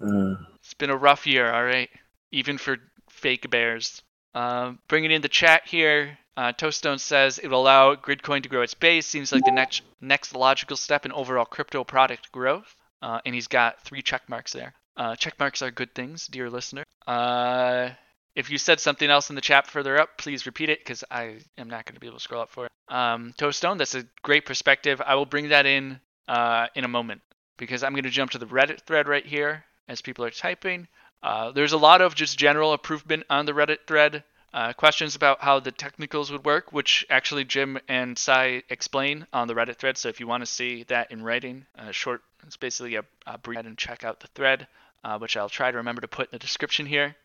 uh, 0.00 0.34
it's 0.60 0.74
been 0.74 0.90
a 0.90 0.96
rough 0.96 1.26
year. 1.26 1.52
All 1.52 1.64
right, 1.64 1.90
even 2.30 2.58
for 2.58 2.78
fake 3.10 3.50
bears. 3.50 4.02
Uh, 4.34 4.72
bringing 4.88 5.10
in 5.10 5.20
the 5.20 5.28
chat 5.28 5.62
here, 5.66 6.18
uh, 6.36 6.52
Toaststone 6.52 6.98
says 6.98 7.38
it 7.38 7.48
will 7.48 7.60
allow 7.60 7.94
Gridcoin 7.94 8.42
to 8.42 8.48
grow 8.48 8.62
its 8.62 8.74
base. 8.74 9.06
Seems 9.06 9.32
like 9.32 9.44
the 9.44 9.50
next 9.50 9.82
next 10.00 10.34
logical 10.34 10.76
step 10.76 11.04
in 11.04 11.12
overall 11.12 11.44
crypto 11.44 11.84
product 11.84 12.32
growth. 12.32 12.74
Uh, 13.02 13.20
and 13.26 13.34
he's 13.34 13.48
got 13.48 13.82
three 13.82 14.00
check 14.00 14.22
marks 14.28 14.52
there. 14.52 14.72
Uh, 14.96 15.16
check 15.16 15.38
marks 15.38 15.60
are 15.60 15.70
good 15.70 15.94
things, 15.94 16.26
dear 16.28 16.48
listener. 16.48 16.84
Uh, 17.06 17.90
if 18.34 18.50
you 18.50 18.58
said 18.58 18.80
something 18.80 19.10
else 19.10 19.28
in 19.28 19.34
the 19.34 19.42
chat 19.42 19.66
further 19.66 20.00
up, 20.00 20.16
please 20.16 20.46
repeat 20.46 20.70
it 20.70 20.78
because 20.78 21.04
I 21.10 21.38
am 21.58 21.68
not 21.68 21.84
going 21.84 21.94
to 21.94 22.00
be 22.00 22.06
able 22.06 22.18
to 22.18 22.22
scroll 22.22 22.42
up 22.42 22.50
for 22.50 22.66
it. 22.66 22.72
Um, 22.88 23.34
Toaststone, 23.36 23.78
that's 23.78 23.94
a 23.94 24.04
great 24.22 24.46
perspective. 24.46 25.02
I 25.04 25.16
will 25.16 25.26
bring 25.26 25.48
that 25.48 25.66
in 25.66 26.00
uh, 26.28 26.68
in 26.74 26.84
a 26.84 26.88
moment 26.88 27.20
because 27.58 27.82
I'm 27.82 27.92
going 27.92 28.04
to 28.04 28.10
jump 28.10 28.30
to 28.32 28.38
the 28.38 28.46
Reddit 28.46 28.82
thread 28.82 29.08
right 29.08 29.26
here 29.26 29.64
as 29.88 30.00
people 30.00 30.24
are 30.24 30.30
typing. 30.30 30.88
Uh, 31.22 31.52
there's 31.52 31.72
a 31.72 31.78
lot 31.78 32.00
of 32.00 32.14
just 32.14 32.38
general 32.38 32.72
improvement 32.72 33.24
on 33.30 33.46
the 33.46 33.52
Reddit 33.52 33.86
thread. 33.86 34.24
Uh, 34.54 34.72
questions 34.74 35.16
about 35.16 35.40
how 35.40 35.60
the 35.60 35.72
technicals 35.72 36.30
would 36.30 36.44
work, 36.44 36.72
which 36.74 37.06
actually 37.08 37.44
Jim 37.44 37.78
and 37.88 38.18
Cy 38.18 38.62
explain 38.68 39.26
on 39.32 39.48
the 39.48 39.54
Reddit 39.54 39.76
thread. 39.76 39.96
So 39.96 40.10
if 40.10 40.20
you 40.20 40.26
want 40.26 40.42
to 40.42 40.46
see 40.46 40.82
that 40.88 41.10
in 41.10 41.22
writing, 41.22 41.64
uh, 41.78 41.90
short, 41.90 42.22
it's 42.46 42.56
basically 42.56 42.96
a, 42.96 43.04
a 43.26 43.38
brief 43.38 43.58
and 43.60 43.78
check 43.78 44.04
out 44.04 44.20
the 44.20 44.28
thread, 44.28 44.66
uh, 45.04 45.18
which 45.18 45.36
I'll 45.36 45.48
try 45.48 45.70
to 45.70 45.76
remember 45.76 46.00
to 46.00 46.08
put 46.08 46.28
in 46.28 46.32
the 46.32 46.38
description 46.38 46.86
here. 46.86 47.16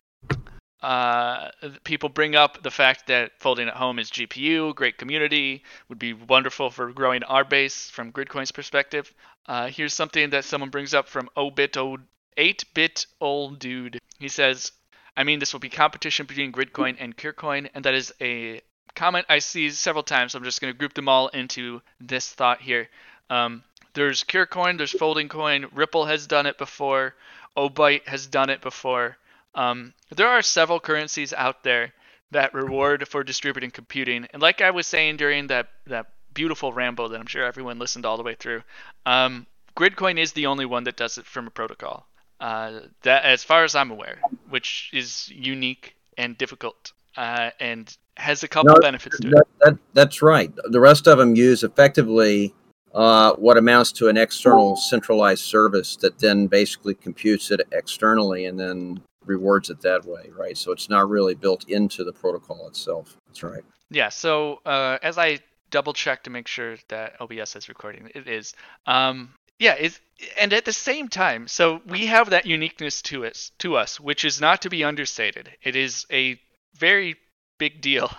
Uh, 0.82 1.50
people 1.84 2.08
bring 2.08 2.36
up 2.36 2.62
the 2.62 2.70
fact 2.70 3.08
that 3.08 3.32
folding 3.40 3.68
at 3.68 3.74
home 3.74 3.98
is 3.98 4.12
GPU, 4.12 4.76
great 4.76 4.98
community, 4.98 5.64
would 5.90 5.98
be 5.98 6.14
wonderful 6.14 6.70
for 6.70 6.92
growing 6.92 7.24
our 7.24 7.44
base 7.44 7.90
from 7.90 8.12
Gridcoin's 8.12 8.52
perspective. 8.52 9.12
Uh, 9.48 9.68
here's 9.68 9.94
something 9.94 10.30
that 10.30 10.46
someone 10.46 10.70
brings 10.70 10.94
up 10.94 11.08
from 11.08 11.30
0bit 11.36 12.00
8-bit 12.38 13.08
old 13.20 13.58
dude. 13.58 14.00
He 14.20 14.28
says, 14.28 14.72
I 15.16 15.24
mean, 15.24 15.40
this 15.40 15.54
will 15.54 15.60
be 15.60 15.70
competition 15.70 16.28
between 16.28 16.52
Gridcoin 16.52 16.98
and 17.00 17.18
Curecoin, 17.18 17.70
and 17.74 17.84
that 17.86 17.96
is 17.96 18.14
a 18.22 18.62
comment 18.94 19.26
I 19.30 19.40
see 19.40 19.72
several 19.72 20.04
times. 20.04 20.34
So 20.34 20.38
I'm 20.38 20.44
just 20.44 20.62
going 20.62 20.72
to 20.72 20.78
group 20.78 20.94
them 20.94 21.10
all 21.10 21.30
into 21.30 21.82
this 22.00 22.32
thought 22.32 22.62
here. 22.62 22.90
Um, 23.30 23.64
there's 23.98 24.24
Curecoin, 24.24 24.78
there's 24.78 24.92
Folding 24.92 25.28
Coin, 25.28 25.66
Ripple 25.74 26.06
has 26.06 26.28
done 26.28 26.46
it 26.46 26.60
before, 26.60 27.16
Obyte 27.58 28.08
has 28.08 28.28
done 28.28 28.52
it 28.52 28.62
before. 28.62 29.18
Um, 29.56 29.94
there 30.16 30.28
are 30.28 30.44
several 30.44 30.80
currencies 30.80 31.34
out 31.34 31.64
there 31.64 31.94
that 32.30 32.54
reward 32.54 33.08
for 33.08 33.24
distributed 33.24 33.74
computing, 33.74 34.28
and 34.32 34.42
like 34.42 34.62
I 34.62 34.70
was 34.70 34.86
saying 34.86 35.18
during 35.18 35.48
that 35.48 35.70
that 35.88 36.06
beautiful 36.34 36.72
ramble 36.72 37.10
that 37.10 37.20
I'm 37.20 37.26
sure 37.26 37.44
everyone 37.44 37.80
listened 37.80 38.06
all 38.06 38.18
the 38.18 38.24
way 38.24 38.36
through, 38.36 38.62
um, 39.08 39.48
Gridcoin 39.76 40.20
is 40.20 40.34
the 40.34 40.46
only 40.46 40.66
one 40.66 40.84
that 40.84 40.96
does 40.96 41.18
it 41.18 41.26
from 41.26 41.48
a 41.48 41.50
protocol. 41.50 42.06
Uh, 42.40 42.82
that, 43.02 43.26
as 43.26 43.44
far 43.44 43.64
as 43.64 43.74
I'm 43.74 43.90
aware, 43.90 44.22
which 44.50 44.92
is 44.94 45.28
unique 45.30 45.96
and 46.20 46.38
difficult, 46.38 46.92
uh, 47.16 47.50
and 47.60 47.98
has 48.16 48.44
a 48.44 48.48
couple 48.48 48.76
No, 48.76 48.80
benefits 48.80 49.20
to 49.22 49.30
That, 49.30 49.38
it. 49.38 49.48
that, 49.62 49.78
that's 49.94 50.22
right. 50.22 50.52
The 50.70 50.80
rest 50.80 51.08
of 51.08 51.18
them 51.18 51.36
use 51.36 51.64
effectively 51.64 52.54
uh, 52.98 53.36
what 53.36 53.58
amounts 53.58 53.92
to 53.92 54.08
an 54.08 54.18
external 54.18 54.76
centralized 54.76 55.44
service 55.44 55.96
that 55.98 56.18
then 56.18 56.48
basically 56.48 56.96
computes 56.96 57.52
it 57.52 57.62
externally 57.72 58.46
and 58.46 58.60
then 58.60 59.00
rewards 59.24 59.70
it 59.70 59.80
that 59.82 60.04
way, 60.04 60.32
right? 60.36 60.58
So 60.58 60.72
it's 60.72 60.90
not 60.90 61.08
really 61.08 61.36
built 61.36 61.70
into 61.70 62.04
the 62.04 62.12
protocol 62.12 62.68
itself. 62.68 63.16
That's 63.28 63.44
right. 63.44 63.64
Yeah. 63.92 64.10
So 64.10 64.62
uh, 64.66 64.98
as 65.04 65.20
I 65.20 65.38
double 65.70 65.94
check 65.94 66.24
to 66.24 66.32
make 66.32 66.48
sure 66.48 66.78
that 66.88 67.22
OBS 67.22 67.56
is 67.56 67.70
recording, 67.70 68.10
it 68.16 68.28
is. 68.28 68.56
Um, 68.88 69.32
yeah. 69.60 69.76
It's, 69.76 70.00
and 70.40 70.52
at 70.52 70.66
the 70.66 70.74
same 70.74 71.08
time, 71.08 71.48
so 71.48 71.82
we 71.86 72.08
have 72.08 72.32
that 72.32 72.48
uniqueness 72.48 73.04
to 73.04 73.28
us, 73.28 73.52
to 73.60 73.76
us, 73.76 74.00
which 74.00 74.26
is 74.26 74.42
not 74.42 74.64
to 74.64 74.72
be 74.72 74.84
understated. 74.84 75.52
It 75.62 75.76
is 75.76 76.08
a 76.12 76.40
very 76.80 77.16
big 77.58 77.82
deal 77.82 78.12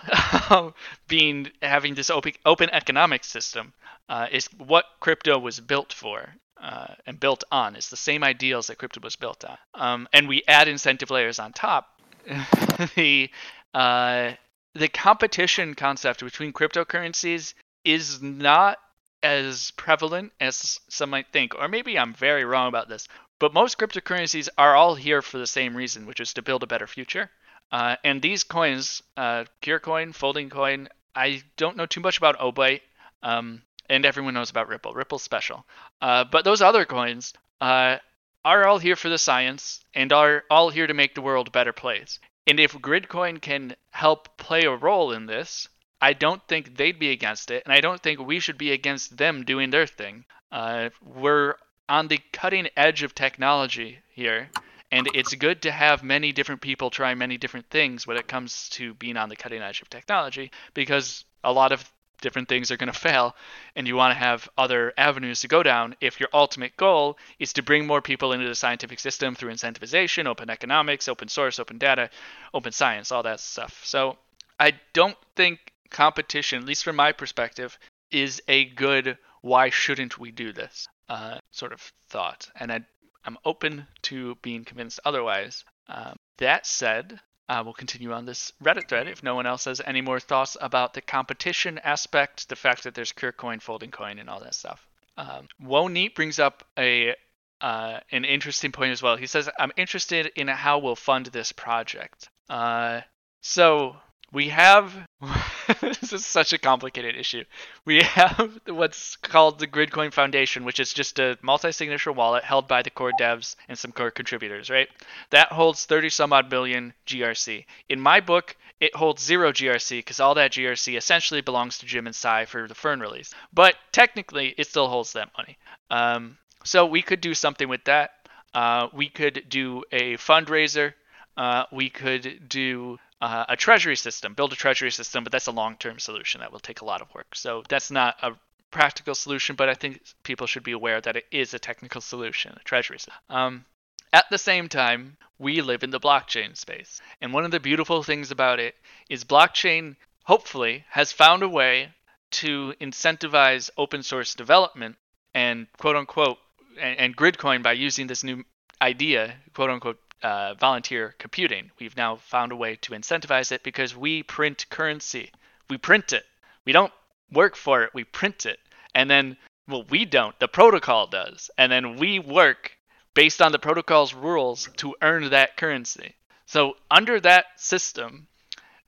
being 1.07 1.49
having 1.61 1.95
this 1.95 2.09
open 2.09 2.33
open 2.45 2.69
economic 2.71 3.23
system 3.23 3.73
uh, 4.09 4.27
is 4.31 4.47
what 4.57 4.85
crypto 4.99 5.37
was 5.37 5.59
built 5.59 5.93
for 5.93 6.35
uh, 6.61 6.93
and 7.05 7.19
built 7.19 7.43
on. 7.51 7.75
It's 7.75 7.89
the 7.89 7.97
same 7.97 8.23
ideals 8.23 8.67
that 8.67 8.77
crypto 8.77 8.99
was 9.01 9.15
built 9.15 9.45
on. 9.45 9.57
Um, 9.73 10.07
and 10.13 10.27
we 10.27 10.43
add 10.47 10.67
incentive 10.67 11.09
layers 11.09 11.39
on 11.39 11.53
top. 11.53 11.87
the 12.95 13.29
uh, 13.73 14.31
the 14.75 14.87
competition 14.87 15.73
concept 15.73 16.23
between 16.23 16.53
cryptocurrencies 16.53 17.53
is 17.83 18.21
not 18.21 18.77
as 19.23 19.71
prevalent 19.71 20.31
as 20.39 20.79
some 20.89 21.09
might 21.09 21.27
think, 21.31 21.55
or 21.55 21.67
maybe 21.67 21.97
I'm 21.97 22.13
very 22.13 22.45
wrong 22.45 22.67
about 22.67 22.87
this. 22.87 23.07
But 23.39 23.53
most 23.53 23.77
cryptocurrencies 23.77 24.49
are 24.57 24.75
all 24.75 24.95
here 24.95 25.21
for 25.21 25.37
the 25.37 25.47
same 25.47 25.75
reason, 25.75 26.05
which 26.05 26.19
is 26.19 26.33
to 26.33 26.41
build 26.41 26.63
a 26.63 26.67
better 26.67 26.87
future. 26.87 27.31
Uh, 27.71 27.95
and 28.03 28.21
these 28.21 28.43
coins, 28.43 29.03
uh, 29.17 29.45
Curecoin, 29.61 30.13
Folding 30.13 30.49
Coin, 30.49 30.89
I 31.15 31.43
don't 31.57 31.77
know 31.77 31.85
too 31.85 32.01
much 32.01 32.17
about 32.17 32.39
Obyte, 32.39 32.81
um, 33.23 33.61
and 33.89 34.05
everyone 34.05 34.33
knows 34.33 34.49
about 34.49 34.67
Ripple. 34.67 34.93
Ripple's 34.93 35.23
special. 35.23 35.65
Uh, 36.01 36.23
but 36.23 36.45
those 36.45 36.61
other 36.61 36.85
coins 36.85 37.33
uh, 37.61 37.97
are 38.45 38.65
all 38.65 38.79
here 38.79 38.95
for 38.95 39.09
the 39.09 39.17
science 39.17 39.83
and 39.93 40.13
are 40.13 40.43
all 40.49 40.69
here 40.69 40.87
to 40.87 40.93
make 40.93 41.15
the 41.15 41.21
world 41.21 41.47
a 41.47 41.51
better 41.51 41.73
place. 41.73 42.19
And 42.47 42.59
if 42.59 42.73
Gridcoin 42.73 43.41
can 43.41 43.75
help 43.91 44.37
play 44.37 44.63
a 44.63 44.75
role 44.75 45.11
in 45.11 45.25
this, 45.25 45.67
I 46.01 46.13
don't 46.13 46.41
think 46.47 46.77
they'd 46.77 46.97
be 46.97 47.11
against 47.11 47.51
it, 47.51 47.63
and 47.65 47.73
I 47.73 47.81
don't 47.81 48.01
think 48.01 48.19
we 48.19 48.39
should 48.39 48.57
be 48.57 48.71
against 48.71 49.17
them 49.17 49.43
doing 49.43 49.69
their 49.69 49.85
thing. 49.85 50.25
Uh, 50.51 50.89
we're 51.03 51.55
on 51.89 52.07
the 52.07 52.21
cutting 52.31 52.69
edge 52.77 53.03
of 53.03 53.13
technology 53.13 53.99
here, 54.09 54.49
and 54.91 55.07
it's 55.13 55.33
good 55.35 55.61
to 55.63 55.71
have 55.71 56.03
many 56.03 56.31
different 56.31 56.61
people 56.61 56.89
try 56.89 57.13
many 57.13 57.37
different 57.37 57.69
things 57.69 58.07
when 58.07 58.17
it 58.17 58.27
comes 58.27 58.69
to 58.69 58.93
being 58.95 59.17
on 59.17 59.29
the 59.29 59.35
cutting 59.35 59.61
edge 59.61 59.81
of 59.81 59.89
technology, 59.89 60.51
because 60.73 61.25
a 61.43 61.53
lot 61.53 61.71
of 61.71 61.91
different 62.21 62.49
things 62.49 62.69
are 62.69 62.77
going 62.77 62.91
to 62.91 62.99
fail, 62.99 63.35
and 63.75 63.87
you 63.87 63.95
want 63.95 64.13
to 64.13 64.19
have 64.19 64.49
other 64.57 64.93
avenues 64.97 65.41
to 65.41 65.47
go 65.47 65.63
down 65.63 65.95
if 66.01 66.19
your 66.19 66.29
ultimate 66.33 66.75
goal 66.75 67.17
is 67.39 67.53
to 67.53 67.63
bring 67.63 67.87
more 67.87 68.01
people 68.01 68.33
into 68.33 68.47
the 68.47 68.55
scientific 68.55 68.99
system 68.99 69.35
through 69.35 69.51
incentivization, 69.51 70.25
open 70.25 70.49
economics, 70.49 71.07
open 71.07 71.27
source, 71.27 71.59
open 71.59 71.77
data, 71.77 72.09
open 72.53 72.71
science, 72.71 73.11
all 73.11 73.23
that 73.23 73.39
stuff. 73.39 73.79
So 73.85 74.17
I 74.59 74.73
don't 74.93 75.17
think 75.35 75.59
competition, 75.89 76.59
at 76.59 76.67
least 76.67 76.83
from 76.83 76.95
my 76.95 77.11
perspective, 77.11 77.77
is 78.11 78.41
a 78.47 78.65
good 78.65 79.17
why 79.41 79.69
shouldn't 79.69 80.17
we 80.17 80.31
do 80.31 80.51
this 80.51 80.87
uh, 81.07 81.37
sort 81.51 81.71
of 81.71 81.93
thought. 82.09 82.49
And 82.59 82.71
I, 82.71 82.81
I'm 83.25 83.37
open 83.45 83.87
to 84.03 84.35
being 84.35 84.65
convinced 84.65 84.99
otherwise. 85.05 85.63
Um, 85.87 86.15
that 86.37 86.65
said, 86.65 87.19
uh, 87.49 87.61
we'll 87.63 87.73
continue 87.73 88.13
on 88.13 88.25
this 88.25 88.53
Reddit 88.63 88.87
thread 88.87 89.07
if 89.07 89.23
no 89.23 89.35
one 89.35 89.45
else 89.45 89.65
has 89.65 89.81
any 89.83 90.01
more 90.01 90.19
thoughts 90.19 90.55
about 90.61 90.93
the 90.93 91.01
competition 91.01 91.79
aspect, 91.79 92.47
the 92.47 92.55
fact 92.55 92.83
that 92.83 92.93
there's 92.93 93.11
Coin, 93.11 93.59
Folding 93.59 93.91
Coin, 93.91 94.19
and 94.19 94.29
all 94.29 94.39
that 94.39 94.53
stuff. 94.53 94.87
Um, 95.17 95.47
Wo 95.59 95.87
Neat 95.87 96.15
brings 96.15 96.39
up 96.39 96.63
a 96.77 97.15
uh, 97.61 97.99
an 98.11 98.23
interesting 98.23 98.71
point 98.71 98.91
as 98.91 99.01
well. 99.01 99.17
He 99.17 99.27
says, 99.27 99.49
"I'm 99.59 99.73
interested 99.75 100.31
in 100.35 100.47
how 100.47 100.79
we'll 100.79 100.95
fund 100.95 101.25
this 101.25 101.51
project." 101.51 102.29
Uh, 102.47 103.01
so 103.41 103.97
we 104.31 104.49
have 104.49 104.93
this 105.81 106.13
is 106.13 106.25
such 106.25 106.53
a 106.53 106.57
complicated 106.57 107.15
issue. 107.15 107.43
We 107.85 108.01
have 108.01 108.59
what's 108.67 109.15
called 109.17 109.59
the 109.59 109.67
Gridcoin 109.67 110.13
Foundation, 110.13 110.63
which 110.63 110.79
is 110.79 110.93
just 110.93 111.19
a 111.19 111.37
multi-signature 111.41 112.11
wallet 112.11 112.43
held 112.43 112.67
by 112.67 112.81
the 112.81 112.89
core 112.89 113.11
devs 113.19 113.55
and 113.67 113.77
some 113.77 113.91
core 113.91 114.11
contributors, 114.11 114.69
right? 114.69 114.87
That 115.31 115.51
holds 115.51 115.85
30 115.85 116.09
some 116.09 116.33
odd 116.33 116.49
billion 116.49 116.93
GRC. 117.05 117.65
In 117.89 117.99
my 117.99 118.19
book, 118.19 118.55
it 118.79 118.95
holds 118.95 119.23
zero 119.23 119.51
GRC 119.51 119.99
because 119.99 120.19
all 120.19 120.35
that 120.35 120.51
GRC 120.51 120.97
essentially 120.97 121.41
belongs 121.41 121.77
to 121.79 121.85
Jim 121.85 122.07
and 122.07 122.15
Cy 122.15 122.45
for 122.45 122.67
the 122.67 122.75
Fern 122.75 122.99
release. 122.99 123.33
But 123.53 123.75
technically, 123.91 124.55
it 124.57 124.67
still 124.67 124.87
holds 124.87 125.13
that 125.13 125.31
money. 125.37 125.57
Um, 125.89 126.37
so 126.63 126.85
we 126.85 127.01
could 127.01 127.21
do 127.21 127.33
something 127.33 127.67
with 127.67 127.83
that. 127.85 128.11
Uh, 128.53 128.87
we 128.93 129.09
could 129.09 129.45
do 129.49 129.83
a 129.91 130.15
fundraiser. 130.17 130.93
Uh, 131.37 131.65
we 131.71 131.89
could 131.89 132.47
do 132.49 132.97
uh, 133.21 133.45
a 133.49 133.55
treasury 133.55 133.95
system, 133.95 134.33
build 134.33 134.53
a 134.53 134.55
treasury 134.55 134.91
system, 134.91 135.23
but 135.23 135.31
that's 135.31 135.47
a 135.47 135.51
long-term 135.51 135.99
solution 135.99 136.41
that 136.41 136.51
will 136.51 136.59
take 136.59 136.81
a 136.81 136.85
lot 136.85 137.01
of 137.01 137.13
work. 137.13 137.35
So 137.35 137.63
that's 137.67 137.91
not 137.91 138.15
a 138.21 138.31
practical 138.71 139.15
solution, 139.15 139.55
but 139.55 139.69
I 139.69 139.73
think 139.73 140.01
people 140.23 140.47
should 140.47 140.63
be 140.63 140.71
aware 140.71 141.01
that 141.01 141.15
it 141.15 141.25
is 141.31 141.53
a 141.53 141.59
technical 141.59 142.01
solution, 142.01 142.55
a 142.59 142.63
treasury 142.63 142.99
system. 142.99 143.13
Um, 143.29 143.65
at 144.13 144.25
the 144.29 144.37
same 144.37 144.69
time, 144.69 145.17
we 145.37 145.61
live 145.61 145.83
in 145.83 145.91
the 145.91 145.99
blockchain 145.99 146.55
space. 146.55 147.01
And 147.21 147.33
one 147.33 147.45
of 147.45 147.51
the 147.51 147.59
beautiful 147.59 148.03
things 148.03 148.31
about 148.31 148.59
it 148.59 148.75
is 149.09 149.23
blockchain, 149.23 149.95
hopefully, 150.23 150.85
has 150.89 151.11
found 151.11 151.43
a 151.43 151.49
way 151.49 151.93
to 152.31 152.73
incentivize 152.79 153.69
open 153.77 154.03
source 154.03 154.35
development 154.35 154.95
and 155.33 155.67
quote 155.77 155.95
unquote, 155.95 156.37
and, 156.79 156.99
and 156.99 157.17
Gridcoin 157.17 157.63
by 157.63 157.73
using 157.73 158.07
this 158.07 158.23
new 158.23 158.43
idea, 158.81 159.35
quote 159.53 159.69
unquote, 159.69 159.99
uh, 160.23 160.53
volunteer 160.55 161.15
computing. 161.17 161.71
We've 161.79 161.97
now 161.97 162.17
found 162.17 162.51
a 162.51 162.55
way 162.55 162.75
to 162.77 162.91
incentivize 162.91 163.51
it 163.51 163.63
because 163.63 163.95
we 163.95 164.23
print 164.23 164.65
currency. 164.69 165.31
We 165.69 165.77
print 165.77 166.13
it. 166.13 166.25
We 166.65 166.71
don't 166.71 166.93
work 167.31 167.55
for 167.55 167.83
it, 167.83 167.91
we 167.93 168.03
print 168.03 168.45
it. 168.45 168.59
And 168.95 169.09
then, 169.09 169.37
well, 169.67 169.83
we 169.89 170.05
don't. 170.05 170.37
The 170.39 170.47
protocol 170.47 171.07
does. 171.07 171.49
And 171.57 171.71
then 171.71 171.97
we 171.97 172.19
work 172.19 172.71
based 173.13 173.41
on 173.41 173.51
the 173.51 173.59
protocol's 173.59 174.13
rules 174.13 174.69
to 174.77 174.95
earn 175.01 175.29
that 175.29 175.57
currency. 175.57 176.15
So, 176.45 176.75
under 176.89 177.19
that 177.19 177.45
system, 177.57 178.27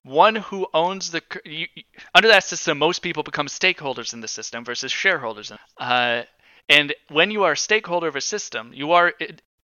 one 0.04 0.36
who 0.36 0.68
owns 0.74 1.12
the 1.12 1.22
you, 1.46 1.68
under 2.16 2.30
that 2.30 2.44
system, 2.44 2.80
most 2.80 3.00
people 3.00 3.22
become 3.22 3.48
stakeholders 3.48 4.14
in 4.14 4.22
the 4.22 4.28
system 4.28 4.66
versus 4.66 4.92
shareholders. 4.92 5.52
Uh, 5.78 6.24
and 6.70 6.96
when 7.10 7.30
you 7.30 7.44
are 7.44 7.52
a 7.52 7.58
stakeholder 7.58 8.08
of 8.08 8.16
a 8.16 8.22
system, 8.22 8.72
you 8.74 8.94
are 8.94 9.14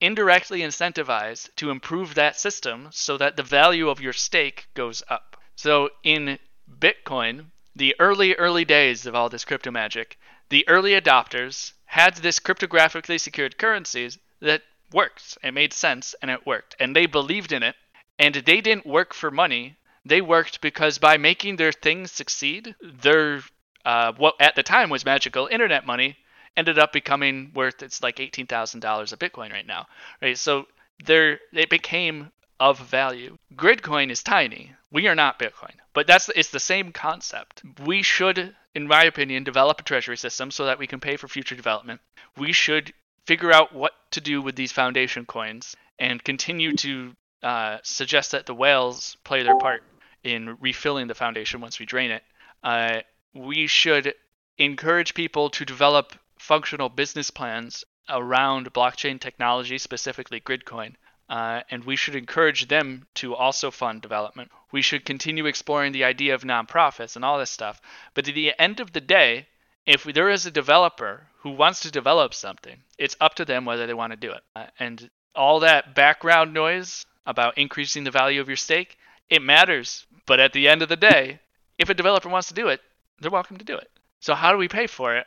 indirectly 0.00 0.60
incentivized 0.60 1.54
to 1.56 1.70
improve 1.70 2.14
that 2.14 2.38
system 2.38 2.88
so 2.92 3.16
that 3.16 3.36
the 3.36 3.42
value 3.42 3.88
of 3.88 4.00
your 4.00 4.12
stake 4.12 4.68
goes 4.74 5.02
up. 5.08 5.36
So 5.56 5.90
in 6.04 6.38
Bitcoin, 6.78 7.46
the 7.74 7.94
early, 7.98 8.34
early 8.34 8.64
days 8.64 9.06
of 9.06 9.14
all 9.14 9.28
this 9.28 9.44
crypto 9.44 9.70
magic, 9.70 10.18
the 10.50 10.66
early 10.68 10.92
adopters 10.92 11.72
had 11.84 12.16
this 12.16 12.38
cryptographically 12.38 13.20
secured 13.20 13.58
currencies 13.58 14.18
that 14.40 14.62
worked. 14.92 15.38
It 15.42 15.52
made 15.52 15.72
sense 15.72 16.14
and 16.22 16.30
it 16.30 16.46
worked. 16.46 16.76
And 16.78 16.94
they 16.94 17.06
believed 17.06 17.52
in 17.52 17.62
it. 17.62 17.76
And 18.18 18.34
they 18.34 18.60
didn't 18.60 18.86
work 18.86 19.14
for 19.14 19.30
money. 19.30 19.76
They 20.04 20.20
worked 20.20 20.60
because 20.60 20.98
by 20.98 21.16
making 21.16 21.56
their 21.56 21.72
things 21.72 22.10
succeed, 22.12 22.74
their 22.82 23.42
uh, 23.84 24.12
what 24.16 24.34
at 24.40 24.54
the 24.54 24.62
time 24.62 24.90
was 24.90 25.04
magical 25.04 25.46
internet 25.46 25.86
money 25.86 26.16
ended 26.56 26.78
up 26.78 26.92
becoming 26.92 27.52
worth 27.54 27.82
it's 27.82 28.02
like 28.02 28.20
eighteen 28.20 28.46
thousand 28.46 28.80
dollars 28.80 29.12
a 29.12 29.16
Bitcoin 29.16 29.52
right 29.52 29.66
now. 29.66 29.86
Right. 30.22 30.38
So 30.38 30.66
there 31.04 31.40
it 31.52 31.70
became 31.70 32.30
of 32.60 32.78
value. 32.78 33.36
Gridcoin 33.54 34.10
is 34.10 34.22
tiny. 34.22 34.72
We 34.90 35.06
are 35.06 35.14
not 35.14 35.38
Bitcoin, 35.38 35.74
but 35.92 36.06
that's 36.06 36.28
it's 36.30 36.50
the 36.50 36.60
same 36.60 36.92
concept. 36.92 37.62
We 37.84 38.02
should, 38.02 38.54
in 38.74 38.88
my 38.88 39.04
opinion, 39.04 39.44
develop 39.44 39.80
a 39.80 39.84
treasury 39.84 40.16
system 40.16 40.50
so 40.50 40.66
that 40.66 40.78
we 40.78 40.86
can 40.86 41.00
pay 41.00 41.16
for 41.16 41.28
future 41.28 41.54
development. 41.54 42.00
We 42.36 42.52
should 42.52 42.92
figure 43.26 43.52
out 43.52 43.74
what 43.74 43.92
to 44.12 44.20
do 44.20 44.40
with 44.40 44.56
these 44.56 44.72
foundation 44.72 45.26
coins 45.26 45.76
and 45.98 46.22
continue 46.24 46.74
to 46.76 47.12
uh, 47.42 47.78
suggest 47.82 48.32
that 48.32 48.46
the 48.46 48.54
whales 48.54 49.16
play 49.24 49.42
their 49.42 49.58
part 49.58 49.82
in 50.24 50.56
refilling 50.60 51.06
the 51.06 51.14
foundation 51.14 51.60
once 51.60 51.78
we 51.78 51.86
drain 51.86 52.10
it. 52.10 52.22
Uh, 52.64 53.00
we 53.34 53.66
should 53.66 54.14
encourage 54.56 55.14
people 55.14 55.50
to 55.50 55.64
develop 55.64 56.14
functional 56.38 56.88
business 56.88 57.30
plans 57.30 57.84
around 58.08 58.72
blockchain 58.72 59.20
technology, 59.20 59.78
specifically 59.78 60.40
Gridcoin, 60.40 60.94
uh, 61.28 61.60
and 61.70 61.84
we 61.84 61.96
should 61.96 62.14
encourage 62.14 62.68
them 62.68 63.06
to 63.14 63.34
also 63.34 63.70
fund 63.70 64.00
development. 64.00 64.50
We 64.72 64.82
should 64.82 65.04
continue 65.04 65.46
exploring 65.46 65.92
the 65.92 66.04
idea 66.04 66.34
of 66.34 66.42
nonprofits 66.42 67.16
and 67.16 67.24
all 67.24 67.38
this 67.38 67.50
stuff. 67.50 67.80
But 68.14 68.28
at 68.28 68.34
the 68.34 68.58
end 68.58 68.80
of 68.80 68.92
the 68.92 69.00
day, 69.00 69.48
if 69.84 70.04
there 70.04 70.30
is 70.30 70.46
a 70.46 70.50
developer 70.50 71.28
who 71.38 71.50
wants 71.50 71.80
to 71.80 71.90
develop 71.90 72.34
something, 72.34 72.82
it's 72.98 73.16
up 73.20 73.34
to 73.34 73.44
them 73.44 73.64
whether 73.64 73.86
they 73.86 73.94
want 73.94 74.12
to 74.12 74.16
do 74.16 74.32
it. 74.32 74.42
Uh, 74.56 74.66
and 74.78 75.10
all 75.34 75.60
that 75.60 75.94
background 75.94 76.52
noise 76.54 77.06
about 77.26 77.58
increasing 77.58 78.04
the 78.04 78.10
value 78.10 78.40
of 78.40 78.48
your 78.48 78.56
stake, 78.56 78.96
it 79.28 79.42
matters. 79.42 80.06
But 80.26 80.40
at 80.40 80.52
the 80.52 80.68
end 80.68 80.82
of 80.82 80.88
the 80.88 80.96
day, 80.96 81.40
if 81.78 81.90
a 81.90 81.94
developer 81.94 82.28
wants 82.28 82.48
to 82.48 82.54
do 82.54 82.68
it, 82.68 82.80
they're 83.20 83.30
welcome 83.30 83.58
to 83.58 83.64
do 83.64 83.76
it. 83.76 83.90
So 84.20 84.34
how 84.34 84.52
do 84.52 84.58
we 84.58 84.68
pay 84.68 84.86
for 84.86 85.16
it? 85.16 85.26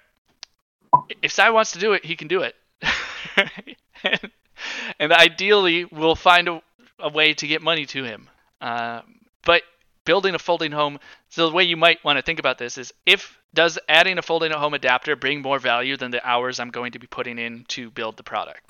If 1.22 1.32
Cy 1.32 1.50
wants 1.50 1.72
to 1.72 1.80
do 1.80 1.94
it, 1.94 2.06
he 2.06 2.16
can 2.16 2.28
do 2.28 2.42
it. 2.42 2.56
and, 3.38 3.52
and 5.00 5.14
ideally, 5.14 5.86
we'll 5.86 6.16
find 6.16 6.48
a, 6.48 6.62
a, 7.00 7.10
way 7.10 7.34
to 7.34 7.48
get 7.48 7.62
money 7.62 7.86
to 7.88 8.04
him. 8.04 8.30
Uh, 8.60 9.02
but 9.46 9.64
building 10.06 10.36
a 10.36 10.40
folding 10.40 10.72
home, 10.72 11.00
so 11.30 11.50
the 11.50 11.56
way 11.56 11.64
you 11.64 11.78
might 11.78 12.04
want 12.04 12.18
to 12.18 12.22
think 12.22 12.40
about 12.40 12.58
this 12.58 12.78
is 12.78 12.94
if 13.06 13.40
does 13.54 13.78
adding 13.90 14.18
a 14.18 14.22
folding 14.22 14.52
home 14.52 14.74
adapter 14.74 15.16
bring 15.16 15.42
more 15.42 15.60
value 15.60 15.98
than 15.98 16.12
the 16.12 16.26
hours 16.28 16.60
I'm 16.60 16.70
going 16.70 16.94
to 16.94 17.00
be 17.00 17.08
putting 17.08 17.38
in 17.38 17.66
to 17.70 17.90
build 17.92 18.18
the 18.18 18.24
product? 18.24 18.70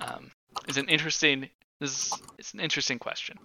Um, 0.00 0.30
is 0.68 0.76
an 0.76 0.88
interesting 0.88 1.48
this 1.80 2.06
is 2.06 2.12
it's 2.38 2.54
an 2.54 2.60
interesting 2.60 2.98
question. 2.98 3.38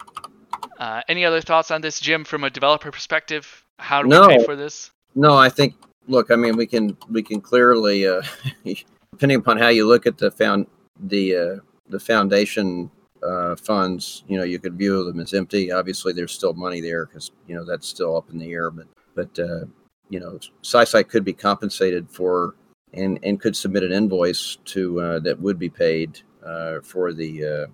Uh, 0.77 1.01
any 1.07 1.25
other 1.25 1.41
thoughts 1.41 1.71
on 1.71 1.81
this, 1.81 1.99
Jim, 1.99 2.25
from 2.25 2.43
a 2.43 2.49
developer 2.49 2.91
perspective? 2.91 3.65
How 3.79 4.03
do 4.03 4.09
no. 4.09 4.27
we 4.27 4.37
pay 4.37 4.43
for 4.43 4.55
this? 4.55 4.91
No, 5.15 5.35
I 5.35 5.49
think. 5.49 5.75
Look, 6.07 6.31
I 6.31 6.35
mean, 6.35 6.55
we 6.55 6.67
can 6.67 6.97
we 7.09 7.23
can 7.23 7.41
clearly, 7.41 8.07
uh, 8.07 8.21
depending 9.11 9.39
upon 9.39 9.57
how 9.57 9.69
you 9.69 9.87
look 9.87 10.05
at 10.05 10.17
the 10.17 10.31
found 10.31 10.67
the 10.99 11.35
uh, 11.35 11.55
the 11.89 11.99
foundation 11.99 12.91
uh, 13.23 13.55
funds, 13.55 14.23
you 14.27 14.37
know, 14.37 14.43
you 14.43 14.59
could 14.59 14.77
view 14.77 15.03
them 15.03 15.19
as 15.19 15.33
empty. 15.33 15.71
Obviously, 15.71 16.13
there's 16.13 16.31
still 16.31 16.53
money 16.53 16.81
there 16.81 17.05
because 17.05 17.31
you 17.47 17.55
know 17.55 17.65
that's 17.65 17.87
still 17.87 18.15
up 18.15 18.29
in 18.29 18.37
the 18.37 18.51
air. 18.51 18.71
But 18.71 18.87
but 19.15 19.39
uh, 19.39 19.65
you 20.09 20.19
know, 20.19 20.39
SciSci 20.63 21.07
could 21.07 21.23
be 21.23 21.33
compensated 21.33 22.09
for 22.09 22.55
and 22.93 23.19
and 23.23 23.39
could 23.39 23.55
submit 23.55 23.83
an 23.83 23.91
invoice 23.91 24.57
to 24.65 25.01
uh, 25.01 25.19
that 25.19 25.39
would 25.39 25.59
be 25.59 25.69
paid 25.69 26.19
uh, 26.45 26.79
for 26.81 27.13
the 27.13 27.45
uh, 27.45 27.67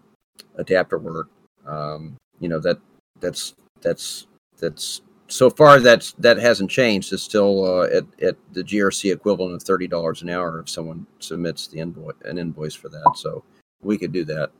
adapter 0.56 0.98
work. 0.98 1.28
Um, 1.66 2.18
you 2.40 2.50
know 2.50 2.60
that 2.60 2.80
that's 3.20 3.56
that's 3.82 4.28
that's 4.58 5.02
so 5.32 5.50
far 5.50 5.80
that's 5.80 6.12
that 6.14 6.38
hasn't 6.38 6.70
changed. 6.70 7.14
It's 7.14 7.24
still 7.24 7.64
uh, 7.66 7.84
at 7.86 8.06
at 8.22 8.36
the 8.52 8.64
GRC 8.64 9.14
equivalent 9.14 9.56
of 9.56 9.64
thirty 9.64 9.88
dollars 9.88 10.22
an 10.22 10.30
hour 10.30 10.60
if 10.60 10.70
someone 10.70 11.08
submits 11.20 11.68
the 11.68 11.80
invoice 11.80 12.16
an 12.26 12.38
invoice 12.38 12.76
for 12.76 12.90
that. 12.90 13.14
So 13.16 13.44
we 13.82 13.98
could 13.98 14.12
do 14.12 14.26
that. 14.26 14.52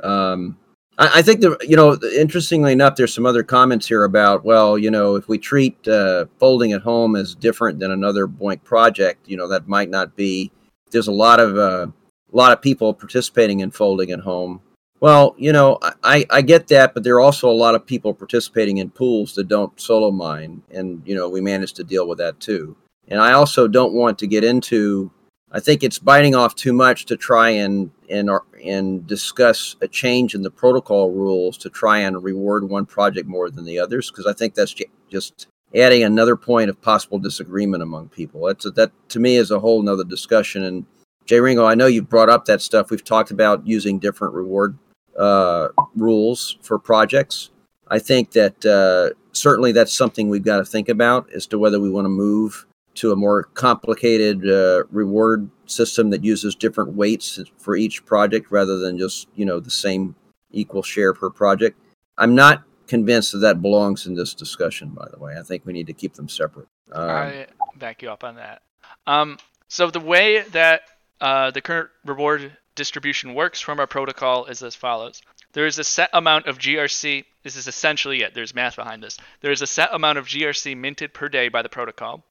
Um, 0.00 0.58
I, 0.98 1.18
I 1.18 1.22
think 1.22 1.40
the 1.40 1.56
you 1.62 1.76
know 1.76 1.98
interestingly 2.16 2.72
enough, 2.72 2.96
there's 2.96 3.14
some 3.14 3.26
other 3.26 3.42
comments 3.42 3.88
here 3.88 4.04
about 4.04 4.44
well, 4.44 4.76
you 4.76 4.90
know, 4.90 5.16
if 5.16 5.28
we 5.28 5.38
treat 5.38 5.88
uh, 5.88 6.26
folding 6.38 6.72
at 6.72 6.82
home 6.82 7.16
as 7.16 7.34
different 7.34 7.78
than 7.78 7.90
another 7.90 8.26
BOINC 8.26 8.62
project, 8.64 9.28
you 9.28 9.36
know, 9.36 9.48
that 9.48 9.68
might 9.68 9.90
not 9.90 10.14
be. 10.14 10.52
There's 10.90 11.08
a 11.08 11.12
lot 11.12 11.40
of 11.40 11.56
uh, 11.56 11.86
a 12.32 12.36
lot 12.36 12.52
of 12.52 12.60
people 12.60 12.92
participating 12.92 13.60
in 13.60 13.70
folding 13.70 14.10
at 14.10 14.20
home 14.20 14.60
well, 15.02 15.34
you 15.36 15.52
know, 15.52 15.80
I, 16.04 16.24
I 16.30 16.42
get 16.42 16.68
that, 16.68 16.94
but 16.94 17.02
there 17.02 17.16
are 17.16 17.20
also 17.20 17.50
a 17.50 17.50
lot 17.50 17.74
of 17.74 17.84
people 17.84 18.14
participating 18.14 18.76
in 18.76 18.88
pools 18.88 19.34
that 19.34 19.48
don't 19.48 19.78
solo 19.80 20.12
mine. 20.12 20.62
And, 20.70 21.02
you 21.04 21.16
know, 21.16 21.28
we 21.28 21.40
managed 21.40 21.74
to 21.76 21.84
deal 21.84 22.06
with 22.06 22.18
that 22.18 22.38
too. 22.38 22.76
And 23.08 23.20
I 23.20 23.32
also 23.32 23.66
don't 23.66 23.94
want 23.94 24.16
to 24.20 24.28
get 24.28 24.44
into, 24.44 25.10
I 25.50 25.58
think 25.58 25.82
it's 25.82 25.98
biting 25.98 26.36
off 26.36 26.54
too 26.54 26.72
much 26.72 27.06
to 27.06 27.16
try 27.16 27.48
and, 27.48 27.90
and, 28.08 28.30
and 28.64 29.04
discuss 29.04 29.74
a 29.80 29.88
change 29.88 30.36
in 30.36 30.42
the 30.42 30.52
protocol 30.52 31.10
rules 31.10 31.58
to 31.58 31.68
try 31.68 31.98
and 31.98 32.22
reward 32.22 32.70
one 32.70 32.86
project 32.86 33.26
more 33.26 33.50
than 33.50 33.64
the 33.64 33.80
others, 33.80 34.08
because 34.08 34.26
I 34.26 34.32
think 34.34 34.54
that's 34.54 34.76
just 35.10 35.48
adding 35.74 36.04
another 36.04 36.36
point 36.36 36.70
of 36.70 36.80
possible 36.80 37.18
disagreement 37.18 37.82
among 37.82 38.10
people. 38.10 38.46
That's 38.46 38.66
a, 38.66 38.70
that 38.70 38.92
to 39.08 39.18
me 39.18 39.34
is 39.34 39.50
a 39.50 39.58
whole 39.58 39.82
nother 39.82 40.04
discussion. 40.04 40.62
And 40.62 40.86
Jay 41.24 41.40
Ringo, 41.40 41.64
I 41.64 41.74
know 41.74 41.86
you've 41.86 42.08
brought 42.08 42.30
up 42.30 42.44
that 42.44 42.62
stuff. 42.62 42.88
We've 42.88 43.02
talked 43.02 43.32
about 43.32 43.66
using 43.66 43.98
different 43.98 44.34
reward 44.34 44.78
uh, 45.18 45.68
rules 45.94 46.56
for 46.62 46.78
projects. 46.78 47.50
I 47.88 47.98
think 47.98 48.32
that 48.32 48.64
uh, 48.64 49.14
certainly 49.32 49.72
that's 49.72 49.94
something 49.94 50.28
we've 50.28 50.44
got 50.44 50.58
to 50.58 50.64
think 50.64 50.88
about 50.88 51.30
as 51.32 51.46
to 51.48 51.58
whether 51.58 51.80
we 51.80 51.90
want 51.90 52.06
to 52.06 52.10
move 52.10 52.66
to 52.94 53.12
a 53.12 53.16
more 53.16 53.44
complicated 53.44 54.48
uh, 54.48 54.84
reward 54.90 55.50
system 55.66 56.10
that 56.10 56.22
uses 56.22 56.54
different 56.54 56.92
weights 56.92 57.40
for 57.58 57.76
each 57.76 58.04
project 58.04 58.50
rather 58.50 58.78
than 58.78 58.98
just 58.98 59.28
you 59.34 59.44
know 59.44 59.60
the 59.60 59.70
same 59.70 60.14
equal 60.50 60.82
share 60.82 61.14
per 61.14 61.30
project. 61.30 61.78
I'm 62.18 62.34
not 62.34 62.62
convinced 62.86 63.32
that 63.32 63.38
that 63.38 63.62
belongs 63.62 64.06
in 64.06 64.14
this 64.14 64.34
discussion. 64.34 64.90
By 64.90 65.08
the 65.10 65.18
way, 65.18 65.36
I 65.38 65.42
think 65.42 65.64
we 65.64 65.72
need 65.72 65.86
to 65.86 65.94
keep 65.94 66.14
them 66.14 66.28
separate. 66.28 66.68
Um, 66.92 67.10
I 67.10 67.46
back 67.76 68.02
you 68.02 68.10
up 68.10 68.24
on 68.24 68.36
that. 68.36 68.62
Um, 69.06 69.38
so 69.68 69.90
the 69.90 70.00
way 70.00 70.42
that 70.52 70.82
uh, 71.20 71.50
the 71.50 71.60
current 71.60 71.88
reward 72.04 72.56
distribution 72.74 73.34
works 73.34 73.60
from 73.60 73.80
our 73.80 73.86
protocol 73.86 74.46
is 74.46 74.62
as 74.62 74.74
follows. 74.74 75.22
There 75.52 75.66
is 75.66 75.78
a 75.78 75.84
set 75.84 76.10
amount 76.12 76.46
of 76.46 76.58
GRC. 76.58 77.24
This 77.42 77.56
is 77.56 77.68
essentially 77.68 78.22
it. 78.22 78.34
There's 78.34 78.54
math 78.54 78.76
behind 78.76 79.02
this. 79.02 79.18
There 79.40 79.52
is 79.52 79.62
a 79.62 79.66
set 79.66 79.90
amount 79.92 80.18
of 80.18 80.26
GRC 80.26 80.76
minted 80.76 81.12
per 81.12 81.28
day 81.28 81.48
by 81.48 81.62
the 81.62 81.68
protocol, 81.68 82.24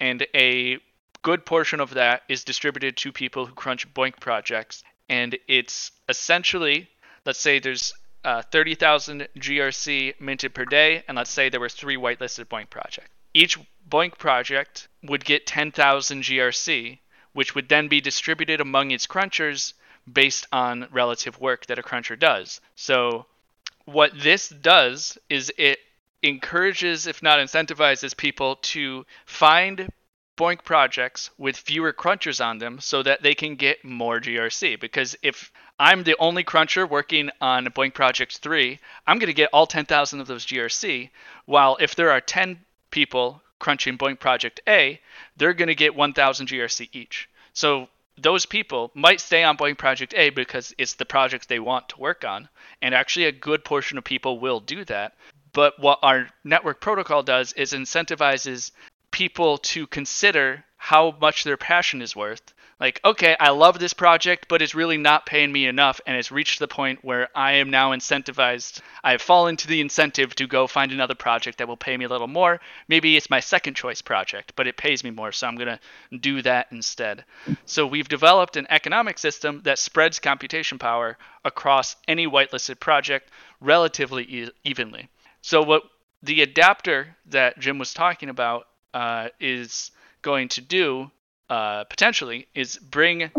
and 0.00 0.26
a 0.34 0.78
good 1.22 1.44
portion 1.46 1.80
of 1.80 1.94
that 1.94 2.22
is 2.28 2.44
distributed 2.44 2.96
to 2.98 3.12
people 3.12 3.46
who 3.46 3.54
crunch 3.54 3.92
BOINC 3.92 4.20
projects. 4.20 4.84
And 5.08 5.36
it's 5.48 5.90
essentially, 6.08 6.88
let's 7.24 7.40
say 7.40 7.58
there's 7.58 7.92
uh, 8.24 8.42
30,000 8.42 9.28
GRC 9.36 10.20
minted 10.20 10.54
per 10.54 10.64
day, 10.64 11.02
and 11.08 11.16
let's 11.16 11.30
say 11.30 11.48
there 11.48 11.60
were 11.60 11.68
three 11.68 11.96
whitelisted 11.96 12.46
BOINC 12.46 12.70
projects. 12.70 13.10
Each 13.34 13.58
BOINC 13.88 14.16
project 14.16 14.88
would 15.02 15.24
get 15.24 15.46
10,000 15.46 16.22
GRC, 16.22 16.98
which 17.34 17.54
would 17.54 17.68
then 17.68 17.88
be 17.88 18.00
distributed 18.00 18.60
among 18.60 18.90
its 18.90 19.06
crunchers 19.06 19.74
based 20.10 20.46
on 20.50 20.88
relative 20.90 21.38
work 21.38 21.66
that 21.66 21.78
a 21.78 21.82
cruncher 21.82 22.16
does. 22.16 22.60
So, 22.74 23.26
what 23.84 24.12
this 24.18 24.48
does 24.48 25.18
is 25.28 25.52
it 25.58 25.78
encourages, 26.22 27.06
if 27.06 27.22
not 27.22 27.38
incentivizes, 27.38 28.16
people 28.16 28.56
to 28.56 29.04
find 29.26 29.90
BOINC 30.36 30.64
projects 30.64 31.30
with 31.38 31.56
fewer 31.56 31.92
crunchers 31.92 32.44
on 32.44 32.58
them 32.58 32.80
so 32.80 33.02
that 33.02 33.22
they 33.22 33.34
can 33.34 33.54
get 33.54 33.84
more 33.84 34.18
GRC. 34.20 34.80
Because 34.80 35.16
if 35.22 35.52
I'm 35.78 36.02
the 36.02 36.16
only 36.18 36.42
cruncher 36.42 36.86
working 36.86 37.30
on 37.40 37.66
BOINC 37.66 37.94
Project 37.94 38.38
3, 38.38 38.80
I'm 39.06 39.18
going 39.18 39.28
to 39.28 39.34
get 39.34 39.50
all 39.52 39.66
10,000 39.66 40.20
of 40.20 40.26
those 40.26 40.46
GRC. 40.46 41.10
While 41.44 41.76
if 41.80 41.94
there 41.94 42.10
are 42.10 42.20
10 42.20 42.64
people 42.90 43.42
crunching 43.64 43.96
BOINC 43.96 44.20
Project 44.20 44.60
A, 44.68 45.00
they're 45.38 45.54
going 45.54 45.68
to 45.68 45.74
get 45.74 45.94
1,000 45.94 46.46
GRC 46.48 46.90
each. 46.92 47.30
So 47.54 47.88
those 48.18 48.44
people 48.44 48.90
might 48.94 49.22
stay 49.22 49.42
on 49.42 49.56
BOINC 49.56 49.78
Project 49.78 50.12
A 50.14 50.28
because 50.28 50.74
it's 50.76 50.94
the 50.94 51.06
project 51.06 51.48
they 51.48 51.58
want 51.58 51.88
to 51.88 51.98
work 51.98 52.24
on. 52.26 52.48
And 52.82 52.94
actually, 52.94 53.24
a 53.24 53.32
good 53.32 53.64
portion 53.64 53.96
of 53.96 54.04
people 54.04 54.38
will 54.38 54.60
do 54.60 54.84
that. 54.84 55.16
But 55.54 55.78
what 55.80 55.98
our 56.02 56.28
network 56.44 56.80
protocol 56.82 57.22
does 57.22 57.54
is 57.54 57.72
incentivizes 57.72 58.70
people 59.10 59.56
to 59.58 59.86
consider 59.86 60.64
how 60.76 61.16
much 61.18 61.44
their 61.44 61.56
passion 61.56 62.02
is 62.02 62.14
worth. 62.14 62.52
Like, 62.84 63.00
okay, 63.02 63.34
I 63.40 63.48
love 63.48 63.78
this 63.78 63.94
project, 63.94 64.44
but 64.46 64.60
it's 64.60 64.74
really 64.74 64.98
not 64.98 65.24
paying 65.24 65.50
me 65.50 65.64
enough, 65.64 66.02
and 66.06 66.18
it's 66.18 66.30
reached 66.30 66.58
the 66.58 66.68
point 66.68 67.02
where 67.02 67.30
I 67.34 67.52
am 67.52 67.70
now 67.70 67.92
incentivized. 67.92 68.82
I 69.02 69.12
have 69.12 69.22
fallen 69.22 69.56
to 69.56 69.66
the 69.66 69.80
incentive 69.80 70.34
to 70.34 70.46
go 70.46 70.66
find 70.66 70.92
another 70.92 71.14
project 71.14 71.56
that 71.56 71.66
will 71.66 71.78
pay 71.78 71.96
me 71.96 72.04
a 72.04 72.10
little 72.10 72.28
more. 72.28 72.60
Maybe 72.86 73.16
it's 73.16 73.30
my 73.30 73.40
second 73.40 73.72
choice 73.72 74.02
project, 74.02 74.52
but 74.54 74.66
it 74.66 74.76
pays 74.76 75.02
me 75.02 75.08
more, 75.08 75.32
so 75.32 75.46
I'm 75.46 75.56
going 75.56 75.78
to 75.78 76.18
do 76.18 76.42
that 76.42 76.66
instead. 76.72 77.24
So 77.64 77.86
we've 77.86 78.06
developed 78.06 78.58
an 78.58 78.66
economic 78.68 79.18
system 79.18 79.62
that 79.64 79.78
spreads 79.78 80.18
computation 80.18 80.78
power 80.78 81.16
across 81.42 81.96
any 82.06 82.26
whitelisted 82.26 82.80
project 82.80 83.30
relatively 83.62 84.24
e- 84.24 84.50
evenly. 84.62 85.08
So 85.40 85.62
what 85.62 85.84
the 86.22 86.42
adapter 86.42 87.16
that 87.30 87.58
Jim 87.58 87.78
was 87.78 87.94
talking 87.94 88.28
about 88.28 88.66
uh, 88.92 89.28
is 89.40 89.90
going 90.20 90.48
to 90.48 90.60
do 90.60 91.10
uh, 91.50 91.84
potentially 91.84 92.46
is 92.54 92.76
bring 92.76 93.30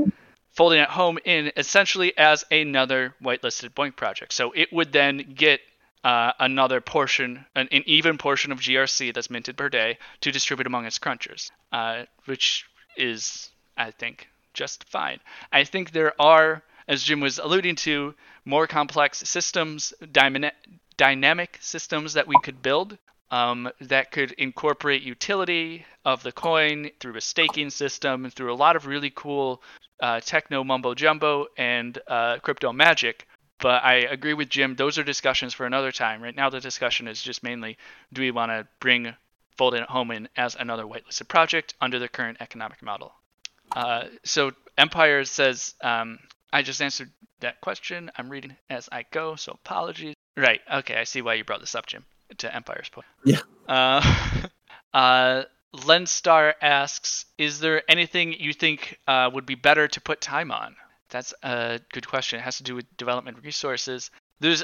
folding 0.55 0.79
at 0.79 0.89
home 0.89 1.19
in 1.25 1.51
essentially 1.57 2.17
as 2.17 2.45
another 2.49 3.13
whitelisted 3.21 3.69
BOINC 3.73 3.95
project. 3.95 4.33
So 4.33 4.51
it 4.55 4.71
would 4.71 4.91
then 4.91 5.33
get 5.35 5.59
uh, 6.03 6.31
another 6.39 6.81
portion, 6.81 7.45
an, 7.55 7.67
an, 7.71 7.83
even 7.87 8.17
portion 8.17 8.51
of 8.51 8.59
GRC 8.59 9.13
that's 9.13 9.29
minted 9.29 9.57
per 9.57 9.69
day 9.69 9.97
to 10.21 10.31
distribute 10.31 10.67
among 10.67 10.85
its 10.85 10.99
crunchers, 10.99 11.51
uh, 11.71 12.03
which 12.25 12.65
is, 12.95 13.49
I 13.75 13.91
think, 13.91 14.29
just 14.53 14.83
fine. 14.85 15.19
I 15.51 15.63
think 15.63 15.91
there 15.91 16.19
are, 16.21 16.61
as 16.87 17.03
Jim 17.03 17.19
was 17.19 17.39
alluding 17.39 17.75
to, 17.77 18.13
more 18.45 18.67
complex 18.67 19.27
systems, 19.27 19.93
dynamic 20.97 21.57
systems 21.59 22.13
that 22.13 22.27
we 22.27 22.35
could 22.43 22.61
build 22.61 22.97
um, 23.31 23.69
that 23.81 24.11
could 24.11 24.31
incorporate 24.33 25.01
utility 25.01 25.85
of 26.03 26.23
the 26.23 26.31
coin 26.31 26.91
through 26.99 27.15
a 27.15 27.21
staking 27.21 27.69
system, 27.69 28.25
and 28.25 28.33
through 28.33 28.53
a 28.53 28.55
lot 28.55 28.75
of 28.75 28.85
really 28.85 29.09
cool 29.09 29.61
uh, 29.99 30.19
techno 30.19 30.63
mumbo 30.63 30.93
jumbo 30.93 31.47
and 31.57 31.97
uh, 32.07 32.37
crypto 32.39 32.71
magic. 32.71 33.27
But 33.59 33.83
I 33.83 33.95
agree 33.95 34.33
with 34.33 34.49
Jim; 34.49 34.75
those 34.75 34.97
are 34.97 35.03
discussions 35.03 35.53
for 35.53 35.65
another 35.65 35.91
time. 35.91 36.21
Right 36.21 36.35
now, 36.35 36.49
the 36.49 36.59
discussion 36.59 37.07
is 37.07 37.21
just 37.21 37.43
mainly: 37.43 37.77
do 38.13 38.21
we 38.21 38.31
want 38.31 38.51
to 38.51 38.67
bring 38.79 39.15
Folding 39.57 39.81
at 39.81 39.89
Home 39.89 40.11
in 40.11 40.29
as 40.35 40.55
another 40.55 40.83
whitelisted 40.83 41.27
project 41.27 41.73
under 41.81 41.97
the 41.97 42.09
current 42.09 42.37
economic 42.41 42.81
model? 42.81 43.13
Uh, 43.71 44.05
so 44.23 44.51
Empire 44.77 45.23
says, 45.23 45.73
um, 45.81 46.19
I 46.53 46.61
just 46.61 46.81
answered 46.81 47.09
that 47.39 47.61
question. 47.61 48.11
I'm 48.17 48.29
reading 48.29 48.55
as 48.69 48.87
I 48.91 49.05
go, 49.09 49.35
so 49.35 49.53
apologies. 49.53 50.15
Right. 50.37 50.59
Okay, 50.71 50.97
I 50.97 51.05
see 51.05 51.21
why 51.21 51.35
you 51.35 51.45
brought 51.45 51.61
this 51.61 51.75
up, 51.75 51.85
Jim 51.87 52.05
to 52.37 52.53
Empire's 52.53 52.89
point. 52.89 53.07
Yeah. 53.23 53.39
Uh, 53.67 54.47
uh, 54.93 55.43
Lenstar 55.73 56.53
asks, 56.61 57.25
"Is 57.37 57.59
there 57.59 57.83
anything 57.89 58.33
you 58.33 58.53
think 58.53 58.99
uh, 59.07 59.29
would 59.33 59.45
be 59.45 59.55
better 59.55 59.87
to 59.87 60.01
put 60.01 60.21
time 60.21 60.51
on?" 60.51 60.75
That's 61.09 61.33
a 61.43 61.79
good 61.91 62.07
question. 62.07 62.39
It 62.39 62.43
has 62.43 62.57
to 62.57 62.63
do 62.63 62.75
with 62.75 62.97
development 62.97 63.37
resources. 63.43 64.11
There's 64.39 64.63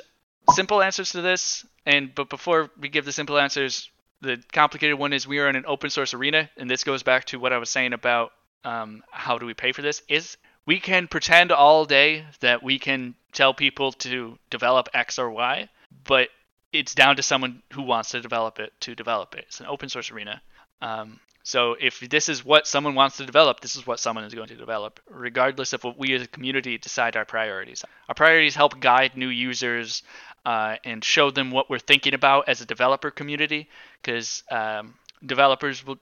simple 0.54 0.82
answers 0.82 1.12
to 1.12 1.22
this, 1.22 1.66
and 1.86 2.14
but 2.14 2.30
before 2.30 2.70
we 2.80 2.90
give 2.90 3.06
the 3.06 3.12
simple 3.12 3.38
answers, 3.38 3.90
the 4.22 4.42
complicated 4.52 4.98
one 4.98 5.14
is 5.14 5.28
we 5.28 5.40
are 5.40 5.50
in 5.50 5.56
an 5.56 5.66
open 5.68 5.90
source 5.90 6.14
arena, 6.14 6.50
and 6.58 6.70
this 6.70 6.84
goes 6.84 7.04
back 7.04 7.26
to 7.26 7.40
what 7.40 7.54
I 7.54 7.58
was 7.58 7.70
saying 7.70 7.94
about 7.94 8.32
um, 8.64 9.04
how 9.12 9.38
do 9.38 9.46
we 9.46 9.54
pay 9.54 9.72
for 9.72 9.82
this. 9.82 10.02
Is 10.08 10.38
we 10.66 10.80
can 10.80 11.08
pretend 11.08 11.52
all 11.52 11.86
day 11.86 12.26
that 12.40 12.64
we 12.64 12.80
can 12.80 13.16
tell 13.34 13.54
people 13.54 13.92
to 13.94 14.38
develop 14.50 14.90
X 14.94 15.20
or 15.20 15.30
Y, 15.30 15.70
but 16.04 16.30
it's 16.74 16.96
down 16.96 17.16
to 17.18 17.24
someone 17.24 17.62
who 17.74 17.82
wants 17.82 18.12
to 18.12 18.22
develop 18.22 18.60
it 18.60 18.74
to 18.82 18.96
develop 18.96 19.36
it. 19.36 19.46
It's 19.48 19.60
an 19.60 19.66
open 19.68 19.90
source 19.90 20.12
arena. 20.12 20.42
Um, 20.82 21.20
so 21.44 21.76
if 21.80 22.00
this 22.00 22.30
is 22.30 22.46
what 22.46 22.68
someone 22.68 22.94
wants 22.96 23.18
to 23.18 23.26
develop, 23.26 23.62
this 23.62 23.76
is 23.76 23.88
what 23.88 24.00
someone 24.00 24.26
is 24.26 24.34
going 24.34 24.50
to 24.50 24.56
develop, 24.56 25.00
regardless 25.10 25.74
of 25.74 25.84
what 25.84 25.98
we 25.98 26.14
as 26.14 26.22
a 26.22 26.28
community 26.28 26.78
decide 26.78 27.16
our 27.16 27.26
priorities. 27.26 27.84
Our 28.08 28.16
priorities 28.16 28.56
help 28.56 28.80
guide 28.80 29.18
new 29.18 29.28
users 29.28 30.04
uh, 30.46 30.76
and 30.86 31.04
show 31.04 31.32
them 31.32 31.52
what 31.52 31.70
we're 31.70 31.80
thinking 31.80 32.14
about 32.14 32.48
as 32.48 32.62
a 32.62 32.66
developer 32.66 33.10
community, 33.10 33.70
because 34.02 34.44
um, 34.52 34.94
developers 35.26 35.86
will. 35.86 35.98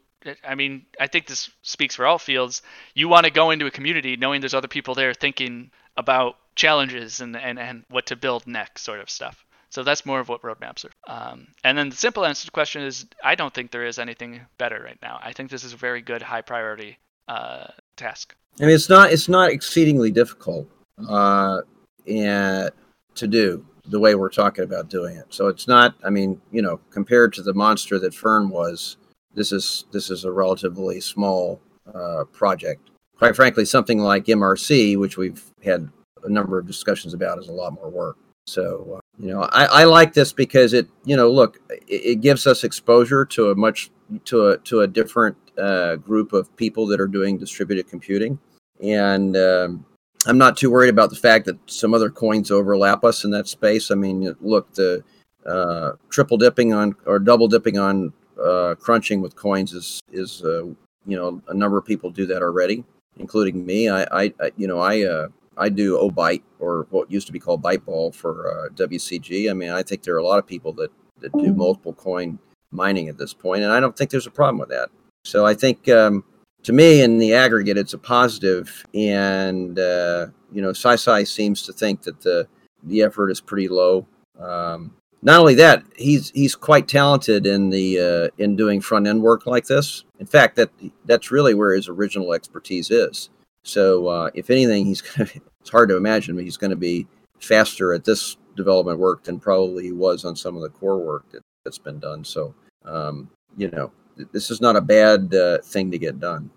I 0.46 0.56
mean, 0.56 0.86
I 1.00 1.08
think 1.08 1.28
this 1.28 1.50
speaks 1.62 1.96
for 1.96 2.06
all 2.06 2.20
fields. 2.20 2.62
You 2.94 3.08
want 3.08 3.26
to 3.26 3.32
go 3.32 3.52
into 3.52 3.66
a 3.66 3.72
community 3.72 4.18
knowing 4.18 4.42
there's 4.42 4.54
other 4.54 4.68
people 4.68 4.94
there 4.94 5.14
thinking 5.14 5.72
about 5.96 6.36
challenges 6.56 7.22
and, 7.22 7.38
and, 7.38 7.58
and 7.58 7.86
what 7.90 8.08
to 8.08 8.18
build 8.18 8.46
next, 8.46 8.82
sort 8.82 9.00
of 9.00 9.10
stuff. 9.10 9.46
So 9.70 9.84
that's 9.84 10.06
more 10.06 10.20
of 10.20 10.30
what 10.30 10.42
roadmaps 10.42 10.86
are. 10.86 10.92
Um, 11.08 11.48
and 11.64 11.78
then 11.78 11.90
the 11.90 11.96
simple 11.96 12.26
answer 12.26 12.42
to 12.42 12.46
the 12.48 12.52
question 12.52 12.82
is 12.82 13.06
I 13.24 13.36
don't 13.36 13.54
think 13.54 13.72
there 13.72 13.86
is 13.86 14.00
anything 14.00 14.42
better 14.58 14.82
right 14.84 14.98
now. 15.02 15.20
I 15.22 15.34
think 15.34 15.50
this 15.50 15.64
is 15.64 15.74
a 15.74 15.78
very 15.78 16.02
good 16.02 16.22
high 16.22 16.42
priority 16.42 16.98
uh, 17.28 17.68
task. 17.96 18.36
I 18.60 18.66
mean, 18.66 18.76
it's 18.76 18.90
not 18.90 19.12
it's 19.12 19.30
not 19.30 19.52
exceedingly 19.52 20.12
difficult 20.12 20.68
uh, 21.08 21.62
and 22.08 22.72
to 23.16 23.28
do 23.28 23.66
the 23.86 24.00
way 24.00 24.16
we're 24.16 24.30
talking 24.30 24.64
about 24.64 24.90
doing 24.90 25.18
it. 25.18 25.26
So 25.30 25.48
it's 25.48 25.68
not. 25.68 25.96
I 26.04 26.10
mean, 26.10 26.42
you 26.52 26.62
know, 26.62 26.80
compared 26.90 27.34
to 27.34 27.42
the 27.42 27.54
monster 27.54 28.00
that 28.00 28.14
Fern 28.14 28.50
was, 28.50 28.98
this 29.34 29.52
is 29.52 29.86
this 29.92 30.10
is 30.10 30.26
a 30.26 30.32
relatively 30.32 31.02
small 31.02 31.62
uh, 31.94 32.26
project. 32.32 32.90
Quite 33.18 33.36
frankly, 33.36 33.66
something 33.66 34.00
like 34.00 34.26
MRC, 34.26 34.98
which 34.98 35.18
we've 35.18 35.44
had 35.64 35.90
a 36.24 36.30
number 36.30 36.58
of 36.58 36.68
discussions 36.68 37.14
about, 37.14 37.40
is 37.40 37.50
a 37.50 37.54
lot 37.54 37.74
more 37.74 37.90
work. 37.90 38.18
So, 38.48 38.98
uh, 38.98 39.09
you 39.20 39.34
know, 39.34 39.42
I, 39.52 39.66
I 39.66 39.84
like 39.84 40.14
this 40.14 40.32
because 40.32 40.74
it, 40.74 40.88
you 41.04 41.18
know, 41.18 41.30
look, 41.30 41.60
it, 41.70 41.82
it, 41.88 42.22
gives 42.22 42.48
us 42.48 42.64
exposure 42.64 43.26
to 43.26 43.52
a 43.52 43.56
much 43.56 43.92
to 44.26 44.48
a 44.48 44.58
to 44.60 44.80
a 44.82 44.88
different 44.88 45.36
uh, 45.58 45.98
group 45.98 46.32
of 46.32 46.56
people 46.56 46.88
that 46.88 47.02
are 47.02 47.08
doing 47.08 47.38
distributed 47.38 47.90
computing, 47.90 48.40
and 48.82 49.36
um, 49.36 49.86
I'm 50.26 50.38
not 50.38 50.56
too 50.56 50.72
worried 50.72 50.90
about 50.90 51.10
the 51.10 51.18
fact 51.18 51.46
that 51.46 51.58
some 51.66 51.94
other 51.94 52.10
coins 52.10 52.50
overlap 52.50 53.04
us 53.04 53.26
in 53.26 53.32
that 53.32 53.50
space. 53.50 53.92
I 53.92 53.96
mean, 53.96 54.36
look, 54.40 54.74
the 54.74 55.04
uh, 55.46 55.94
triple 56.10 56.38
dipping 56.38 56.74
on 56.74 56.96
or 57.06 57.20
double 57.20 57.50
dipping 57.50 57.78
on 57.78 58.14
uh, 58.42 58.76
crunching 58.80 59.22
with 59.22 59.36
coins 59.36 59.74
is 59.74 60.00
is 60.14 60.44
uh, 60.46 60.64
you 60.64 61.18
know 61.18 61.42
a 61.50 61.54
number 61.54 61.78
of 61.78 61.86
people 61.86 62.10
do 62.10 62.26
that 62.26 62.42
already, 62.42 62.86
including 63.18 63.66
me. 63.66 63.90
I, 63.90 64.04
I, 64.04 64.34
I 64.40 64.52
you 64.56 64.68
know 64.68 64.80
I 64.80 65.04
uh, 65.04 65.28
I 65.60 65.70
do 65.70 65.98
OBYTE 65.98 66.42
or 66.60 66.88
what 66.90 67.12
used 67.12 67.28
to 67.28 67.34
be 67.34 67.40
called 67.40 67.62
Byteball 67.62 68.16
for 68.16 68.48
uh, 68.48 68.70
WCG. 68.74 69.50
I 69.50 69.54
mean, 69.54 69.70
I 69.70 69.84
think 69.84 70.04
there 70.04 70.16
are 70.16 70.20
a 70.20 70.26
lot 70.26 70.40
of 70.40 70.48
people 70.48 70.74
that, 70.74 70.92
that 71.20 71.32
do 71.38 71.54
multiple 71.54 71.94
coin 71.94 72.40
mining 72.72 73.10
at 73.10 73.18
this 73.18 73.34
point, 73.34 73.64
and 73.64 73.72
I 73.72 73.80
don't 73.80 73.96
think 73.96 74.10
there's 74.10 74.28
a 74.28 74.32
problem 74.32 74.58
with 74.58 74.70
that. 74.70 74.90
So 75.26 75.46
I 75.46 75.54
think 75.54 75.90
um, 75.90 76.24
to 76.64 76.74
me, 76.74 77.02
in 77.02 77.18
the 77.18 77.34
aggregate, 77.34 77.78
it's 77.78 77.94
a 77.94 77.98
positive. 77.98 78.68
positive, 78.68 78.86
and 78.94 79.78
uh, 79.78 80.28
you 80.52 80.62
know, 80.62 80.72
SciSci 80.72 81.28
seems 81.28 81.64
to 81.64 81.74
think 81.74 82.04
that 82.04 82.22
the 82.22 82.48
the 82.84 83.02
effort 83.02 83.30
is 83.30 83.42
pretty 83.42 83.68
low. 83.68 84.08
Um, 84.40 84.96
not 85.22 85.40
only 85.40 85.56
that, 85.56 85.84
he's 85.98 86.32
he's 86.32 86.56
quite 86.56 86.88
talented 86.88 87.46
in 87.46 87.70
the 87.70 88.00
uh, 88.00 88.44
in 88.44 88.56
doing 88.56 88.82
front 88.82 89.08
end 89.08 89.22
work 89.22 89.46
like 89.46 89.66
this. 89.66 90.06
In 90.20 90.26
fact, 90.26 90.56
that 90.56 90.70
that's 91.06 91.32
really 91.32 91.54
where 91.54 91.74
his 91.74 91.90
original 91.90 92.34
expertise 92.34 92.90
is. 92.90 93.30
So 93.70 94.08
uh, 94.08 94.30
if 94.34 94.50
anything, 94.50 94.86
he's 94.86 95.02
gonna, 95.18 95.30
it's 95.62 95.70
hard 95.70 95.90
to 95.90 95.98
imagine, 95.98 96.36
but 96.36 96.44
he's 96.44 96.58
going 96.58 96.72
to 96.72 96.78
be 96.78 97.08
faster 97.40 97.94
at 97.94 98.04
this 98.04 98.38
development 98.56 99.00
work 99.00 99.24
than 99.24 99.40
probably 99.40 99.86
he 99.86 99.92
was 99.92 100.26
on 100.26 100.36
some 100.36 100.56
of 100.56 100.62
the 100.62 100.70
core 100.70 101.00
work 101.00 101.30
that, 101.32 101.42
has 101.66 101.78
been 101.78 102.00
done. 102.00 102.24
So 102.24 102.56
um, 102.86 103.30
you 103.58 103.70
know, 103.70 103.92
this 104.32 104.52
is 104.52 104.62
not 104.62 104.76
a 104.76 104.82
bad 104.82 105.34
uh, 105.34 105.60
thing 105.60 105.92
to 105.92 105.98
get 105.98 106.20
done. 106.20 106.50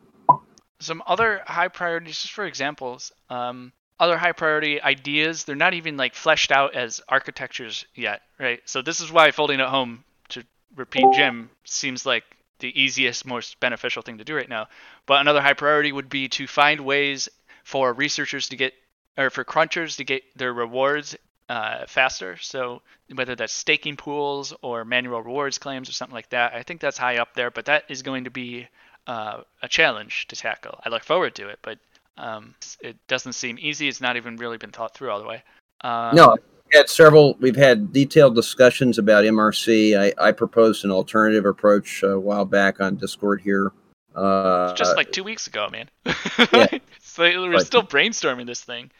Some 0.80 1.02
other 1.06 1.42
high 1.46 1.68
priorities, 1.68 2.20
just 2.20 2.32
for 2.32 2.44
examples, 2.44 3.12
um, 3.30 3.72
other 4.00 4.18
high 4.18 4.32
priority 4.32 4.80
ideas, 4.80 5.44
they're 5.44 5.54
not 5.54 5.74
even 5.74 5.96
like 5.96 6.14
fleshed 6.14 6.50
out 6.50 6.74
as 6.74 7.00
architectures 7.08 7.86
yet, 7.94 8.22
right? 8.38 8.60
So 8.64 8.82
this 8.82 9.00
is 9.00 9.12
why 9.12 9.30
folding 9.30 9.60
at 9.60 9.68
home, 9.68 10.04
to 10.30 10.44
repeat 10.74 11.06
Jim, 11.14 11.50
seems 11.64 12.04
like 12.04 12.24
the 12.62 12.80
easiest, 12.80 13.26
most 13.26 13.60
beneficial 13.60 14.02
thing 14.02 14.18
to 14.18 14.24
do 14.24 14.34
right 14.34 14.48
now. 14.48 14.68
But 15.04 15.20
another 15.20 15.42
high 15.42 15.52
priority 15.52 15.92
would 15.92 16.08
be 16.08 16.28
to 16.30 16.46
find 16.46 16.80
ways 16.80 17.28
for 17.64 17.92
researchers 17.92 18.48
to 18.48 18.56
get, 18.56 18.72
or 19.18 19.28
for 19.28 19.44
crunchers 19.44 19.96
to 19.98 20.04
get 20.04 20.22
their 20.34 20.52
rewards 20.54 21.14
uh, 21.50 21.84
faster. 21.86 22.38
So 22.38 22.80
whether 23.14 23.34
that's 23.34 23.52
staking 23.52 23.96
pools 23.96 24.54
or 24.62 24.86
manual 24.86 25.20
rewards 25.22 25.58
claims 25.58 25.90
or 25.90 25.92
something 25.92 26.14
like 26.14 26.30
that, 26.30 26.54
I 26.54 26.62
think 26.62 26.80
that's 26.80 26.96
high 26.96 27.18
up 27.18 27.34
there. 27.34 27.50
But 27.50 27.66
that 27.66 27.84
is 27.90 28.00
going 28.00 28.24
to 28.24 28.30
be 28.30 28.68
uh, 29.06 29.42
a 29.60 29.68
challenge 29.68 30.28
to 30.28 30.36
tackle. 30.36 30.80
I 30.84 30.88
look 30.88 31.04
forward 31.04 31.34
to 31.34 31.48
it, 31.48 31.58
but 31.60 31.78
um, 32.16 32.54
it 32.80 32.96
doesn't 33.08 33.34
seem 33.34 33.58
easy. 33.60 33.88
It's 33.88 34.00
not 34.00 34.16
even 34.16 34.36
really 34.36 34.56
been 34.56 34.70
thought 34.70 34.94
through 34.94 35.10
all 35.10 35.20
the 35.20 35.28
way. 35.28 35.42
Um, 35.82 36.14
no, 36.14 36.36
had 36.72 36.88
several. 36.88 37.34
We've 37.40 37.56
had 37.56 37.92
detailed 37.92 38.34
discussions 38.34 38.98
about 38.98 39.24
MRC. 39.24 39.98
I, 39.98 40.28
I 40.28 40.32
proposed 40.32 40.84
an 40.84 40.90
alternative 40.90 41.44
approach 41.44 42.02
a 42.02 42.18
while 42.18 42.44
back 42.44 42.80
on 42.80 42.96
Discord 42.96 43.40
here. 43.40 43.72
Uh, 44.14 44.74
just 44.74 44.96
like 44.96 45.10
two 45.10 45.24
weeks 45.24 45.46
ago, 45.46 45.68
man. 45.70 45.88
yeah. 46.52 46.66
so 47.00 47.22
we're 47.22 47.52
right. 47.52 47.62
still 47.62 47.82
brainstorming 47.82 48.46
this 48.46 48.62
thing. 48.62 48.90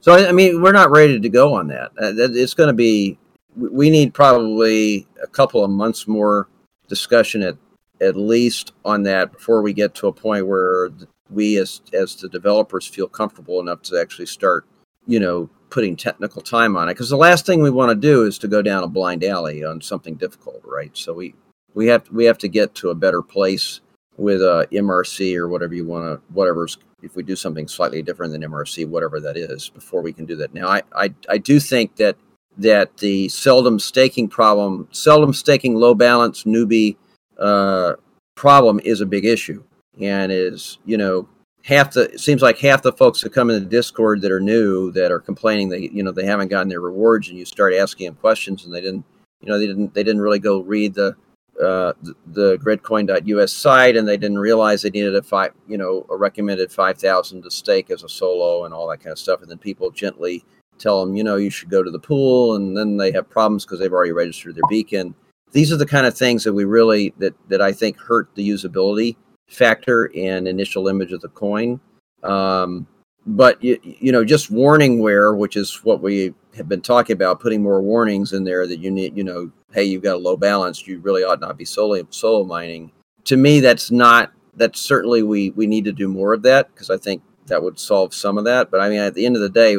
So 0.00 0.14
I 0.14 0.32
mean, 0.32 0.62
we're 0.62 0.72
not 0.72 0.90
ready 0.90 1.18
to 1.18 1.28
go 1.28 1.54
on 1.54 1.68
that. 1.68 1.90
Uh, 2.00 2.12
it's 2.16 2.54
going 2.54 2.68
to 2.68 2.74
be. 2.74 3.18
We 3.56 3.90
need 3.90 4.14
probably 4.14 5.06
a 5.22 5.26
couple 5.26 5.64
of 5.64 5.70
months 5.70 6.06
more 6.06 6.48
discussion 6.88 7.42
at 7.42 7.56
at 8.00 8.16
least 8.16 8.72
on 8.84 9.02
that 9.02 9.32
before 9.32 9.60
we 9.60 9.72
get 9.72 9.94
to 9.96 10.06
a 10.06 10.12
point 10.12 10.46
where 10.46 10.90
we 11.30 11.58
as 11.58 11.80
as 11.92 12.14
the 12.16 12.28
developers 12.28 12.86
feel 12.86 13.08
comfortable 13.08 13.60
enough 13.60 13.82
to 13.82 14.00
actually 14.00 14.26
start, 14.26 14.64
you 15.06 15.18
know, 15.18 15.50
putting 15.70 15.96
technical 15.96 16.42
time 16.42 16.76
on 16.76 16.88
it. 16.88 16.94
Because 16.94 17.10
the 17.10 17.16
last 17.16 17.46
thing 17.46 17.62
we 17.62 17.70
want 17.70 17.90
to 17.90 17.94
do 17.94 18.24
is 18.24 18.38
to 18.38 18.48
go 18.48 18.62
down 18.62 18.84
a 18.84 18.88
blind 18.88 19.24
alley 19.24 19.64
on 19.64 19.80
something 19.80 20.14
difficult, 20.14 20.62
right? 20.64 20.96
So 20.96 21.14
we 21.14 21.34
we 21.74 21.86
have 21.86 22.08
we 22.10 22.24
have 22.24 22.38
to 22.38 22.48
get 22.48 22.74
to 22.76 22.90
a 22.90 22.94
better 22.94 23.22
place 23.22 23.80
with 24.16 24.42
uh, 24.42 24.66
MRC 24.72 25.36
or 25.36 25.48
whatever 25.48 25.74
you 25.74 25.86
want 25.86 26.04
to 26.04 26.32
whatever's 26.32 26.78
if 27.02 27.14
we 27.14 27.22
do 27.22 27.36
something 27.36 27.68
slightly 27.68 28.02
different 28.02 28.32
than 28.32 28.42
MRC, 28.42 28.88
whatever 28.88 29.20
that 29.20 29.36
is, 29.36 29.68
before 29.68 30.02
we 30.02 30.12
can 30.12 30.24
do 30.24 30.36
that. 30.36 30.52
Now, 30.54 30.68
I 30.68 30.82
I, 30.94 31.14
I 31.28 31.38
do 31.38 31.60
think 31.60 31.96
that 31.96 32.16
that 32.56 32.96
the 32.96 33.28
seldom 33.28 33.78
staking 33.78 34.28
problem, 34.28 34.88
seldom 34.90 35.32
staking 35.32 35.76
low 35.76 35.94
balance 35.94 36.42
newbie 36.44 36.96
uh, 37.38 37.94
problem 38.34 38.80
is 38.84 39.00
a 39.00 39.06
big 39.06 39.24
issue 39.24 39.62
and 40.00 40.32
is 40.32 40.78
you 40.84 40.96
know 40.96 41.28
half 41.68 41.92
the 41.92 42.10
it 42.14 42.20
seems 42.20 42.40
like 42.40 42.58
half 42.58 42.82
the 42.82 42.92
folks 42.92 43.20
that 43.20 43.34
come 43.34 43.50
in 43.50 43.62
the 43.62 43.68
discord 43.68 44.22
that 44.22 44.32
are 44.32 44.40
new 44.40 44.90
that 44.90 45.12
are 45.12 45.20
complaining 45.20 45.68
that 45.68 45.92
you 45.92 46.02
know 46.02 46.10
they 46.10 46.24
haven't 46.24 46.48
gotten 46.48 46.68
their 46.68 46.80
rewards 46.80 47.28
and 47.28 47.36
you 47.36 47.44
start 47.44 47.74
asking 47.74 48.06
them 48.06 48.14
questions 48.14 48.64
and 48.64 48.74
they 48.74 48.80
didn't 48.80 49.04
you 49.42 49.48
know 49.48 49.58
they 49.58 49.66
didn't 49.66 49.92
they 49.92 50.02
didn't 50.02 50.22
really 50.22 50.38
go 50.38 50.60
read 50.60 50.94
the 50.94 51.14
uh, 51.62 51.92
the, 52.02 52.14
the 52.28 52.56
gridcoin.us 52.58 53.52
site 53.52 53.96
and 53.96 54.06
they 54.06 54.16
didn't 54.16 54.38
realize 54.38 54.80
they 54.80 54.90
needed 54.90 55.14
a 55.14 55.22
five 55.22 55.52
you 55.66 55.76
know 55.76 56.06
a 56.08 56.16
recommended 56.16 56.72
5000 56.72 57.42
to 57.42 57.50
stake 57.50 57.90
as 57.90 58.02
a 58.02 58.08
solo 58.08 58.64
and 58.64 58.72
all 58.72 58.88
that 58.88 58.98
kind 58.98 59.10
of 59.10 59.18
stuff. 59.18 59.42
And 59.42 59.50
then 59.50 59.58
people 59.58 59.90
gently 59.90 60.44
tell 60.78 61.04
them 61.04 61.16
you 61.16 61.24
know 61.24 61.36
you 61.36 61.50
should 61.50 61.68
go 61.68 61.82
to 61.82 61.90
the 61.90 61.98
pool 61.98 62.54
and 62.54 62.76
then 62.76 62.96
they 62.96 63.10
have 63.10 63.28
problems 63.28 63.64
because 63.64 63.80
they've 63.80 63.92
already 63.92 64.12
registered 64.12 64.54
their 64.54 64.68
beacon. 64.68 65.14
These 65.50 65.72
are 65.72 65.76
the 65.76 65.86
kind 65.86 66.06
of 66.06 66.16
things 66.16 66.44
that 66.44 66.52
we 66.52 66.64
really 66.64 67.12
that 67.18 67.34
that 67.48 67.60
i 67.60 67.72
think 67.72 67.98
hurt 67.98 68.28
the 68.36 68.48
usability 68.48 69.16
factor 69.48 70.06
in 70.06 70.46
initial 70.46 70.88
image 70.88 71.12
of 71.12 71.20
the 71.20 71.28
coin. 71.28 71.80
Um, 72.22 72.86
but 73.26 73.62
you, 73.62 73.78
you 73.82 74.12
know, 74.12 74.24
just 74.24 74.50
warning 74.50 74.98
warningware, 74.98 75.36
which 75.36 75.56
is 75.56 75.84
what 75.84 76.00
we 76.00 76.34
have 76.56 76.68
been 76.68 76.80
talking 76.80 77.14
about, 77.14 77.40
putting 77.40 77.62
more 77.62 77.82
warnings 77.82 78.32
in 78.32 78.44
there 78.44 78.66
that 78.66 78.78
you 78.78 78.90
need, 78.90 79.16
you 79.16 79.24
know, 79.24 79.50
hey, 79.72 79.84
you've 79.84 80.02
got 80.02 80.16
a 80.16 80.18
low 80.18 80.36
balance, 80.36 80.86
you 80.86 80.98
really 81.00 81.24
ought 81.24 81.40
not 81.40 81.58
be 81.58 81.64
solo 81.64 82.06
solo 82.10 82.44
mining. 82.44 82.90
To 83.24 83.36
me, 83.36 83.60
that's 83.60 83.90
not. 83.90 84.32
That's 84.56 84.80
certainly 84.80 85.22
we 85.22 85.50
we 85.50 85.66
need 85.66 85.84
to 85.84 85.92
do 85.92 86.08
more 86.08 86.32
of 86.32 86.42
that 86.42 86.72
because 86.72 86.90
I 86.90 86.96
think 86.96 87.22
that 87.46 87.62
would 87.62 87.78
solve 87.78 88.14
some 88.14 88.38
of 88.38 88.44
that. 88.44 88.70
But 88.70 88.80
I 88.80 88.88
mean, 88.88 88.98
at 88.98 89.14
the 89.14 89.26
end 89.26 89.36
of 89.36 89.42
the 89.42 89.48
day, 89.50 89.76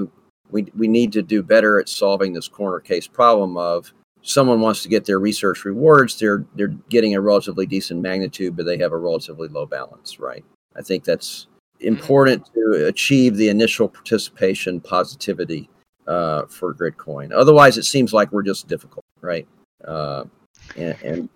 we 0.51 0.67
we 0.77 0.87
need 0.87 1.11
to 1.13 1.21
do 1.21 1.41
better 1.41 1.79
at 1.79 1.89
solving 1.89 2.33
this 2.33 2.47
corner 2.47 2.79
case 2.79 3.07
problem 3.07 3.57
of 3.57 3.93
someone 4.21 4.61
wants 4.61 4.83
to 4.83 4.89
get 4.89 5.05
their 5.05 5.19
research 5.19 5.65
rewards, 5.65 6.19
they're 6.19 6.45
they're 6.55 6.75
getting 6.89 7.15
a 7.15 7.21
relatively 7.21 7.65
decent 7.65 8.01
magnitude, 8.01 8.55
but 8.55 8.65
they 8.65 8.77
have 8.77 8.91
a 8.91 8.97
relatively 8.97 9.47
low 9.47 9.65
balance, 9.65 10.19
right? 10.19 10.43
I 10.75 10.81
think 10.81 11.03
that's 11.03 11.47
important 11.81 12.45
to 12.53 12.85
achieve 12.87 13.37
the 13.37 13.49
initial 13.49 13.87
participation 13.87 14.81
positivity 14.81 15.69
uh, 16.07 16.45
for 16.47 16.73
Gridcoin. 16.73 17.31
Otherwise, 17.33 17.77
it 17.77 17.83
seems 17.83 18.13
like 18.13 18.31
we're 18.31 18.43
just 18.43 18.67
difficult, 18.67 19.05
right? 19.21 19.47
Uh, 19.85 20.25
and, 20.75 20.95
and 21.03 21.29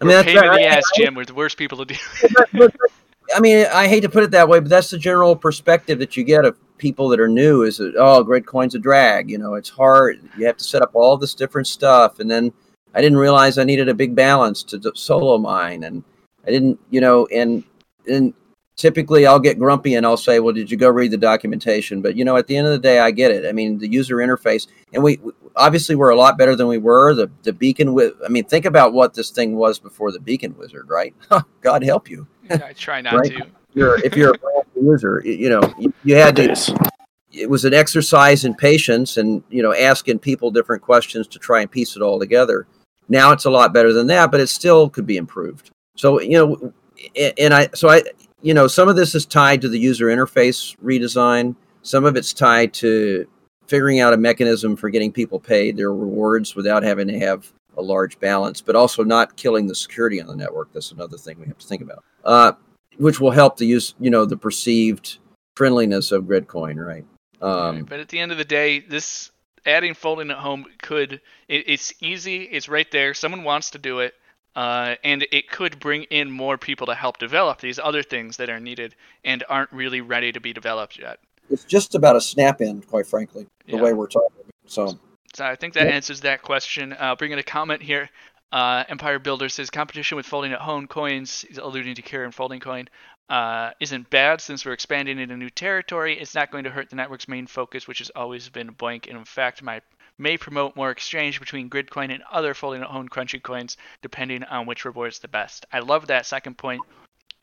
I 0.00 0.04
mean, 0.04 0.24
pain 0.24 0.36
in 0.36 0.52
the 0.52 0.64
ass, 0.64 0.84
Jim. 0.96 1.14
We're 1.14 1.24
the 1.24 1.34
worst 1.34 1.56
people 1.56 1.78
to 1.78 1.84
deal. 1.84 1.98
with. 2.54 2.74
I 3.34 3.40
mean, 3.40 3.66
I 3.72 3.86
hate 3.86 4.00
to 4.00 4.08
put 4.08 4.24
it 4.24 4.32
that 4.32 4.48
way, 4.48 4.60
but 4.60 4.68
that's 4.68 4.90
the 4.90 4.98
general 4.98 5.36
perspective 5.36 5.98
that 6.00 6.16
you 6.16 6.24
get 6.24 6.44
of 6.44 6.56
people 6.80 7.08
that 7.10 7.20
are 7.20 7.28
new 7.28 7.62
is 7.62 7.76
that 7.76 7.94
oh 7.98 8.24
Gridcoin's 8.24 8.74
a 8.74 8.78
drag 8.78 9.30
you 9.30 9.38
know 9.38 9.54
it's 9.54 9.68
hard 9.68 10.18
you 10.36 10.46
have 10.46 10.56
to 10.56 10.64
set 10.64 10.82
up 10.82 10.90
all 10.94 11.16
this 11.16 11.34
different 11.34 11.66
stuff 11.68 12.18
and 12.18 12.28
then 12.30 12.50
i 12.94 13.00
didn't 13.00 13.18
realize 13.18 13.58
i 13.58 13.64
needed 13.64 13.88
a 13.88 13.94
big 13.94 14.16
balance 14.16 14.62
to 14.64 14.80
solo 14.94 15.36
mine 15.36 15.84
and 15.84 16.02
i 16.46 16.50
didn't 16.50 16.80
you 16.88 17.00
know 17.00 17.26
and 17.26 17.62
and 18.08 18.32
typically 18.76 19.26
i'll 19.26 19.38
get 19.38 19.58
grumpy 19.58 19.94
and 19.94 20.06
i'll 20.06 20.16
say 20.16 20.40
well 20.40 20.54
did 20.54 20.70
you 20.70 20.76
go 20.76 20.88
read 20.88 21.10
the 21.10 21.18
documentation? 21.18 22.00
But 22.00 22.16
you 22.16 22.24
know 22.24 22.36
at 22.38 22.46
the 22.46 22.56
end 22.56 22.66
of 22.66 22.72
the 22.72 22.78
day 22.78 22.98
i 22.98 23.10
get 23.10 23.30
it. 23.30 23.46
I 23.46 23.52
mean 23.52 23.78
the 23.78 23.88
user 23.88 24.16
interface 24.16 24.66
and 24.94 25.02
we 25.02 25.20
obviously 25.54 25.96
we're 25.96 26.10
a 26.10 26.16
lot 26.16 26.38
better 26.38 26.56
than 26.56 26.66
we 26.66 26.78
were. 26.78 27.14
The 27.14 27.30
the 27.42 27.52
beacon 27.52 27.92
with 27.92 28.14
i 28.24 28.28
mean 28.28 28.44
think 28.44 28.64
about 28.64 28.94
what 28.94 29.12
this 29.12 29.30
thing 29.30 29.56
was 29.56 29.78
before 29.78 30.10
the 30.12 30.20
beacon 30.20 30.56
wizard 30.56 30.88
right? 30.88 31.14
God 31.60 31.84
help 31.84 32.08
you. 32.08 32.26
I 32.48 32.72
try 32.72 33.02
not 33.02 33.14
right? 33.14 33.36
to 33.36 33.46
you're 33.74 34.04
if 34.04 34.16
you're 34.16 34.34
a 34.34 34.80
user, 34.80 35.22
you 35.24 35.48
know, 35.48 35.74
you, 35.78 35.92
you 36.04 36.16
had 36.16 36.36
to. 36.36 36.90
It 37.32 37.48
was 37.48 37.64
an 37.64 37.72
exercise 37.72 38.44
in 38.44 38.54
patience 38.54 39.16
and 39.16 39.42
you 39.50 39.62
know 39.62 39.72
asking 39.72 40.18
people 40.18 40.50
different 40.50 40.82
questions 40.82 41.28
to 41.28 41.38
try 41.38 41.60
and 41.60 41.70
piece 41.70 41.96
it 41.96 42.02
all 42.02 42.18
together. 42.18 42.66
Now 43.08 43.32
it's 43.32 43.44
a 43.44 43.50
lot 43.50 43.72
better 43.72 43.92
than 43.92 44.08
that, 44.08 44.30
but 44.30 44.40
it 44.40 44.48
still 44.48 44.88
could 44.88 45.06
be 45.06 45.16
improved. 45.16 45.70
So 45.96 46.20
you 46.20 46.32
know, 46.32 46.72
and 47.38 47.54
I 47.54 47.68
so 47.74 47.88
I 47.88 48.02
you 48.42 48.54
know 48.54 48.66
some 48.66 48.88
of 48.88 48.96
this 48.96 49.14
is 49.14 49.26
tied 49.26 49.60
to 49.62 49.68
the 49.68 49.78
user 49.78 50.06
interface 50.06 50.76
redesign. 50.82 51.54
Some 51.82 52.04
of 52.04 52.16
it's 52.16 52.32
tied 52.32 52.74
to 52.74 53.26
figuring 53.66 54.00
out 54.00 54.12
a 54.12 54.16
mechanism 54.16 54.74
for 54.74 54.90
getting 54.90 55.12
people 55.12 55.38
paid 55.38 55.76
their 55.76 55.94
rewards 55.94 56.56
without 56.56 56.82
having 56.82 57.06
to 57.06 57.18
have 57.20 57.52
a 57.76 57.82
large 57.82 58.18
balance, 58.18 58.60
but 58.60 58.74
also 58.74 59.04
not 59.04 59.36
killing 59.36 59.66
the 59.66 59.74
security 59.74 60.20
on 60.20 60.26
the 60.26 60.34
network. 60.34 60.72
That's 60.72 60.90
another 60.90 61.16
thing 61.16 61.38
we 61.38 61.46
have 61.46 61.58
to 61.58 61.66
think 61.66 61.82
about. 61.82 62.04
Uh, 62.24 62.52
which 63.00 63.18
will 63.18 63.30
help 63.30 63.56
the 63.56 63.64
use, 63.64 63.94
you 63.98 64.10
know, 64.10 64.26
the 64.26 64.36
perceived 64.36 65.18
friendliness 65.56 66.12
of 66.12 66.24
Gridcoin, 66.24 66.76
right? 66.76 67.04
Um, 67.40 67.76
right, 67.76 67.86
but 67.86 68.00
at 68.00 68.10
the 68.10 68.18
end 68.18 68.30
of 68.30 68.36
the 68.38 68.44
day, 68.44 68.80
this 68.80 69.30
adding 69.64 69.94
folding 69.94 70.30
at 70.30 70.36
home 70.36 70.66
could 70.82 71.14
it, 71.48 71.64
it's 71.66 71.94
easy, 72.00 72.42
it's 72.42 72.68
right 72.68 72.90
there. 72.90 73.14
Someone 73.14 73.42
wants 73.42 73.70
to 73.70 73.78
do 73.78 74.00
it, 74.00 74.14
uh, 74.54 74.96
and 75.02 75.26
it 75.32 75.48
could 75.48 75.80
bring 75.80 76.02
in 76.04 76.30
more 76.30 76.58
people 76.58 76.86
to 76.88 76.94
help 76.94 77.16
develop 77.16 77.60
these 77.60 77.78
other 77.78 78.02
things 78.02 78.36
that 78.36 78.50
are 78.50 78.60
needed 78.60 78.94
and 79.24 79.44
aren't 79.48 79.72
really 79.72 80.02
ready 80.02 80.30
to 80.32 80.40
be 80.40 80.52
developed 80.52 80.98
yet. 80.98 81.20
It's 81.48 81.64
just 81.64 81.94
about 81.94 82.16
a 82.16 82.20
snap 82.20 82.60
in, 82.60 82.82
quite 82.82 83.06
frankly, 83.06 83.46
the 83.66 83.76
yeah. 83.76 83.82
way 83.82 83.92
we're 83.94 84.08
talking. 84.08 84.44
So. 84.66 84.98
So 85.32 85.44
I 85.46 85.54
think 85.54 85.74
that 85.74 85.86
yeah. 85.86 85.94
answers 85.94 86.20
that 86.22 86.42
question. 86.42 86.94
I'll 86.98 87.14
bring 87.14 87.30
in 87.30 87.38
a 87.38 87.44
comment 87.44 87.80
here. 87.80 88.10
Uh, 88.52 88.84
Empire 88.88 89.18
Builder 89.18 89.48
says 89.48 89.70
competition 89.70 90.16
with 90.16 90.26
folding 90.26 90.52
at 90.52 90.60
home 90.60 90.86
coins, 90.88 91.44
alluding 91.56 91.94
to 91.94 92.02
Kieran 92.02 92.32
Folding 92.32 92.60
Coin, 92.60 92.88
uh, 93.28 93.70
isn't 93.78 94.10
bad 94.10 94.40
since 94.40 94.64
we're 94.64 94.72
expanding 94.72 95.20
into 95.20 95.36
new 95.36 95.50
territory. 95.50 96.18
It's 96.18 96.34
not 96.34 96.50
going 96.50 96.64
to 96.64 96.70
hurt 96.70 96.90
the 96.90 96.96
network's 96.96 97.28
main 97.28 97.46
focus, 97.46 97.86
which 97.86 97.98
has 97.98 98.10
always 98.10 98.48
been 98.48 98.72
BOINC, 98.72 99.08
and 99.08 99.18
in 99.18 99.24
fact, 99.24 99.62
my, 99.62 99.80
may 100.18 100.36
promote 100.36 100.74
more 100.74 100.90
exchange 100.90 101.38
between 101.38 101.70
Gridcoin 101.70 102.12
and 102.12 102.24
other 102.30 102.54
folding 102.54 102.82
at 102.82 102.88
home 102.88 103.08
crunchy 103.08 103.40
coins, 103.40 103.76
depending 104.02 104.42
on 104.42 104.66
which 104.66 104.84
rewards 104.84 105.20
the 105.20 105.28
best. 105.28 105.64
I 105.72 105.78
love 105.78 106.08
that 106.08 106.26
second 106.26 106.58
point. 106.58 106.82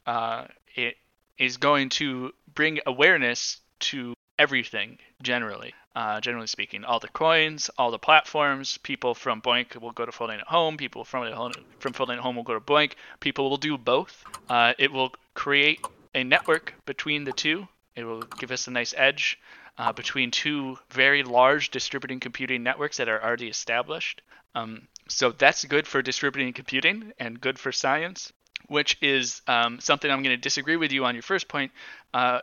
Uh, 0.05 0.47
it 0.75 0.97
is 1.37 1.55
going 1.55 1.89
to 1.89 2.33
bring 2.53 2.79
awareness 2.85 3.61
to 3.79 4.13
everything 4.37 4.97
generally. 5.21 5.73
Uh, 5.97 6.21
generally 6.21 6.45
speaking, 6.45 6.85
all 6.85 6.99
the 6.99 7.07
coins, 7.07 7.71
all 7.75 7.89
the 7.89 7.97
platforms, 7.97 8.77
people 8.83 9.15
from 9.15 9.41
BOINC 9.41 9.81
will 9.81 9.91
go 9.91 10.05
to 10.05 10.11
Folding 10.11 10.39
at 10.39 10.45
Home, 10.45 10.77
people 10.77 11.03
from 11.03 11.51
from 11.79 11.93
Folding 11.93 12.17
at 12.17 12.21
Home 12.21 12.35
will 12.35 12.43
go 12.43 12.53
to 12.53 12.59
BOINC. 12.59 12.91
People 13.19 13.49
will 13.49 13.57
do 13.57 13.79
both. 13.79 14.23
Uh, 14.47 14.73
it 14.77 14.91
will 14.91 15.11
create 15.33 15.83
a 16.13 16.23
network 16.23 16.75
between 16.85 17.23
the 17.23 17.31
two. 17.31 17.67
It 17.95 18.03
will 18.03 18.21
give 18.21 18.51
us 18.51 18.67
a 18.67 18.71
nice 18.71 18.93
edge 18.95 19.39
uh, 19.79 19.91
between 19.91 20.29
two 20.29 20.77
very 20.91 21.23
large 21.23 21.71
distributing 21.71 22.19
computing 22.19 22.61
networks 22.61 22.97
that 22.97 23.09
are 23.09 23.23
already 23.23 23.47
established. 23.47 24.21
Um, 24.53 24.87
so 25.07 25.31
that's 25.31 25.65
good 25.65 25.87
for 25.87 26.03
distributing 26.03 26.53
computing 26.53 27.11
and 27.17 27.41
good 27.41 27.57
for 27.57 27.71
science, 27.71 28.31
which 28.67 28.99
is 29.01 29.41
um, 29.47 29.79
something 29.79 30.11
I'm 30.11 30.21
going 30.21 30.35
to 30.35 30.49
disagree 30.49 30.75
with 30.75 30.91
you 30.91 31.05
on 31.05 31.15
your 31.15 31.23
first 31.23 31.47
point. 31.47 31.71
Uh, 32.13 32.41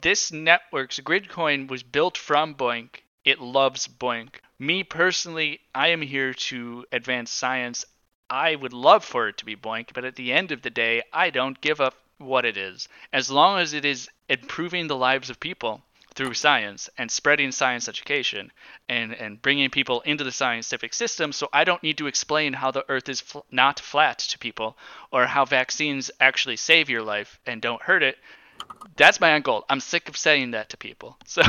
this 0.00 0.32
network's 0.32 0.98
Gridcoin 1.00 1.68
was 1.68 1.82
built 1.82 2.16
from 2.16 2.54
BOINC. 2.54 3.02
It 3.26 3.42
loves 3.42 3.86
BOINC. 3.86 4.40
Me 4.58 4.82
personally, 4.82 5.60
I 5.74 5.88
am 5.88 6.00
here 6.00 6.32
to 6.32 6.86
advance 6.90 7.30
science. 7.30 7.84
I 8.30 8.54
would 8.54 8.72
love 8.72 9.04
for 9.04 9.28
it 9.28 9.36
to 9.38 9.44
be 9.44 9.54
BOINC, 9.54 9.92
but 9.92 10.06
at 10.06 10.16
the 10.16 10.32
end 10.32 10.50
of 10.50 10.62
the 10.62 10.70
day, 10.70 11.02
I 11.12 11.28
don't 11.28 11.60
give 11.60 11.78
up 11.78 11.94
what 12.16 12.46
it 12.46 12.56
is. 12.56 12.88
As 13.12 13.30
long 13.30 13.58
as 13.58 13.74
it 13.74 13.84
is 13.84 14.08
improving 14.30 14.86
the 14.86 14.96
lives 14.96 15.28
of 15.28 15.38
people 15.38 15.82
through 16.14 16.34
science 16.34 16.88
and 16.96 17.10
spreading 17.10 17.52
science 17.52 17.86
education 17.86 18.50
and, 18.88 19.12
and 19.12 19.42
bringing 19.42 19.68
people 19.68 20.00
into 20.02 20.24
the 20.24 20.32
scientific 20.32 20.94
system 20.94 21.32
so 21.32 21.48
I 21.52 21.64
don't 21.64 21.82
need 21.82 21.98
to 21.98 22.06
explain 22.06 22.54
how 22.54 22.70
the 22.70 22.84
earth 22.88 23.08
is 23.08 23.20
fl- 23.20 23.40
not 23.50 23.80
flat 23.80 24.18
to 24.20 24.38
people 24.38 24.76
or 25.10 25.26
how 25.26 25.44
vaccines 25.44 26.10
actually 26.20 26.56
save 26.56 26.88
your 26.88 27.02
life 27.02 27.38
and 27.46 27.60
don't 27.60 27.82
hurt 27.82 28.02
it 28.02 28.16
that's 28.96 29.20
my 29.20 29.32
end 29.32 29.44
goal. 29.44 29.64
I'm 29.68 29.80
sick 29.80 30.08
of 30.08 30.16
saying 30.16 30.52
that 30.52 30.70
to 30.70 30.76
people. 30.76 31.18
So 31.26 31.42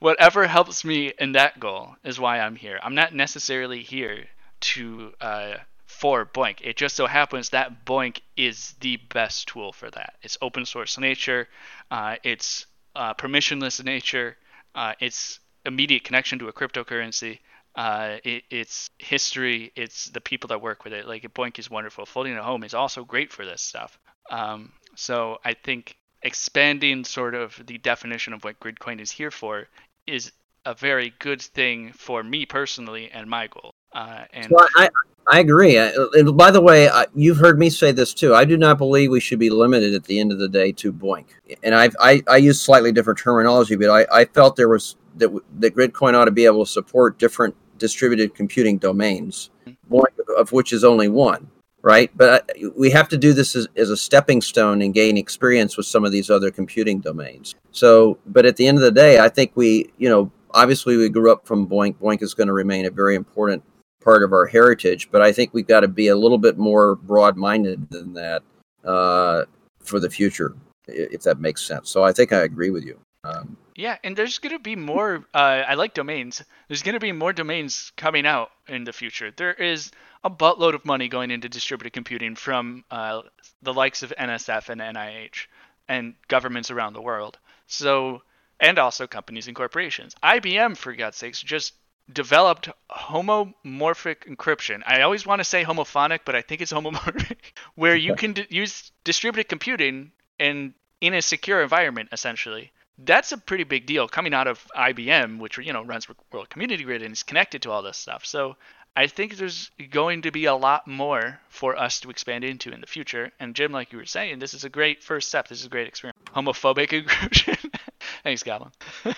whatever 0.00 0.46
helps 0.46 0.84
me 0.84 1.12
in 1.18 1.32
that 1.32 1.58
goal 1.58 1.96
is 2.04 2.20
why 2.20 2.40
I'm 2.40 2.56
here. 2.56 2.78
I'm 2.82 2.94
not 2.94 3.14
necessarily 3.14 3.82
here 3.82 4.26
to 4.60 5.12
uh, 5.20 5.54
for 5.86 6.26
BOINC. 6.26 6.58
It 6.62 6.76
just 6.76 6.96
so 6.96 7.06
happens 7.06 7.50
that 7.50 7.84
BOINC 7.84 8.20
is 8.36 8.74
the 8.80 8.96
best 8.96 9.48
tool 9.48 9.72
for 9.72 9.90
that. 9.90 10.14
It's 10.22 10.36
open 10.42 10.66
source 10.66 10.98
nature. 10.98 11.48
Uh, 11.90 12.16
it's 12.22 12.66
uh, 12.94 13.14
permissionless 13.14 13.82
nature. 13.84 14.36
Uh, 14.74 14.92
it's 15.00 15.40
immediate 15.64 16.04
connection 16.04 16.38
to 16.40 16.48
a 16.48 16.52
cryptocurrency. 16.52 17.38
Uh, 17.74 18.16
it, 18.24 18.44
it's 18.50 18.90
history. 18.98 19.72
It's 19.74 20.06
the 20.06 20.20
people 20.20 20.48
that 20.48 20.60
work 20.60 20.84
with 20.84 20.92
it. 20.92 21.06
Like 21.06 21.22
BOINC 21.32 21.58
is 21.58 21.70
wonderful. 21.70 22.04
Folding 22.04 22.34
at 22.34 22.42
home 22.42 22.64
is 22.64 22.74
also 22.74 23.04
great 23.04 23.32
for 23.32 23.44
this 23.44 23.62
stuff. 23.62 23.98
Um, 24.30 24.72
so 24.96 25.38
I 25.44 25.54
think 25.54 25.96
expanding 26.22 27.04
sort 27.04 27.34
of 27.34 27.60
the 27.66 27.78
definition 27.78 28.32
of 28.32 28.44
what 28.44 28.58
Gridcoin 28.60 29.00
is 29.00 29.10
here 29.10 29.30
for 29.30 29.66
is 30.06 30.32
a 30.64 30.74
very 30.74 31.12
good 31.18 31.42
thing 31.42 31.92
for 31.92 32.22
me 32.22 32.46
personally 32.46 33.10
and 33.12 33.28
my 33.28 33.48
goal. 33.48 33.72
Uh, 33.92 34.24
and 34.32 34.48
Well, 34.50 34.66
I, 34.76 34.88
I 35.30 35.40
agree. 35.40 35.78
I- 35.78 35.92
And 36.14 36.36
by 36.36 36.50
the 36.50 36.60
way, 36.60 36.88
I, 36.88 37.06
you've 37.14 37.36
heard 37.38 37.58
me 37.58 37.68
say 37.68 37.92
this 37.92 38.14
too. 38.14 38.34
I 38.34 38.44
do 38.44 38.56
not 38.56 38.78
believe 38.78 39.10
we 39.10 39.20
should 39.20 39.38
be 39.38 39.50
limited 39.50 39.92
at 39.94 40.04
the 40.04 40.18
end 40.20 40.32
of 40.32 40.38
the 40.38 40.48
day 40.48 40.72
to 40.72 40.92
BOINC. 40.92 41.26
And 41.62 41.74
I've, 41.74 41.94
I 42.00 42.22
I 42.28 42.36
use 42.38 42.60
slightly 42.60 42.92
different 42.92 43.18
terminology, 43.18 43.76
but 43.76 43.90
I, 43.90 44.06
I 44.20 44.24
felt 44.24 44.56
there 44.56 44.68
was 44.68 44.96
that 45.16 45.30
that 45.58 45.74
Gridcoin 45.74 46.14
ought 46.14 46.24
to 46.26 46.30
be 46.30 46.46
able 46.46 46.64
to 46.64 46.70
support 46.70 47.18
different 47.18 47.54
distributed 47.78 48.34
computing 48.34 48.78
domains, 48.78 49.50
BOINC 49.90 50.04
of 50.38 50.52
which 50.52 50.72
is 50.72 50.84
only 50.84 51.08
one, 51.08 51.50
right? 51.82 52.10
But 52.16 52.50
I, 52.56 52.68
we 52.76 52.90
have 52.90 53.08
to 53.10 53.18
do 53.18 53.32
this 53.32 53.54
as, 53.56 53.68
as 53.76 53.90
a 53.90 53.96
stepping 53.96 54.40
stone 54.40 54.82
and 54.82 54.94
gain 54.94 55.16
experience 55.16 55.76
with 55.76 55.86
some 55.86 56.04
of 56.04 56.12
these 56.12 56.30
other 56.30 56.50
computing 56.50 57.00
domains. 57.00 57.54
So, 57.72 58.18
but 58.26 58.46
at 58.46 58.56
the 58.56 58.66
end 58.66 58.78
of 58.78 58.82
the 58.82 58.90
day, 58.90 59.18
I 59.18 59.28
think 59.28 59.52
we, 59.54 59.92
you 59.98 60.08
know, 60.08 60.30
obviously 60.52 60.96
we 60.96 61.08
grew 61.08 61.30
up 61.32 61.46
from 61.46 61.66
BOINC. 61.66 61.96
BOINC 61.96 62.22
is 62.22 62.34
going 62.34 62.46
to 62.46 62.52
remain 62.52 62.86
a 62.86 62.90
very 62.90 63.14
important 63.14 63.62
part 64.02 64.22
of 64.22 64.32
our 64.32 64.46
heritage, 64.46 65.10
but 65.10 65.22
I 65.22 65.32
think 65.32 65.54
we've 65.54 65.66
got 65.66 65.80
to 65.80 65.88
be 65.88 66.08
a 66.08 66.16
little 66.16 66.38
bit 66.38 66.58
more 66.58 66.96
broad 66.96 67.36
minded 67.36 67.88
than 67.90 68.14
that 68.14 68.42
uh, 68.84 69.44
for 69.80 70.00
the 70.00 70.10
future, 70.10 70.54
if 70.88 71.22
that 71.22 71.38
makes 71.40 71.64
sense. 71.64 71.90
So 71.90 72.02
I 72.02 72.12
think 72.12 72.32
I 72.32 72.40
agree 72.40 72.70
with 72.70 72.84
you. 72.84 72.98
Um, 73.24 73.56
Yeah, 73.76 73.98
and 74.02 74.16
there's 74.16 74.38
gonna 74.38 74.58
be 74.58 74.74
more. 74.74 75.24
Uh, 75.32 75.62
I 75.66 75.74
like 75.74 75.94
domains. 75.94 76.42
There's 76.68 76.82
gonna 76.82 76.98
be 76.98 77.12
more 77.12 77.32
domains 77.32 77.92
coming 77.96 78.26
out 78.26 78.50
in 78.66 78.84
the 78.84 78.92
future. 78.92 79.30
There 79.30 79.54
is 79.54 79.92
a 80.24 80.30
buttload 80.30 80.74
of 80.74 80.84
money 80.84 81.08
going 81.08 81.30
into 81.30 81.48
distributed 81.48 81.92
computing 81.92 82.36
from 82.36 82.84
uh, 82.90 83.22
the 83.62 83.74
likes 83.74 84.02
of 84.02 84.12
NSF 84.18 84.68
and 84.68 84.80
NIH 84.80 85.46
and 85.88 86.14
governments 86.28 86.70
around 86.70 86.92
the 86.92 87.02
world. 87.02 87.38
So, 87.66 88.22
and 88.60 88.78
also 88.78 89.06
companies 89.06 89.48
and 89.48 89.56
corporations. 89.56 90.14
IBM, 90.22 90.76
for 90.76 90.94
God's 90.94 91.16
sakes, 91.16 91.42
just 91.42 91.74
developed 92.12 92.68
homomorphic 92.90 94.26
encryption. 94.28 94.82
I 94.86 95.02
always 95.02 95.26
want 95.26 95.40
to 95.40 95.44
say 95.44 95.64
homophonic, 95.64 96.20
but 96.24 96.36
I 96.36 96.42
think 96.42 96.60
it's 96.60 96.72
homomorphic, 96.72 97.38
where 97.74 97.96
you 97.96 98.14
can 98.14 98.34
d- 98.34 98.46
use 98.48 98.92
distributed 99.04 99.48
computing 99.48 100.12
and 100.38 100.74
in 101.00 101.14
a 101.14 101.22
secure 101.22 101.62
environment, 101.62 102.10
essentially 102.12 102.72
that's 102.98 103.32
a 103.32 103.38
pretty 103.38 103.64
big 103.64 103.86
deal 103.86 104.08
coming 104.08 104.34
out 104.34 104.46
of 104.46 104.66
IBM, 104.76 105.38
which 105.38 105.58
you 105.58 105.72
know 105.72 105.82
runs 105.82 106.06
World 106.30 106.50
Community 106.50 106.84
Grid 106.84 107.02
and 107.02 107.12
is 107.12 107.22
connected 107.22 107.62
to 107.62 107.70
all 107.70 107.82
this 107.82 107.96
stuff. 107.96 108.24
So 108.24 108.56
I 108.94 109.06
think 109.06 109.36
there's 109.36 109.70
going 109.90 110.22
to 110.22 110.30
be 110.30 110.44
a 110.44 110.54
lot 110.54 110.86
more 110.86 111.40
for 111.48 111.78
us 111.78 112.00
to 112.00 112.10
expand 112.10 112.44
into 112.44 112.72
in 112.72 112.80
the 112.80 112.86
future. 112.86 113.32
And 113.40 113.54
Jim, 113.54 113.72
like 113.72 113.90
you 113.92 113.98
were 113.98 114.04
saying, 114.04 114.38
this 114.38 114.52
is 114.52 114.64
a 114.64 114.68
great 114.68 115.02
first 115.02 115.28
step. 115.28 115.48
This 115.48 115.60
is 115.60 115.66
a 115.66 115.70
great 115.70 115.88
experience. 115.88 116.18
Homophobic 116.34 116.88
encryption. 116.88 117.70
Thanks, 118.22 118.42
Goblin. 118.42 118.70
yeah, 119.04 119.12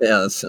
that's, 0.00 0.44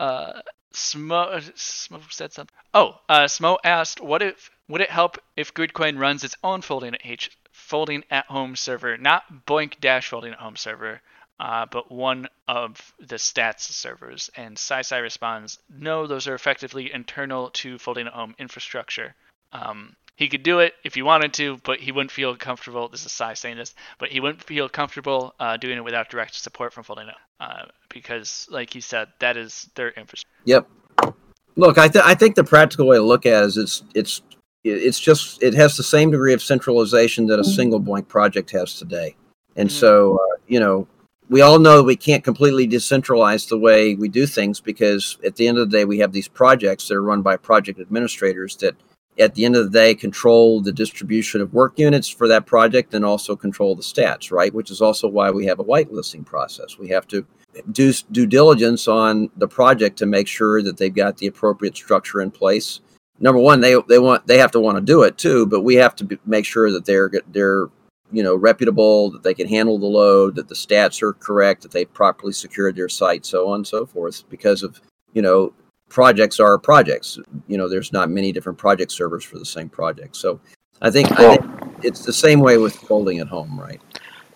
Uh, 0.00 0.40
Smo, 0.72 1.38
Smo 1.54 2.00
said 2.10 2.32
something. 2.32 2.54
Oh, 2.72 2.98
uh, 3.08 3.24
Smo 3.24 3.58
asked, 3.62 4.00
"What 4.00 4.22
if 4.22 4.50
would 4.68 4.80
it 4.80 4.90
help 4.90 5.18
if 5.36 5.52
Gridcoin 5.52 5.98
runs 5.98 6.24
its 6.24 6.34
own 6.42 6.62
folding 6.62 6.94
at 6.94 7.02
H 7.04 7.30
folding 7.52 8.04
at 8.10 8.26
home 8.26 8.56
server, 8.56 8.96
not 8.96 9.46
BOINC 9.46 9.80
Dash 9.80 10.08
folding 10.08 10.32
at 10.32 10.38
home 10.38 10.56
server, 10.56 11.02
uh, 11.42 11.66
but 11.66 11.90
one 11.90 12.28
of 12.46 12.70
the 13.00 13.16
stats 13.16 13.62
servers?" 13.84 14.30
And 14.36 14.56
SciSci 14.56 15.02
responds, 15.02 15.58
"No, 15.68 16.06
those 16.06 16.28
are 16.28 16.34
effectively 16.34 16.92
internal 16.92 17.50
to 17.60 17.78
folding 17.78 18.06
at 18.06 18.12
home 18.14 18.34
infrastructure. 18.38 19.14
Um, 19.52 19.96
he 20.16 20.28
could 20.28 20.42
do 20.42 20.60
it 20.60 20.74
if 20.84 20.94
he 20.94 21.02
wanted 21.02 21.32
to, 21.34 21.58
but 21.64 21.80
he 21.80 21.90
wouldn't 21.90 22.12
feel 22.12 22.36
comfortable. 22.36 22.88
This 22.88 23.04
is 23.04 23.12
Cy 23.12 23.34
saying 23.34 23.56
this, 23.56 23.74
but 23.98 24.08
he 24.10 24.20
wouldn't 24.20 24.42
feel 24.42 24.68
comfortable 24.68 25.34
uh, 25.40 25.56
doing 25.56 25.78
it 25.78 25.84
without 25.84 26.10
direct 26.10 26.34
support 26.34 26.72
from 26.72 26.84
Folding 26.84 27.08
Up, 27.08 27.16
uh, 27.40 27.64
because, 27.88 28.46
like 28.50 28.72
he 28.72 28.80
said, 28.80 29.08
that 29.18 29.36
is 29.36 29.68
their 29.74 29.90
infrastructure. 29.90 30.28
Yep. 30.44 30.68
Look, 31.56 31.76
I, 31.78 31.88
th- 31.88 32.04
I 32.04 32.14
think 32.14 32.36
the 32.36 32.44
practical 32.44 32.86
way 32.86 32.96
to 32.96 33.02
look 33.02 33.26
at 33.26 33.42
it 33.42 33.46
is 33.46 33.56
it's 33.56 33.82
it's 33.94 34.22
it's 34.64 35.00
just 35.00 35.42
it 35.42 35.54
has 35.54 35.76
the 35.76 35.82
same 35.82 36.10
degree 36.10 36.34
of 36.34 36.42
centralization 36.42 37.26
that 37.26 37.40
a 37.40 37.44
single 37.44 37.80
blank 37.80 38.08
project 38.08 38.50
has 38.52 38.78
today, 38.78 39.16
and 39.56 39.68
Mhm. 39.68 39.72
so 39.72 40.16
uh, 40.16 40.36
you 40.46 40.60
know 40.60 40.86
we 41.32 41.40
all 41.40 41.58
know 41.58 41.82
we 41.82 41.96
can't 41.96 42.22
completely 42.22 42.68
decentralize 42.68 43.48
the 43.48 43.58
way 43.58 43.94
we 43.94 44.08
do 44.08 44.26
things 44.26 44.60
because 44.60 45.18
at 45.24 45.36
the 45.36 45.48
end 45.48 45.58
of 45.58 45.70
the 45.70 45.78
day 45.78 45.84
we 45.84 45.98
have 45.98 46.12
these 46.12 46.28
projects 46.28 46.86
that 46.88 46.94
are 46.94 47.02
run 47.02 47.22
by 47.22 47.36
project 47.36 47.80
administrators 47.80 48.56
that 48.56 48.76
at 49.18 49.34
the 49.34 49.44
end 49.44 49.56
of 49.56 49.64
the 49.64 49.78
day 49.78 49.94
control 49.94 50.60
the 50.60 50.72
distribution 50.72 51.40
of 51.40 51.52
work 51.52 51.78
units 51.78 52.08
for 52.08 52.28
that 52.28 52.46
project 52.46 52.94
and 52.94 53.04
also 53.04 53.34
control 53.34 53.74
the 53.74 53.82
stats 53.82 54.30
right 54.30 54.54
which 54.54 54.70
is 54.70 54.80
also 54.80 55.08
why 55.08 55.30
we 55.30 55.46
have 55.46 55.58
a 55.58 55.64
whitelisting 55.64 56.24
process 56.24 56.78
we 56.78 56.88
have 56.88 57.08
to 57.08 57.26
do 57.70 57.92
due 58.10 58.26
diligence 58.26 58.88
on 58.88 59.30
the 59.36 59.48
project 59.48 59.98
to 59.98 60.06
make 60.06 60.26
sure 60.26 60.62
that 60.62 60.76
they've 60.76 60.94
got 60.94 61.18
the 61.18 61.26
appropriate 61.26 61.76
structure 61.76 62.20
in 62.20 62.30
place. 62.30 62.80
Number 63.20 63.40
one, 63.40 63.60
they 63.60 63.76
they 63.88 63.98
want 63.98 64.26
they 64.26 64.38
have 64.38 64.50
to 64.52 64.60
want 64.60 64.78
to 64.78 64.80
do 64.82 65.02
it 65.02 65.18
too, 65.18 65.46
but 65.46 65.60
we 65.62 65.76
have 65.76 65.94
to 65.96 66.04
be, 66.04 66.18
make 66.24 66.44
sure 66.44 66.70
that 66.70 66.84
they're 66.84 67.10
they're 67.28 67.68
you 68.12 68.22
know 68.22 68.36
reputable, 68.36 69.10
that 69.10 69.22
they 69.22 69.34
can 69.34 69.48
handle 69.48 69.78
the 69.78 69.86
load, 69.86 70.36
that 70.36 70.48
the 70.48 70.54
stats 70.54 71.02
are 71.02 71.14
correct, 71.14 71.62
that 71.62 71.72
they 71.72 71.84
properly 71.84 72.32
secured 72.32 72.76
their 72.76 72.88
site, 72.88 73.26
so 73.26 73.48
on 73.48 73.56
and 73.56 73.66
so 73.66 73.86
forth. 73.86 74.22
Because 74.28 74.62
of 74.62 74.80
you 75.14 75.22
know 75.22 75.52
projects 75.92 76.40
are 76.40 76.58
projects. 76.58 77.18
You 77.46 77.58
know, 77.58 77.68
there's 77.68 77.92
not 77.92 78.10
many 78.10 78.32
different 78.32 78.58
project 78.58 78.90
servers 78.90 79.24
for 79.24 79.38
the 79.38 79.44
same 79.44 79.68
project. 79.68 80.16
So 80.16 80.40
I 80.80 80.90
think, 80.90 81.12
I 81.12 81.36
think 81.36 81.84
it's 81.84 82.04
the 82.04 82.12
same 82.12 82.40
way 82.40 82.56
with 82.56 82.74
folding 82.74 83.18
at 83.18 83.28
home, 83.28 83.60
right? 83.60 83.80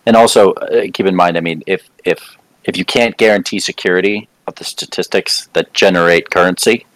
And 0.05 0.17
also 0.17 0.53
uh, 0.53 0.83
keep 0.93 1.07
in 1.07 1.17
mind, 1.17 1.37
I 1.37 1.41
mean, 1.41 1.63
if 1.67 1.89
if 2.05 2.37
if 2.65 2.77
you 2.77 2.85
can't 2.85 3.17
guarantee 3.17 3.59
security 3.59 4.29
of 4.47 4.55
the 4.57 4.65
statistics 4.65 5.49
that 5.55 5.73
generate 5.73 6.31
currency, 6.31 6.87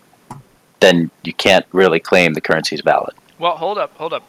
then 0.78 1.10
you 1.24 1.32
can't 1.32 1.66
really 1.72 1.98
claim 1.98 2.34
the 2.34 2.40
currency 2.40 2.76
is 2.76 2.82
valid. 2.82 3.14
Well, 3.38 3.56
hold 3.56 3.78
up, 3.78 3.96
hold 3.96 4.12
up. 4.12 4.22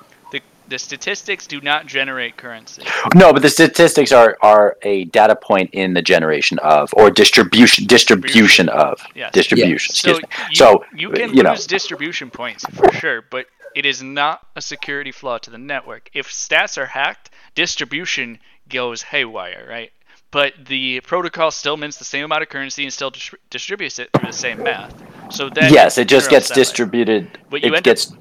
The 0.72 0.80
statistics 0.80 1.48
do 1.48 1.60
not 1.60 1.86
generate 1.86 2.38
currency. 2.38 2.84
No, 3.14 3.34
but 3.34 3.42
the 3.42 3.50
statistics 3.50 4.14
are 4.14 4.38
are 4.42 4.78
a 4.84 5.04
data 5.04 5.36
point 5.36 5.70
in 5.74 5.94
the 5.96 6.02
generation 6.02 6.60
of 6.60 6.94
or 6.96 7.12
distribution 7.12 7.86
distribution 7.88 8.70
of 8.70 9.02
Yes. 9.14 9.34
distribution. 9.34 9.94
So 9.94 10.12
Excuse 10.12 10.30
me. 10.40 10.46
you, 10.50 10.56
So 10.56 10.86
you 10.96 11.10
can 11.10 11.34
you 11.36 11.44
know. 11.44 11.50
lose 11.50 11.68
distribution 11.68 12.30
points 12.32 12.64
for 12.74 12.90
sure, 12.94 13.22
but 13.30 13.48
it 13.76 13.86
is 13.86 14.02
not 14.02 14.48
a 14.56 14.62
security 14.62 15.12
flaw 15.12 15.40
to 15.40 15.50
the 15.50 15.58
network. 15.58 16.10
If 16.14 16.30
stats 16.32 16.78
are 16.78 16.86
hacked, 16.86 17.32
distribution 17.54 18.40
goes 18.70 19.02
haywire, 19.02 19.66
right? 19.70 19.92
But 20.32 20.54
the 20.68 21.02
protocol 21.02 21.52
still 21.52 21.76
mints 21.76 21.98
the 21.98 22.06
same 22.06 22.24
amount 22.24 22.44
of 22.44 22.48
currency 22.48 22.84
and 22.84 22.94
still 22.94 23.10
dis- 23.10 23.36
distributes 23.50 24.00
it 24.00 24.10
through 24.14 24.28
the 24.32 24.38
same 24.38 24.64
math. 24.64 24.94
So 25.32 25.50
then 25.50 25.74
yes, 25.74 25.98
it 25.98 26.08
just 26.08 26.30
gets 26.30 26.46
upset 26.50 26.56
by 26.56 26.62
it. 26.62 26.64
distributed. 26.64 27.40
But 27.50 27.62
you 27.62 27.74
It 27.74 27.78
up- 27.80 27.84
gets 27.84 28.14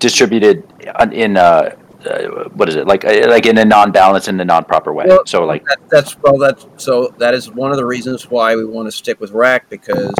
distributed 0.00 0.64
in 1.12 1.36
uh, 1.36 1.76
uh, 2.06 2.48
what 2.54 2.68
is 2.68 2.76
it 2.76 2.86
like? 2.86 3.04
uh, 3.04 3.28
Like 3.28 3.46
in 3.46 3.58
a 3.58 3.64
non-balanced 3.64 4.28
in 4.28 4.40
a 4.40 4.44
non-proper 4.44 4.92
way. 4.92 5.04
Well, 5.06 5.24
so 5.26 5.44
like 5.44 5.64
that, 5.66 5.78
that's 5.88 6.18
well 6.18 6.38
that's 6.38 6.66
so 6.76 7.14
that 7.18 7.34
is 7.34 7.50
one 7.50 7.70
of 7.70 7.76
the 7.76 7.86
reasons 7.86 8.28
why 8.30 8.56
we 8.56 8.64
want 8.64 8.86
to 8.88 8.92
stick 8.92 9.20
with 9.20 9.30
RAC 9.30 9.68
because 9.68 10.12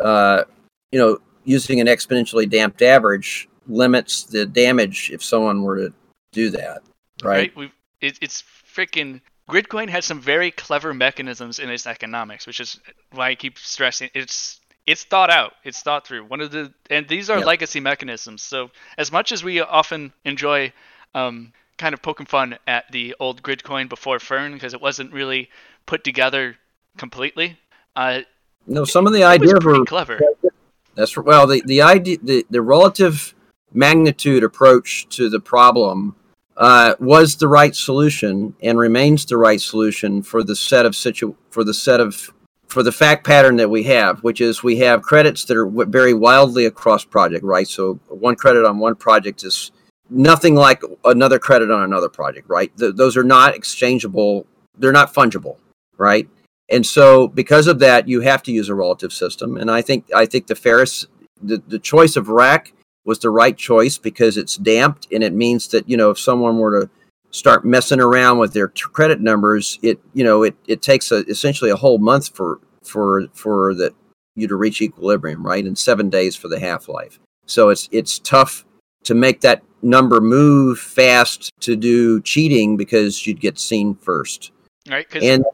uh, 0.00 0.44
you 0.90 0.98
know 0.98 1.18
using 1.44 1.80
an 1.80 1.86
exponentially 1.86 2.48
damped 2.48 2.82
average 2.82 3.48
limits 3.68 4.24
the 4.24 4.46
damage 4.46 5.10
if 5.12 5.22
someone 5.22 5.62
were 5.62 5.76
to 5.76 5.92
do 6.32 6.50
that 6.50 6.82
right, 7.22 7.36
right? 7.36 7.56
We've 7.56 7.72
it, 8.00 8.18
it's 8.20 8.42
freaking 8.74 9.20
Gridcoin 9.48 9.88
has 9.88 10.04
some 10.04 10.20
very 10.20 10.50
clever 10.52 10.94
mechanisms 10.94 11.58
in 11.58 11.68
its 11.70 11.86
economics, 11.86 12.46
which 12.46 12.60
is 12.60 12.80
why 13.12 13.30
I 13.30 13.34
keep 13.34 13.58
stressing 13.58 14.10
it's 14.14 14.59
it's 14.86 15.04
thought 15.04 15.30
out, 15.30 15.52
it's 15.64 15.82
thought 15.82 16.06
through. 16.06 16.24
One 16.24 16.40
of 16.40 16.50
the 16.50 16.72
and 16.88 17.06
these 17.08 17.30
are 17.30 17.38
Yeah. 17.38 17.44
legacy 17.44 17.80
mechanisms. 17.80 18.42
So 18.42 18.70
as 18.98 19.12
much 19.12 19.32
as 19.32 19.44
we 19.44 19.60
often 19.60 20.12
enjoy 20.24 20.72
um, 21.14 21.52
kind 21.78 21.94
of 21.94 22.02
poking 22.02 22.26
fun 22.26 22.58
at 22.66 22.90
the 22.92 23.14
old 23.20 23.42
Gridcoin 23.42 23.88
before 23.88 24.18
Fern 24.18 24.52
because 24.52 24.74
it 24.74 24.80
wasn't 24.80 25.12
really 25.12 25.48
put 25.86 26.04
together 26.04 26.56
completely, 26.96 27.58
uh, 27.96 28.20
no 28.66 28.84
some 28.84 29.06
of 29.06 29.12
the 29.12 29.24
ideas 29.24 29.54
were 29.64 29.84
clever. 29.84 30.20
that's 30.94 31.16
well 31.16 31.46
the 31.46 31.62
the 31.66 31.82
idea 31.82 32.18
the, 32.22 32.44
the 32.50 32.62
relative 32.62 33.34
magnitude 33.72 34.42
approach 34.44 35.08
to 35.08 35.28
the 35.28 35.40
problem 35.40 36.14
uh, 36.56 36.94
was 37.00 37.36
the 37.36 37.48
right 37.48 37.74
solution 37.74 38.54
and 38.62 38.78
remains 38.78 39.24
the 39.24 39.36
right 39.36 39.60
solution 39.60 40.22
for 40.22 40.42
the 40.42 40.54
set 40.56 40.84
of 40.84 40.94
situ 40.94 41.34
for 41.50 41.64
the 41.64 41.72
set 41.74 42.00
of 42.00 42.32
for 42.70 42.82
the 42.84 42.92
fact 42.92 43.26
pattern 43.26 43.56
that 43.56 43.68
we 43.68 43.82
have, 43.82 44.20
which 44.20 44.40
is 44.40 44.62
we 44.62 44.76
have 44.78 45.02
credits 45.02 45.44
that 45.44 45.56
are 45.56 45.66
vary 45.86 46.14
wildly 46.14 46.66
across 46.66 47.04
project, 47.04 47.44
right? 47.44 47.66
So 47.66 47.94
one 48.08 48.36
credit 48.36 48.64
on 48.64 48.78
one 48.78 48.94
project 48.94 49.42
is 49.42 49.72
nothing 50.08 50.54
like 50.54 50.82
another 51.04 51.38
credit 51.38 51.70
on 51.70 51.82
another 51.82 52.08
project, 52.08 52.48
right? 52.48 52.74
Th- 52.78 52.94
those 52.94 53.16
are 53.16 53.24
not 53.24 53.54
exchangeable; 53.56 54.46
they're 54.78 54.92
not 54.92 55.12
fungible, 55.12 55.56
right? 55.98 56.28
And 56.68 56.86
so, 56.86 57.26
because 57.26 57.66
of 57.66 57.80
that, 57.80 58.06
you 58.06 58.20
have 58.20 58.42
to 58.44 58.52
use 58.52 58.68
a 58.68 58.74
relative 58.76 59.12
system. 59.12 59.56
And 59.56 59.68
I 59.70 59.82
think 59.82 60.06
I 60.14 60.24
think 60.24 60.46
the 60.46 60.54
fairest 60.54 61.06
the, 61.42 61.60
the 61.66 61.78
choice 61.78 62.16
of 62.16 62.28
RAC 62.28 62.72
was 63.04 63.18
the 63.18 63.30
right 63.30 63.56
choice 63.56 63.98
because 63.98 64.36
it's 64.36 64.56
damped 64.56 65.08
and 65.10 65.24
it 65.24 65.32
means 65.32 65.68
that 65.68 65.88
you 65.88 65.96
know 65.96 66.10
if 66.10 66.18
someone 66.18 66.58
were 66.58 66.82
to 66.82 66.90
start 67.30 67.64
messing 67.64 68.00
around 68.00 68.38
with 68.38 68.52
their 68.52 68.68
t- 68.68 68.82
credit 68.92 69.20
numbers, 69.20 69.78
it 69.82 70.00
you 70.14 70.24
know 70.24 70.42
it 70.42 70.54
it 70.66 70.82
takes 70.82 71.10
a, 71.12 71.24
essentially 71.26 71.70
a 71.70 71.76
whole 71.76 71.98
month 71.98 72.34
for 72.34 72.60
for 72.82 73.26
for 73.34 73.74
the 73.74 73.94
you 74.34 74.48
to 74.48 74.56
reach 74.56 74.80
equilibrium, 74.80 75.44
right? 75.44 75.64
And 75.64 75.76
seven 75.76 76.10
days 76.10 76.36
for 76.36 76.48
the 76.48 76.60
half 76.60 76.88
life. 76.88 77.18
So 77.46 77.68
it's 77.68 77.88
it's 77.92 78.18
tough 78.18 78.64
to 79.04 79.14
make 79.14 79.40
that 79.40 79.62
number 79.82 80.20
move 80.20 80.78
fast 80.78 81.52
to 81.60 81.76
do 81.76 82.20
cheating 82.22 82.76
because 82.76 83.26
you'd 83.26 83.40
get 83.40 83.58
seen 83.58 83.94
first. 83.94 84.52
Right. 84.88 85.06
And 85.22 85.44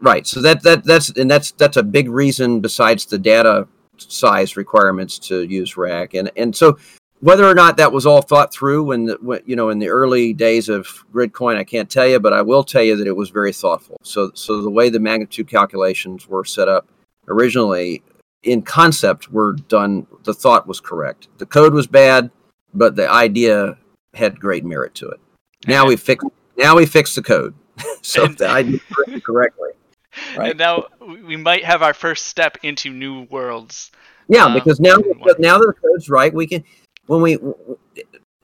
right. 0.00 0.26
So 0.26 0.40
that 0.42 0.62
that 0.62 0.84
that's 0.84 1.10
and 1.10 1.30
that's 1.30 1.52
that's 1.52 1.76
a 1.76 1.82
big 1.82 2.08
reason 2.08 2.60
besides 2.60 3.06
the 3.06 3.18
data 3.18 3.66
size 3.96 4.56
requirements 4.56 5.18
to 5.20 5.42
use 5.44 5.76
RAC. 5.76 6.14
And 6.14 6.30
and 6.36 6.54
so 6.54 6.78
whether 7.24 7.46
or 7.46 7.54
not 7.54 7.78
that 7.78 7.90
was 7.90 8.04
all 8.04 8.20
thought 8.20 8.52
through 8.52 8.84
when, 8.84 9.06
the, 9.06 9.16
when, 9.22 9.40
you 9.46 9.56
know 9.56 9.70
in 9.70 9.78
the 9.78 9.88
early 9.88 10.34
days 10.34 10.68
of 10.68 10.86
gridcoin 11.10 11.56
i 11.56 11.64
can't 11.64 11.88
tell 11.88 12.06
you 12.06 12.20
but 12.20 12.34
i 12.34 12.42
will 12.42 12.62
tell 12.62 12.82
you 12.82 12.96
that 12.96 13.06
it 13.06 13.16
was 13.16 13.30
very 13.30 13.52
thoughtful. 13.52 13.96
So 14.02 14.30
so 14.34 14.60
the 14.60 14.70
way 14.70 14.90
the 14.90 15.00
magnitude 15.00 15.48
calculations 15.48 16.28
were 16.28 16.44
set 16.44 16.68
up 16.68 16.86
originally 17.26 18.02
in 18.42 18.60
concept 18.60 19.32
were 19.32 19.54
done 19.54 20.06
the 20.24 20.34
thought 20.34 20.66
was 20.66 20.80
correct. 20.80 21.28
The 21.38 21.46
code 21.46 21.72
was 21.72 21.86
bad 21.86 22.30
but 22.74 22.94
the 22.94 23.10
idea 23.10 23.78
had 24.12 24.38
great 24.38 24.64
merit 24.64 24.94
to 24.96 25.08
it. 25.08 25.20
Now 25.66 25.86
we 25.86 25.96
fix 25.96 26.22
now 26.58 26.76
we 26.76 26.84
fix 26.84 27.14
the 27.14 27.22
code. 27.22 27.54
So 28.02 28.26
the 28.26 28.50
idea 28.50 28.80
correctly 29.24 29.70
right? 30.36 30.50
and 30.50 30.58
now 30.58 30.84
we 31.00 31.36
might 31.36 31.64
have 31.64 31.80
our 31.80 31.94
first 31.94 32.26
step 32.26 32.58
into 32.62 32.90
new 32.90 33.22
worlds. 33.30 33.90
Yeah 34.28 34.44
um, 34.44 34.52
because 34.52 34.78
now 34.78 34.96
now 35.38 35.56
that 35.56 35.66
the 35.66 35.74
code's 35.80 36.10
right 36.10 36.32
we 36.32 36.46
can 36.46 36.62
when 37.06 37.22
we 37.22 37.38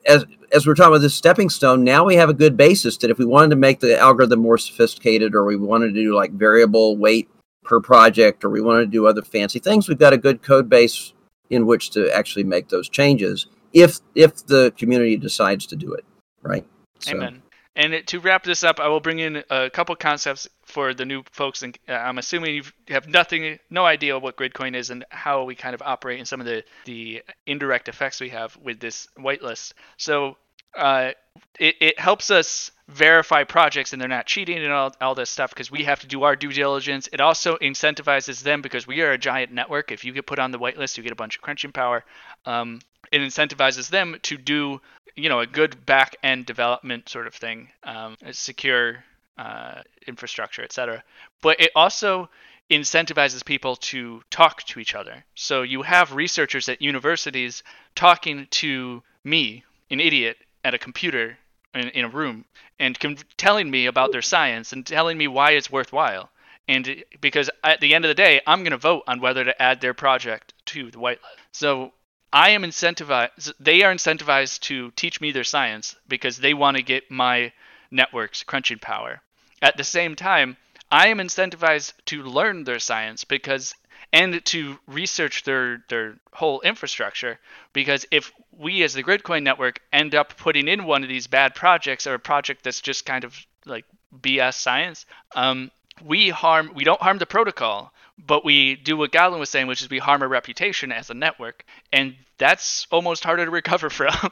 as 0.05 0.25
as 0.51 0.67
we're 0.67 0.75
talking 0.75 0.93
about 0.93 1.01
this 1.01 1.15
stepping 1.15 1.49
stone, 1.49 1.83
now 1.83 2.03
we 2.03 2.15
have 2.15 2.29
a 2.29 2.33
good 2.33 2.57
basis 2.57 2.97
that 2.97 3.09
if 3.09 3.17
we 3.17 3.25
wanted 3.25 3.49
to 3.51 3.55
make 3.55 3.79
the 3.79 3.97
algorithm 3.97 4.39
more 4.39 4.57
sophisticated, 4.57 5.33
or 5.35 5.45
we 5.45 5.55
wanted 5.55 5.93
to 5.93 6.03
do 6.03 6.15
like 6.15 6.31
variable 6.31 6.97
weight 6.97 7.29
per 7.63 7.79
project, 7.79 8.43
or 8.43 8.49
we 8.49 8.61
wanted 8.61 8.81
to 8.81 8.91
do 8.91 9.07
other 9.07 9.21
fancy 9.21 9.59
things, 9.59 9.87
we've 9.87 9.99
got 9.99 10.13
a 10.13 10.17
good 10.17 10.41
code 10.41 10.69
base 10.69 11.13
in 11.49 11.65
which 11.65 11.91
to 11.91 12.11
actually 12.15 12.43
make 12.43 12.69
those 12.69 12.89
changes 12.89 13.47
if 13.73 13.99
if 14.15 14.45
the 14.47 14.73
community 14.77 15.17
decides 15.17 15.65
to 15.67 15.75
do 15.75 15.93
it, 15.93 16.05
right? 16.41 16.65
So. 16.99 17.11
Amen. 17.11 17.41
And 17.75 18.05
to 18.07 18.19
wrap 18.19 18.43
this 18.43 18.63
up, 18.63 18.79
I 18.79 18.89
will 18.89 18.99
bring 18.99 19.19
in 19.19 19.43
a 19.49 19.69
couple 19.69 19.95
concepts 19.95 20.47
for 20.65 20.93
the 20.93 21.05
new 21.05 21.23
folks. 21.31 21.63
And 21.63 21.77
uh, 21.87 21.93
I'm 21.93 22.17
assuming 22.17 22.55
you 22.55 22.63
have 22.89 23.07
nothing, 23.07 23.59
no 23.69 23.85
idea 23.85 24.19
what 24.19 24.35
Gridcoin 24.35 24.75
is 24.75 24.89
and 24.89 25.05
how 25.09 25.45
we 25.45 25.55
kind 25.55 25.73
of 25.73 25.81
operate 25.81 26.19
and 26.19 26.27
some 26.27 26.41
of 26.41 26.45
the 26.45 26.63
the 26.85 27.23
indirect 27.45 27.87
effects 27.87 28.19
we 28.19 28.29
have 28.29 28.57
with 28.57 28.79
this 28.79 29.07
whitelist. 29.17 29.73
So 29.97 30.37
uh, 30.75 31.11
it, 31.59 31.75
it 31.79 31.99
helps 31.99 32.31
us 32.31 32.71
verify 32.87 33.43
projects 33.43 33.93
and 33.93 34.01
they're 34.01 34.09
not 34.09 34.25
cheating 34.25 34.57
and 34.57 34.71
all, 34.71 34.93
all 34.99 35.15
this 35.15 35.29
stuff 35.29 35.51
because 35.51 35.71
we 35.71 35.83
have 35.83 36.01
to 36.01 36.07
do 36.07 36.23
our 36.23 36.35
due 36.35 36.51
diligence. 36.51 37.07
It 37.11 37.21
also 37.21 37.57
incentivizes 37.57 38.43
them 38.43 38.61
because 38.61 38.85
we 38.85 39.01
are 39.01 39.11
a 39.11 39.17
giant 39.17 39.51
network. 39.51 39.91
If 39.91 40.03
you 40.03 40.11
get 40.11 40.25
put 40.25 40.39
on 40.39 40.51
the 40.51 40.59
whitelist, 40.59 40.97
you 40.97 41.03
get 41.03 41.11
a 41.13 41.15
bunch 41.15 41.37
of 41.37 41.41
crunching 41.41 41.71
power. 41.71 42.03
Um, 42.45 42.79
it 43.11 43.19
incentivizes 43.19 43.89
them 43.89 44.17
to 44.23 44.37
do 44.37 44.81
you 45.15 45.29
know 45.29 45.39
a 45.39 45.47
good 45.47 45.85
back 45.85 46.15
end 46.23 46.45
development 46.45 47.09
sort 47.09 47.27
of 47.27 47.33
thing, 47.33 47.69
um, 47.83 48.15
secure 48.31 49.03
uh, 49.37 49.81
infrastructure, 50.07 50.63
etc. 50.63 51.03
But 51.41 51.59
it 51.59 51.71
also 51.75 52.29
incentivizes 52.69 53.43
people 53.43 53.75
to 53.75 54.21
talk 54.29 54.63
to 54.63 54.79
each 54.79 54.95
other. 54.95 55.23
So 55.35 55.61
you 55.61 55.81
have 55.81 56.13
researchers 56.13 56.69
at 56.69 56.81
universities 56.81 57.63
talking 57.95 58.47
to 58.51 59.03
me, 59.23 59.63
an 59.89 59.99
idiot, 59.99 60.37
at 60.63 60.73
a 60.73 60.77
computer 60.77 61.37
in, 61.75 61.89
in 61.89 62.05
a 62.05 62.09
room, 62.09 62.45
and 62.79 62.97
com- 62.97 63.17
telling 63.35 63.69
me 63.69 63.87
about 63.87 64.11
their 64.11 64.21
science 64.21 64.71
and 64.71 64.85
telling 64.85 65.17
me 65.17 65.27
why 65.27 65.51
it's 65.51 65.71
worthwhile. 65.71 66.29
And 66.67 67.03
because 67.19 67.49
at 67.63 67.81
the 67.81 67.93
end 67.93 68.05
of 68.05 68.09
the 68.09 68.15
day, 68.15 68.39
I'm 68.47 68.59
going 68.59 68.71
to 68.71 68.77
vote 68.77 69.03
on 69.07 69.19
whether 69.19 69.43
to 69.43 69.61
add 69.61 69.81
their 69.81 69.93
project 69.93 70.53
to 70.67 70.91
the 70.91 70.97
whitelist. 70.97 71.19
So 71.51 71.91
I 72.33 72.51
am 72.51 72.63
incentivized. 72.63 73.53
They 73.59 73.83
are 73.83 73.93
incentivized 73.93 74.61
to 74.61 74.91
teach 74.91 75.19
me 75.19 75.31
their 75.31 75.43
science 75.43 75.95
because 76.07 76.37
they 76.37 76.53
want 76.53 76.77
to 76.77 76.83
get 76.83 77.11
my 77.11 77.51
network's 77.89 78.43
crunching 78.43 78.79
power. 78.79 79.21
At 79.61 79.77
the 79.77 79.83
same 79.83 80.15
time, 80.15 80.57
I 80.91 81.07
am 81.07 81.17
incentivized 81.17 81.93
to 82.05 82.23
learn 82.23 82.63
their 82.63 82.79
science 82.79 83.23
because 83.25 83.75
and 84.13 84.43
to 84.45 84.79
research 84.87 85.43
their 85.43 85.83
their 85.87 86.15
whole 86.33 86.59
infrastructure 86.61 87.39
because 87.71 88.05
if 88.11 88.31
we 88.51 88.83
as 88.83 88.93
the 88.93 89.03
Gridcoin 89.03 89.43
network 89.43 89.79
end 89.93 90.15
up 90.15 90.35
putting 90.37 90.67
in 90.67 90.85
one 90.85 91.03
of 91.03 91.09
these 91.09 91.27
bad 91.27 91.55
projects 91.55 92.07
or 92.07 92.13
a 92.13 92.19
project 92.19 92.63
that's 92.63 92.81
just 92.81 93.05
kind 93.05 93.23
of 93.23 93.35
like 93.65 93.85
BS 94.21 94.55
science, 94.55 95.05
um, 95.35 95.71
we 96.03 96.29
harm 96.29 96.71
we 96.75 96.83
don't 96.83 97.01
harm 97.01 97.19
the 97.19 97.25
protocol 97.25 97.93
but 98.25 98.45
we 98.45 98.75
do 98.75 98.97
what 98.97 99.11
Godwin 99.11 99.39
was 99.39 99.49
saying, 99.49 99.67
which 99.67 99.81
is 99.81 99.89
we 99.89 99.99
harm 99.99 100.21
our 100.21 100.27
reputation 100.27 100.91
as 100.91 101.09
a 101.09 101.13
network, 101.13 101.65
and 101.91 102.15
that's 102.37 102.87
almost 102.91 103.23
harder 103.23 103.45
to 103.45 103.51
recover 103.51 103.89
from. 103.99 104.31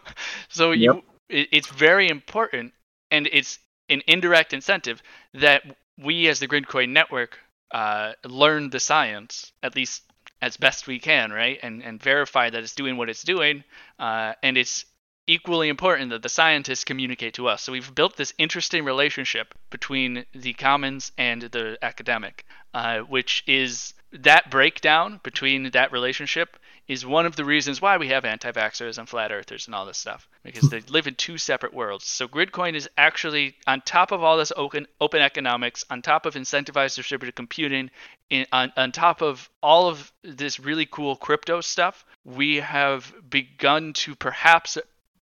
so 0.49 0.71
yep. 0.71 0.95
you, 0.95 1.03
it, 1.29 1.49
it's 1.51 1.67
very 1.67 2.09
important, 2.09 2.73
and 3.11 3.27
it's 3.31 3.59
an 3.89 4.01
indirect 4.07 4.53
incentive 4.53 5.01
that 5.33 5.63
we 5.97 6.27
as 6.27 6.39
the 6.39 6.47
Gridcoin 6.47 6.89
network 6.89 7.37
uh, 7.71 8.13
learn 8.25 8.69
the 8.69 8.79
science 8.79 9.51
at 9.63 9.75
least 9.75 10.03
as 10.41 10.57
best 10.57 10.87
we 10.87 10.99
can, 10.99 11.31
right, 11.31 11.59
and 11.61 11.83
and 11.83 12.01
verify 12.01 12.49
that 12.49 12.63
it's 12.63 12.75
doing 12.75 12.95
what 12.97 13.09
it's 13.09 13.23
doing, 13.23 13.63
uh, 13.99 14.33
and 14.41 14.57
it's 14.57 14.85
equally 15.29 15.69
important 15.69 16.09
that 16.09 16.23
the 16.23 16.29
scientists 16.29 16.83
communicate 16.83 17.35
to 17.35 17.47
us. 17.47 17.61
So 17.61 17.71
we've 17.71 17.93
built 17.93 18.17
this 18.17 18.33
interesting 18.39 18.83
relationship 18.83 19.53
between 19.69 20.25
the 20.33 20.53
commons 20.53 21.11
and 21.17 21.43
the 21.43 21.77
academic, 21.83 22.45
uh, 22.73 22.99
which 23.01 23.43
is 23.45 23.93
that 24.11 24.49
breakdown 24.49 25.19
between 25.23 25.69
that 25.71 25.91
relationship 25.91 26.57
is 26.87 27.05
one 27.05 27.27
of 27.27 27.35
the 27.35 27.45
reasons 27.45 27.79
why 27.79 27.97
we 27.97 28.07
have 28.07 28.25
anti-vaxxers 28.25 28.97
and 28.97 29.07
flat 29.07 29.31
earthers 29.31 29.67
and 29.67 29.75
all 29.75 29.85
this 29.85 29.99
stuff 29.99 30.27
because 30.43 30.67
they 30.71 30.79
live 30.89 31.05
in 31.05 31.13
two 31.13 31.37
separate 31.37 31.75
worlds. 31.75 32.05
So 32.05 32.27
Gridcoin 32.27 32.73
is 32.73 32.89
actually 32.97 33.55
on 33.67 33.81
top 33.81 34.11
of 34.11 34.23
all 34.23 34.37
this 34.37 34.51
open 34.57 34.87
open 34.99 35.21
economics, 35.21 35.85
on 35.91 36.01
top 36.01 36.25
of 36.25 36.33
incentivized 36.33 36.95
distributed 36.95 37.35
computing, 37.35 37.91
in, 38.31 38.47
on, 38.51 38.73
on 38.75 38.91
top 38.91 39.21
of 39.21 39.47
all 39.61 39.87
of 39.87 40.11
this 40.23 40.59
really 40.59 40.87
cool 40.87 41.15
crypto 41.15 41.61
stuff, 41.61 42.03
we 42.25 42.55
have 42.55 43.13
begun 43.29 43.93
to 43.93 44.15
perhaps 44.15 44.75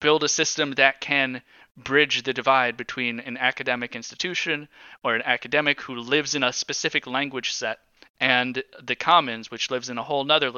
build 0.04 0.22
a 0.22 0.28
system 0.28 0.72
that 0.72 1.00
can 1.00 1.40
bridge 1.78 2.24
the 2.24 2.34
divide 2.34 2.76
between 2.76 3.20
an 3.20 3.38
academic 3.38 3.96
institution 3.96 4.68
or 5.02 5.14
an 5.14 5.22
academic 5.22 5.80
who 5.80 5.94
lives 5.94 6.34
in 6.34 6.42
a 6.44 6.52
specific 6.52 7.06
language 7.06 7.54
set 7.54 7.78
and 8.20 8.62
the 8.82 8.94
commons 8.94 9.50
which 9.50 9.70
lives 9.70 9.88
in 9.88 9.96
a 9.96 10.02
whole 10.02 10.30
other 10.30 10.52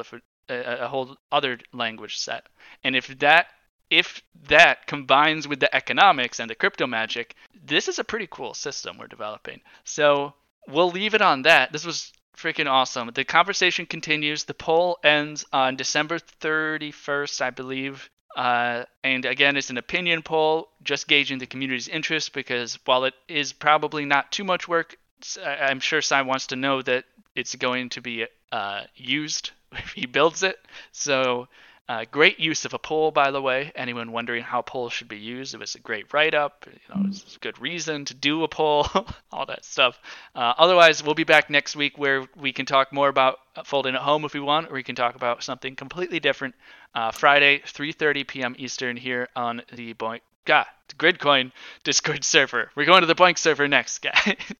a 0.48 0.88
whole 0.88 1.16
other 1.30 1.60
language 1.72 2.18
set. 2.18 2.48
And 2.82 2.96
if 2.96 3.06
that 3.20 3.46
if 3.88 4.20
that 4.48 4.88
combines 4.88 5.46
with 5.46 5.60
the 5.60 5.72
economics 5.72 6.40
and 6.40 6.50
the 6.50 6.56
crypto 6.56 6.88
magic 6.88 7.36
this 7.72 7.86
is 7.86 8.00
a 8.00 8.10
pretty 8.10 8.26
cool 8.28 8.52
system 8.52 8.98
we're 8.98 9.06
developing. 9.06 9.60
So 9.84 10.34
we'll 10.66 10.90
leave 10.90 11.14
it 11.14 11.22
on 11.22 11.42
that. 11.42 11.70
This 11.70 11.86
was 11.86 12.12
freaking 12.36 12.68
awesome. 12.68 13.12
The 13.14 13.24
conversation 13.24 13.86
continues. 13.86 14.42
The 14.42 14.54
poll 14.54 14.98
ends 15.04 15.44
on 15.52 15.76
december 15.76 16.18
31st 16.18 17.40
i 17.40 17.50
believe 17.50 18.10
uh, 18.36 18.84
and 19.02 19.24
again, 19.24 19.56
it's 19.56 19.70
an 19.70 19.78
opinion 19.78 20.22
poll, 20.22 20.68
just 20.82 21.08
gauging 21.08 21.38
the 21.38 21.46
community's 21.46 21.88
interest 21.88 22.34
because 22.34 22.78
while 22.84 23.04
it 23.04 23.14
is 23.28 23.54
probably 23.54 24.04
not 24.04 24.30
too 24.30 24.44
much 24.44 24.68
work, 24.68 24.98
I'm 25.42 25.80
sure 25.80 26.02
Cy 26.02 26.20
wants 26.22 26.48
to 26.48 26.56
know 26.56 26.82
that 26.82 27.04
it's 27.34 27.54
going 27.54 27.88
to 27.90 28.02
be 28.02 28.26
uh, 28.52 28.82
used 28.94 29.52
if 29.72 29.92
he 29.92 30.04
builds 30.04 30.42
it. 30.42 30.58
So 30.92 31.48
uh, 31.88 32.04
great 32.10 32.40
use 32.40 32.64
of 32.64 32.74
a 32.74 32.78
poll, 32.78 33.12
by 33.12 33.30
the 33.30 33.40
way. 33.40 33.70
Anyone 33.76 34.10
wondering 34.10 34.42
how 34.42 34.60
polls 34.62 34.92
should 34.92 35.08
be 35.08 35.18
used? 35.18 35.54
It 35.54 35.60
was 35.60 35.76
a 35.76 35.80
great 35.80 36.12
write-up. 36.12 36.66
You 36.66 36.94
know, 36.94 37.06
it's 37.08 37.36
a 37.36 37.38
good 37.38 37.60
reason 37.60 38.04
to 38.06 38.14
do 38.14 38.42
a 38.42 38.48
poll, 38.48 38.88
all 39.32 39.46
that 39.46 39.64
stuff. 39.64 39.98
Uh, 40.34 40.54
otherwise, 40.58 41.04
we'll 41.04 41.14
be 41.14 41.24
back 41.24 41.48
next 41.48 41.76
week 41.76 41.96
where 41.96 42.26
we 42.36 42.52
can 42.52 42.66
talk 42.66 42.92
more 42.92 43.08
about 43.08 43.38
folding 43.64 43.94
at 43.94 44.02
home 44.02 44.24
if 44.24 44.34
we 44.34 44.40
want, 44.40 44.68
or 44.68 44.74
we 44.74 44.82
can 44.82 44.96
talk 44.96 45.14
about 45.14 45.44
something 45.44 45.76
completely 45.76 46.18
different. 46.18 46.56
Uh, 46.94 47.12
Friday, 47.12 47.60
3:30 47.60 48.26
p.m. 48.26 48.56
Eastern 48.58 48.96
here 48.96 49.28
on 49.36 49.62
the 49.72 49.94
BOINC. 49.94 50.20
God, 50.44 50.66
the 50.88 50.94
Gridcoin 50.94 51.52
Discord 51.84 52.24
server. 52.24 52.70
We're 52.74 52.86
going 52.86 53.02
to 53.02 53.06
the 53.06 53.14
BOINC 53.14 53.38
server 53.38 53.68
next, 53.68 53.98
guys. 53.98 54.36